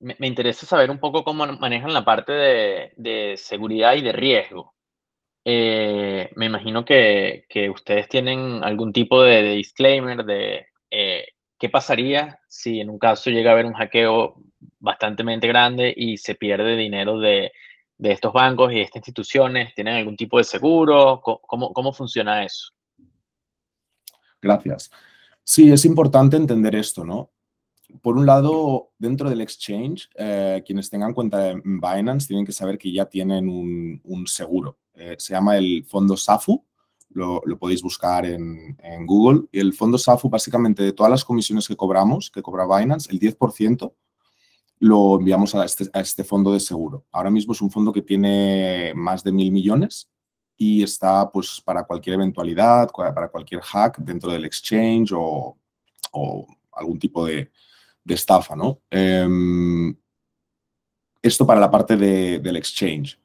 me, 0.00 0.26
interesa 0.26 0.66
saber 0.66 0.90
un 0.90 0.98
poco 0.98 1.22
cómo 1.22 1.46
manejan 1.46 1.92
la 1.92 2.04
parte 2.04 2.32
de, 2.32 3.34
seguridad 3.36 3.94
y 3.94 4.02
de 4.02 4.12
riesgo. 4.12 4.74
Eh, 5.44 6.30
me 6.34 6.46
imagino 6.46 6.84
que, 6.84 7.44
ustedes 7.72 8.08
tienen 8.08 8.64
algún 8.64 8.92
tipo 8.92 9.22
de, 9.22 9.42
de 9.42 9.54
disclaimer 9.54 10.24
de 10.24 10.66
qué 10.90 11.68
pasaría 11.68 12.40
si 12.48 12.80
en 12.80 12.88
un 12.88 12.98
caso 12.98 13.30
llega 13.30 13.50
a 13.50 13.52
haber 13.52 13.66
un 13.66 13.74
hackeo 13.74 14.36
bastante 14.78 15.22
grande 15.22 15.92
y 15.94 16.16
se 16.16 16.34
pierde 16.34 16.76
dinero 16.76 17.18
de, 17.18 17.52
de 17.98 18.12
estos 18.12 18.32
bancos 18.32 18.72
y 18.72 18.80
estas 18.80 19.00
instituciones? 19.00 19.74
¿Tienen 19.74 19.96
algún 19.96 20.16
tipo 20.16 20.38
de 20.38 20.44
seguro? 20.44 21.20
¿Cómo, 21.20 21.72
cómo 21.72 21.92
funciona 21.92 22.44
eso? 22.44 22.72
Gracias. 24.40 24.90
Sí, 25.42 25.70
es 25.72 25.84
importante 25.84 26.36
entender 26.36 26.74
esto, 26.76 27.04
¿no? 27.04 27.30
Por 28.02 28.16
un 28.16 28.26
lado, 28.26 28.90
dentro 28.98 29.30
del 29.30 29.40
exchange, 29.40 30.10
eh, 30.14 30.62
quienes 30.64 30.90
tengan 30.90 31.14
cuenta 31.14 31.48
en 31.48 31.80
Binance 31.80 32.28
tienen 32.28 32.44
que 32.44 32.52
saber 32.52 32.76
que 32.76 32.92
ya 32.92 33.06
tienen 33.06 33.48
un, 33.48 34.26
seguro. 34.26 34.78
Eh, 34.92 35.16
se 35.18 35.32
llama 35.32 35.56
el 35.56 35.84
fondo 35.86 36.16
SAFU, 36.16 36.62
lo, 37.10 37.40
podéis 37.58 37.80
buscar 37.82 38.26
en, 38.26 38.76
en, 38.82 39.06
Google. 39.06 39.48
Y 39.50 39.60
el 39.60 39.72
fondo 39.72 39.96
SAFU, 39.96 40.28
básicamente, 40.28 40.82
de 40.82 40.92
todas 40.92 41.10
las 41.10 41.24
comisiones 41.24 41.66
que 41.66 41.76
cobramos, 41.76 42.30
que 42.30 42.42
cobra 42.42 42.66
Binance, 42.66 43.10
el 43.10 43.18
10% 43.18 43.92
lo 44.80 45.16
enviamos 45.18 45.54
a 45.54 45.64
este, 45.64 45.88
a 45.92 46.00
este 46.00 46.24
fondo 46.24 46.52
de 46.52 46.60
seguro. 46.60 47.04
Ahora 47.10 47.30
mismo 47.30 47.52
es 47.52 47.60
un 47.60 47.70
fondo 47.70 47.92
que 47.92 48.02
tiene 48.02 48.92
más 48.94 49.24
de 49.24 49.32
mil 49.32 49.50
millones 49.50 50.08
y 50.56 50.82
está 50.82 51.30
pues 51.30 51.60
para 51.64 51.84
cualquier 51.84 52.14
eventualidad, 52.14 52.90
para 52.90 53.28
cualquier 53.28 53.60
hack 53.60 53.98
dentro 53.98 54.30
del 54.32 54.44
exchange 54.44 55.12
o, 55.14 55.56
algún 56.72 56.98
tipo 56.98 57.24
de, 57.24 57.50
estafa, 58.06 58.56
¿no? 58.56 58.80
Em, 58.90 59.94
esto 61.20 61.46
para 61.46 61.60
la 61.60 61.70
parte 61.70 61.96
del 61.96 62.56
exchange. 62.56 63.18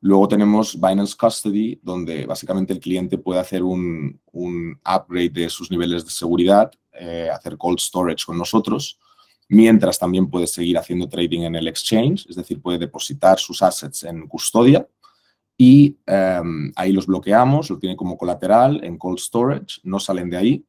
Luego 0.00 0.26
tenemos 0.26 0.80
Binance 0.80 1.16
Custody, 1.16 1.78
donde 1.82 2.26
básicamente 2.26 2.72
el 2.72 2.80
cliente 2.80 3.18
puede 3.18 3.40
hacer 3.40 3.62
un, 3.62 4.20
upgrade 4.32 5.28
de 5.28 5.48
sus 5.48 5.70
niveles 5.70 6.04
de 6.04 6.10
seguridad, 6.10 6.72
eh, 6.92 7.28
hacer 7.32 7.56
cold 7.56 7.78
storage 7.78 8.24
con 8.24 8.36
nosotros, 8.36 8.98
mientras 9.52 9.98
también 9.98 10.30
puede 10.30 10.46
seguir 10.46 10.78
haciendo 10.78 11.10
trading 11.10 11.42
en 11.42 11.54
el 11.56 11.68
exchange, 11.68 12.26
es 12.26 12.36
decir, 12.36 12.62
puede 12.62 12.78
depositar 12.78 13.38
sus 13.38 13.60
assets 13.60 14.04
en 14.04 14.26
custodia 14.26 14.88
y 15.58 15.98
em, 16.06 16.72
ahí 16.74 16.90
los 16.90 17.06
bloqueamos, 17.06 17.68
lo 17.68 17.78
tiene 17.78 17.94
como 17.94 18.16
colateral 18.16 18.82
en 18.82 18.96
cold 18.96 19.18
storage, 19.18 19.78
no 19.82 20.00
salen 20.00 20.30
de 20.30 20.36
ahí 20.38 20.66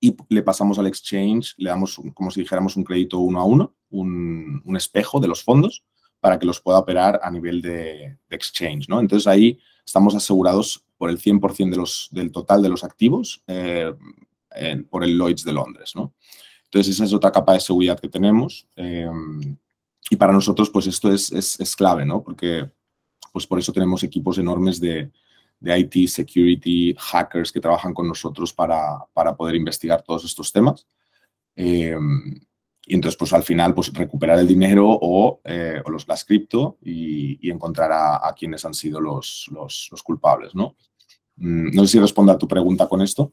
y 0.00 0.16
le 0.30 0.42
pasamos 0.42 0.78
al 0.78 0.86
exchange, 0.86 1.54
le 1.58 1.68
damos 1.68 2.00
como 2.14 2.30
si 2.30 2.40
dijéramos 2.40 2.74
un 2.76 2.84
crédito 2.84 3.18
uno 3.18 3.38
a 3.38 3.44
uno, 3.44 3.74
un, 3.90 4.62
un 4.64 4.76
espejo 4.78 5.20
de 5.20 5.28
los 5.28 5.42
fondos 5.42 5.84
para 6.18 6.38
que 6.38 6.46
los 6.46 6.62
pueda 6.62 6.78
operar 6.78 7.20
a 7.22 7.30
nivel 7.30 7.60
de, 7.60 8.16
exchange. 8.30 8.88
¿no? 8.88 8.98
Entonces 8.98 9.26
ahí 9.26 9.58
estamos 9.84 10.14
asegurados 10.14 10.82
por 10.96 11.10
el 11.10 11.18
100% 11.18 11.68
de 11.68 11.76
los, 11.76 12.08
del 12.10 12.32
total 12.32 12.62
de 12.62 12.70
los 12.70 12.82
activos 12.82 13.42
eh, 13.46 13.92
por 14.88 15.04
el 15.04 15.18
Lloyds 15.18 15.44
de 15.44 15.52
Londres. 15.52 15.92
¿no? 15.94 16.14
Entonces 16.66 16.94
esa 16.94 17.04
es 17.04 17.12
otra 17.12 17.32
capa 17.32 17.54
de 17.54 17.60
seguridad 17.60 17.98
que 17.98 18.08
tenemos. 18.08 18.66
Eh, 18.76 19.08
y 20.10 20.16
para 20.16 20.32
nosotros 20.32 20.70
pues 20.70 20.86
esto 20.86 21.12
es, 21.12 21.32
es, 21.32 21.76
clave, 21.76 22.04
¿no? 22.04 22.22
porque 22.22 22.70
pues 23.32 23.46
por 23.46 23.58
eso 23.58 23.72
tenemos 23.72 24.02
equipos 24.02 24.38
enormes 24.38 24.80
de, 24.80 25.10
de 25.60 25.78
IT, 25.78 26.08
security, 26.08 26.94
hackers 26.98 27.50
que 27.52 27.60
trabajan 27.60 27.92
con 27.92 28.08
nosotros 28.08 28.52
para, 28.52 28.98
para 29.12 29.36
poder 29.36 29.56
investigar 29.56 30.02
todos 30.02 30.24
estos 30.24 30.52
temas. 30.52 30.86
Eh, 31.56 31.96
y 32.88 32.94
entonces, 32.94 33.18
pues 33.18 33.32
al 33.32 33.42
final, 33.42 33.74
pues 33.74 33.92
recuperar 33.92 34.38
el 34.38 34.46
dinero 34.46 34.86
o, 34.88 35.40
eh, 35.44 35.82
los, 35.88 36.06
las 36.06 36.24
cripto 36.24 36.78
y, 36.80 37.50
encontrar 37.50 37.90
a, 37.92 38.32
quienes 38.38 38.64
han 38.64 38.74
sido 38.74 39.00
los, 39.00 39.50
los, 39.50 40.02
culpables, 40.04 40.54
¿no? 40.54 40.76
Mm, 41.36 41.74
no 41.74 41.82
sé 41.82 41.88
si 41.88 41.98
respondo 41.98 42.30
a 42.30 42.38
tu 42.38 42.46
pregunta 42.46 42.88
con 42.88 43.02
esto. 43.02 43.32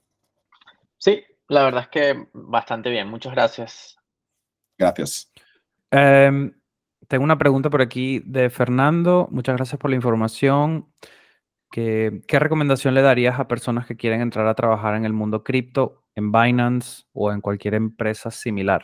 Sí, 0.98 1.22
la 1.48 1.64
verdad 1.64 1.84
es 1.84 1.88
que 1.89 2.28
bastante 2.34 2.89
bien. 2.89 3.08
Muchas 3.08 3.34
gracias. 3.34 3.98
Gracias. 4.78 5.32
Em, 5.91 6.54
tengo 7.08 7.24
una 7.24 7.38
pregunta 7.38 7.70
por 7.70 7.82
aquí 7.82 8.20
de 8.26 8.50
Fernando. 8.50 9.28
Muchas 9.32 9.56
gracias 9.56 9.80
por 9.80 9.89
la 9.89 9.96
información. 9.96 10.91
¿Qué, 11.72 12.22
¿Qué 12.28 12.39
recomendación 12.39 12.94
le 12.94 13.02
darías 13.02 13.39
a 13.39 13.48
personas 13.48 13.86
que 13.86 13.96
quieren 13.96 14.22
entrar 14.22 14.48
a 14.48 14.56
trabajar 14.56 14.96
en 14.96 15.06
el 15.06 15.14
mundo 15.14 15.44
cripto, 15.44 16.04
en 16.16 16.32
Binance 16.32 17.04
o 17.14 17.32
en 17.32 17.41
cualquier 17.41 17.74
empresa 17.76 18.30
similar? 18.32 18.84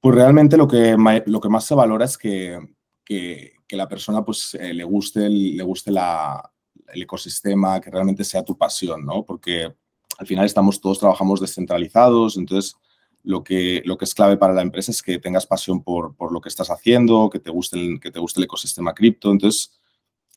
Pues 0.00 0.14
realmente 0.16 0.56
lo 0.56 0.66
que, 0.66 0.96
lo 1.26 1.40
que 1.40 1.48
más 1.50 1.64
se 1.64 1.74
valora 1.74 2.06
es 2.06 2.16
que, 2.16 2.58
que, 3.04 3.52
la 3.70 3.86
persona 3.86 4.24
pues, 4.24 4.54
eh, 4.54 4.72
le 4.72 4.82
guste, 4.82 5.26
el, 5.26 5.56
le 5.56 5.62
guste 5.62 5.90
la, 5.92 6.50
el 6.88 7.02
ecosistema, 7.02 7.80
que 7.80 7.90
realmente 7.90 8.24
sea 8.24 8.42
tu 8.42 8.56
pasión, 8.56 9.04
¿no? 9.04 9.24
Porque 9.24 9.74
al 10.18 10.26
final 10.26 10.46
estamos 10.46 10.80
todos, 10.80 10.98
trabajamos 10.98 11.40
descentralizados, 11.40 12.36
entonces 12.36 12.76
lo 13.22 13.44
que, 13.44 13.82
lo 13.84 13.98
que 13.98 14.04
es 14.04 14.14
clave 14.14 14.36
para 14.36 14.54
la 14.54 14.62
empresa 14.62 14.90
es 14.90 15.02
que 15.02 15.18
tengas 15.18 15.46
pasión 15.46 15.82
por, 15.82 16.16
por 16.16 16.32
lo 16.32 16.40
que 16.40 16.48
estás 16.48 16.70
haciendo, 16.70 17.28
que 17.30 17.38
te, 17.38 17.50
guste 17.50 17.78
el, 17.78 18.00
que 18.00 18.10
te 18.10 18.18
guste 18.18 18.40
el 18.40 18.44
ecosistema 18.44 18.94
cripto. 18.94 19.30
Entonces, 19.30 19.78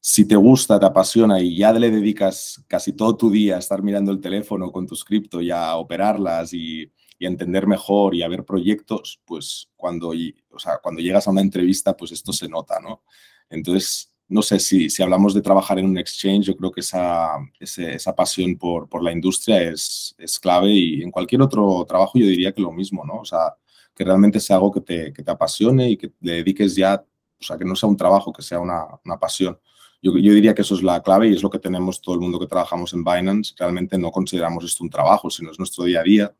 si 0.01 0.25
te 0.25 0.35
gusta, 0.35 0.79
te 0.79 0.85
apasiona 0.85 1.39
y 1.39 1.57
ya 1.57 1.71
le 1.71 1.89
dedicas 1.89 2.61
casi 2.67 2.93
todo 2.93 3.15
tu 3.15 3.31
día 3.31 3.55
a 3.55 3.59
estar 3.59 3.81
mirando 3.81 4.11
el 4.11 4.19
teléfono 4.19 4.71
con 4.71 4.85
tus 4.85 5.05
cripto 5.05 5.41
y 5.41 5.49
a 5.49 5.75
operarlas 5.77 6.53
y, 6.53 6.91
y 7.23 7.25
entender 7.25 7.67
mejor 7.67 8.15
y 8.15 8.21
a 8.21 8.27
ver 8.27 8.43
proyectos, 8.43 9.21
pues 9.25 9.69
cuando, 9.77 10.09
o 10.09 10.59
sea, 10.59 10.79
cuando 10.83 11.01
llegas 11.01 11.27
a 11.27 11.31
una 11.31 11.41
entrevista, 11.41 11.95
pues 11.95 12.11
esto 12.11 12.33
se 12.33 12.49
nota, 12.49 12.79
¿no? 12.81 13.03
Entonces, 13.49 14.12
no 14.27 14.41
sé, 14.41 14.59
si, 14.59 14.89
si 14.89 15.03
hablamos 15.03 15.33
de 15.33 15.41
trabajar 15.41 15.79
en 15.79 15.85
un 15.85 15.97
exchange, 15.97 16.45
yo 16.45 16.55
creo 16.55 16.71
que 16.71 16.81
esa, 16.81 17.37
esa 17.59 18.15
pasión 18.15 18.57
por, 18.57 18.89
por, 18.89 19.03
la 19.03 19.11
industria 19.11 19.61
es, 19.61 20.15
es, 20.17 20.39
clave 20.39 20.71
y 20.71 21.03
en 21.03 21.11
cualquier 21.11 21.41
otro 21.41 21.85
trabajo 21.87 22.17
yo 22.17 22.25
diría 22.25 22.51
que 22.53 22.61
lo 22.61 22.71
mismo, 22.71 23.05
¿no? 23.05 23.19
O 23.19 23.25
sea, 23.25 23.55
que 23.93 24.03
realmente 24.03 24.39
sea 24.39 24.55
algo 24.55 24.71
que 24.71 24.81
te, 24.81 25.13
que 25.13 25.23
te 25.23 25.31
apasione 25.31 25.89
y 25.91 25.97
que 25.97 26.11
le 26.21 26.33
dediques 26.33 26.75
ya, 26.75 27.03
o 27.39 27.43
sea, 27.43 27.57
que 27.57 27.65
no 27.65 27.75
sea 27.75 27.89
un 27.89 27.97
trabajo, 27.97 28.33
que 28.33 28.41
sea 28.41 28.59
una, 28.59 28.85
una 29.05 29.19
pasión. 29.19 29.59
Yo, 30.01 30.17
yo, 30.17 30.33
diría 30.33 30.53
que 30.53 30.63
eso 30.63 30.75
es 30.75 30.83
la 30.83 31.01
clave 31.01 31.29
y 31.29 31.33
es 31.35 31.43
lo 31.43 31.49
que 31.49 31.59
tenemos 31.59 32.01
todo 32.01 32.15
el 32.15 32.21
mundo 32.21 32.39
que 32.39 32.47
trabajamos 32.47 32.93
en 32.93 33.03
Binance. 33.03 33.53
Realmente 33.57 33.97
no 33.97 34.11
consideramos 34.11 34.63
esto 34.65 34.83
un 34.83 34.89
trabajo, 34.89 35.29
sino 35.29 35.51
es 35.51 35.59
nuestro 35.59 35.85
día 35.85 36.01
a 36.01 36.03
día 36.03 36.35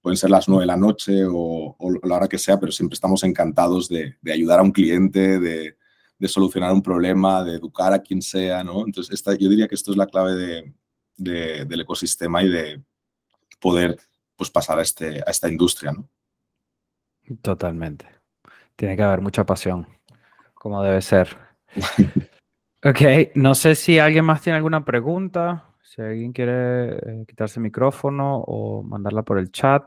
pueden 0.00 0.16
ser 0.16 0.30
las 0.30 0.48
nueve 0.48 0.62
de 0.62 0.68
la 0.68 0.76
noche 0.76 1.24
o, 1.28 1.76
la 2.04 2.16
hora 2.16 2.28
que 2.28 2.38
sea, 2.38 2.58
pero 2.58 2.72
siempre 2.72 2.94
estamos 2.94 3.24
encantados 3.24 3.88
de, 3.88 4.16
ayudar 4.32 4.60
a 4.60 4.62
un 4.62 4.72
cliente, 4.72 5.38
de, 5.38 5.76
solucionar 6.26 6.72
un 6.72 6.82
problema, 6.82 7.44
de 7.44 7.54
educar 7.54 7.92
a 7.92 8.00
quien 8.00 8.20
sea, 8.20 8.64
¿no? 8.64 8.84
Entonces, 8.84 9.14
esta, 9.14 9.34
yo 9.34 9.48
diría 9.48 9.68
que 9.68 9.76
esto 9.76 9.92
es 9.92 9.96
la 9.96 10.06
clave 10.06 10.72
del 11.16 11.80
ecosistema 11.80 12.42
y 12.42 12.48
de 12.48 12.82
poder 13.60 13.96
pues, 14.34 14.50
pasar 14.50 14.78
a, 14.78 14.82
este, 14.82 15.20
a 15.24 15.30
esta 15.30 15.48
industria, 15.48 15.92
¿no? 15.92 16.08
Totalmente. 17.42 18.06
Tiene 18.74 18.96
que 18.96 19.02
haber 19.02 19.20
mucha 19.20 19.44
pasión, 19.44 19.86
como 20.54 20.82
debe 20.82 21.02
ser. 21.02 21.36
ok, 22.84 23.34
no 23.34 23.54
sé 23.54 23.74
si 23.74 23.98
alguien 23.98 24.24
más 24.24 24.42
tiene 24.42 24.56
alguna 24.56 24.84
pregunta. 24.84 25.64
Si 25.82 26.02
alguien 26.02 26.32
quiere 26.32 26.96
eh, 26.96 27.24
quitarse 27.26 27.60
el 27.60 27.64
micrófono 27.64 28.38
o 28.38 28.82
mandarla 28.82 29.22
por 29.22 29.38
el 29.38 29.50
chat. 29.50 29.84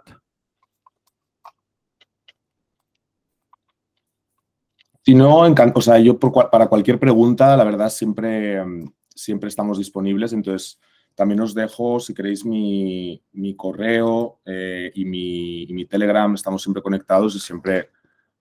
Si 5.04 5.16
no, 5.16 5.40
o 5.40 5.82
sea, 5.82 6.00
yo 6.00 6.20
para 6.20 6.68
cualquier 6.68 7.00
pregunta, 7.00 7.58
la 7.58 7.64
verdad, 7.64 7.90
siempre, 7.90 8.64
mm, 8.64 8.92
siempre 9.10 9.50
estamos 9.50 9.78
disponibles. 9.78 10.32
Entonces, 10.34 10.80
también 11.16 11.42
os 11.42 11.54
dejo, 11.54 12.00
si 12.00 12.14
queréis, 12.14 12.46
mi, 12.46 13.22
correo 13.58 14.40
eh, 14.46 14.92
y, 14.94 15.06
mi, 15.06 15.86
Telegram. 15.86 16.34
Estamos 16.34 16.62
siempre 16.62 16.84
conectados 16.84 17.36
y 17.36 17.40
siempre 17.40 17.90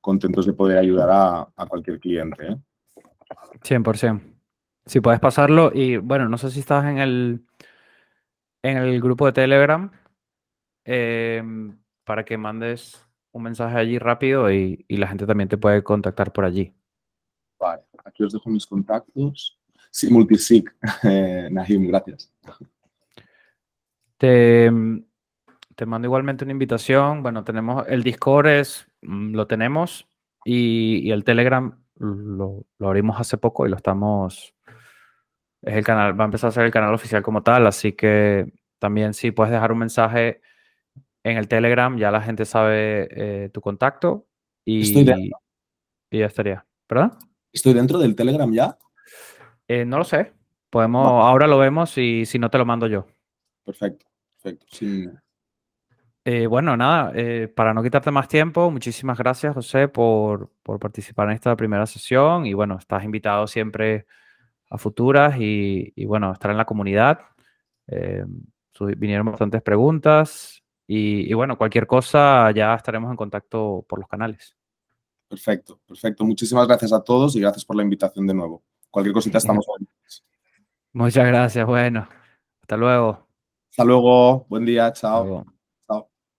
contentos 0.00 0.46
de 0.46 0.52
poder 0.52 0.78
ayudar 0.78 1.08
a, 1.10 1.66
cualquier 1.66 1.98
cliente. 1.98 2.58
100%. 3.62 4.16
¿eh? 4.16 4.20
Si 4.86 5.00
puedes 5.00 5.20
pasarlo. 5.20 5.72
Y 5.74 5.96
bueno, 5.96 6.28
no 6.28 6.36
sé 6.38 6.50
si 6.50 6.60
estás 6.60 6.84
en 6.84 6.98
el, 6.98 7.44
en 8.62 8.76
el 8.76 9.00
grupo 9.00 9.26
de 9.26 9.32
Telegram 9.32 9.90
em, 10.84 11.78
para 12.04 12.24
que 12.24 12.36
mandes 12.36 13.06
un 13.32 13.42
mensaje 13.42 13.76
allí 13.76 13.98
rápido 13.98 14.50
y, 14.52 14.84
la 14.88 15.08
gente 15.08 15.26
también 15.26 15.48
te 15.48 15.58
puede 15.58 15.82
contactar 15.82 16.32
por 16.32 16.44
allí. 16.44 16.74
Vale, 17.58 17.82
aquí 18.04 18.24
os 18.24 18.32
dejo 18.32 18.50
mis 18.50 18.66
contactos. 18.66 19.58
Sí, 19.90 20.10
Multisig, 20.10 20.64
eh, 21.04 21.48
Nahim, 21.50 21.88
gracias. 21.88 22.32
Te, 24.16 24.70
te, 25.74 25.86
mando 25.86 26.06
igualmente 26.06 26.44
una 26.44 26.52
invitación. 26.52 27.22
Bueno, 27.22 27.44
tenemos 27.44 27.86
el 27.88 28.02
Discord, 28.02 28.46
es, 28.48 28.86
mm, 29.02 29.34
lo 29.34 29.46
tenemos 29.46 30.08
y, 30.44 31.10
el 31.10 31.24
Telegram 31.24 31.82
lo, 31.96 32.64
lo, 32.78 32.88
abrimos 32.88 33.20
hace 33.20 33.36
poco 33.36 33.66
y 33.66 33.70
lo 33.70 33.76
estamos 33.76 34.54
es 35.62 35.74
el 35.74 35.84
canal, 35.84 36.18
va 36.18 36.24
a 36.24 36.26
empezar 36.26 36.48
a 36.48 36.52
ser 36.52 36.64
el 36.64 36.70
canal 36.70 36.94
oficial 36.94 37.22
como 37.22 37.42
tal, 37.42 37.66
así 37.66 37.92
que 37.92 38.52
también 38.78 39.14
si 39.14 39.30
puedes 39.30 39.52
dejar 39.52 39.72
un 39.72 39.78
mensaje 39.78 40.40
en 41.22 41.36
el 41.36 41.48
Telegram, 41.48 41.96
ya 41.96 42.10
la 42.10 42.22
gente 42.22 42.44
sabe 42.44 43.08
eh, 43.10 43.48
tu 43.50 43.60
contacto 43.60 44.26
y, 44.64 44.98
y 46.10 46.18
ya 46.18 46.26
estaría. 46.26 46.66
¿Perdón? 46.86 47.12
¿Estoy 47.52 47.74
dentro 47.74 47.98
del 47.98 48.14
Telegram 48.14 48.52
ya? 48.52 48.76
Eh, 49.68 49.84
no 49.84 49.98
lo 49.98 50.04
sé. 50.04 50.32
Podemos, 50.70 51.06
ahora 51.06 51.46
lo 51.46 51.58
vemos 51.58 51.96
y 51.98 52.24
si 52.26 52.38
no 52.38 52.48
te 52.50 52.58
lo 52.58 52.64
mando 52.64 52.86
yo. 52.86 53.06
Perfecto, 53.64 54.06
perfecto. 54.40 54.66
Eh, 56.24 56.46
bueno, 56.46 56.76
nada, 56.76 57.12
para 57.56 57.74
no 57.74 57.82
quitarte 57.82 58.10
más 58.10 58.28
tiempo, 58.28 58.70
muchísimas 58.70 59.18
gracias, 59.18 59.54
José, 59.54 59.88
por, 59.88 60.52
por 60.62 60.78
participar 60.78 61.28
en 61.28 61.34
esta 61.34 61.56
primera 61.56 61.86
sesión. 61.86 62.46
Y 62.46 62.52
bueno, 62.52 62.76
estás 62.78 63.02
invitado 63.04 63.46
siempre 63.46 64.06
a 64.70 64.78
futuras 64.78 65.34
y, 65.38 65.92
bueno, 66.06 66.32
estar 66.32 66.50
en 66.50 66.56
la 66.56 66.64
comunidad. 66.64 67.20
Eh, 67.88 68.24
vinieron 68.96 69.26
bastantes 69.26 69.62
preguntas 69.62 70.59
y, 70.92 71.32
bueno, 71.34 71.56
cualquier 71.56 71.86
cosa 71.86 72.50
ya 72.50 72.74
estaremos 72.74 73.12
en 73.12 73.16
contacto 73.16 73.84
por 73.88 74.00
los 74.00 74.08
canales. 74.08 74.56
Perfecto, 75.28 75.78
perfecto. 75.86 76.24
Muchísimas 76.24 76.66
gracias 76.66 76.92
a 76.92 77.04
todos 77.04 77.36
y 77.36 77.40
gracias 77.40 77.64
por 77.64 77.76
la 77.76 77.84
invitación 77.84 78.26
de 78.26 78.34
nuevo. 78.34 78.64
Cualquier 78.90 79.14
cosita 79.14 79.38
estamos 79.38 79.64
Muchas 80.92 81.28
gracias, 81.28 81.64
bueno. 81.64 82.08
Hasta 82.60 82.76
luego. 82.76 83.24
Hasta 83.70 83.84
luego, 83.84 84.46
buen 84.48 84.64
día, 84.64 84.92
chao. 84.92 85.46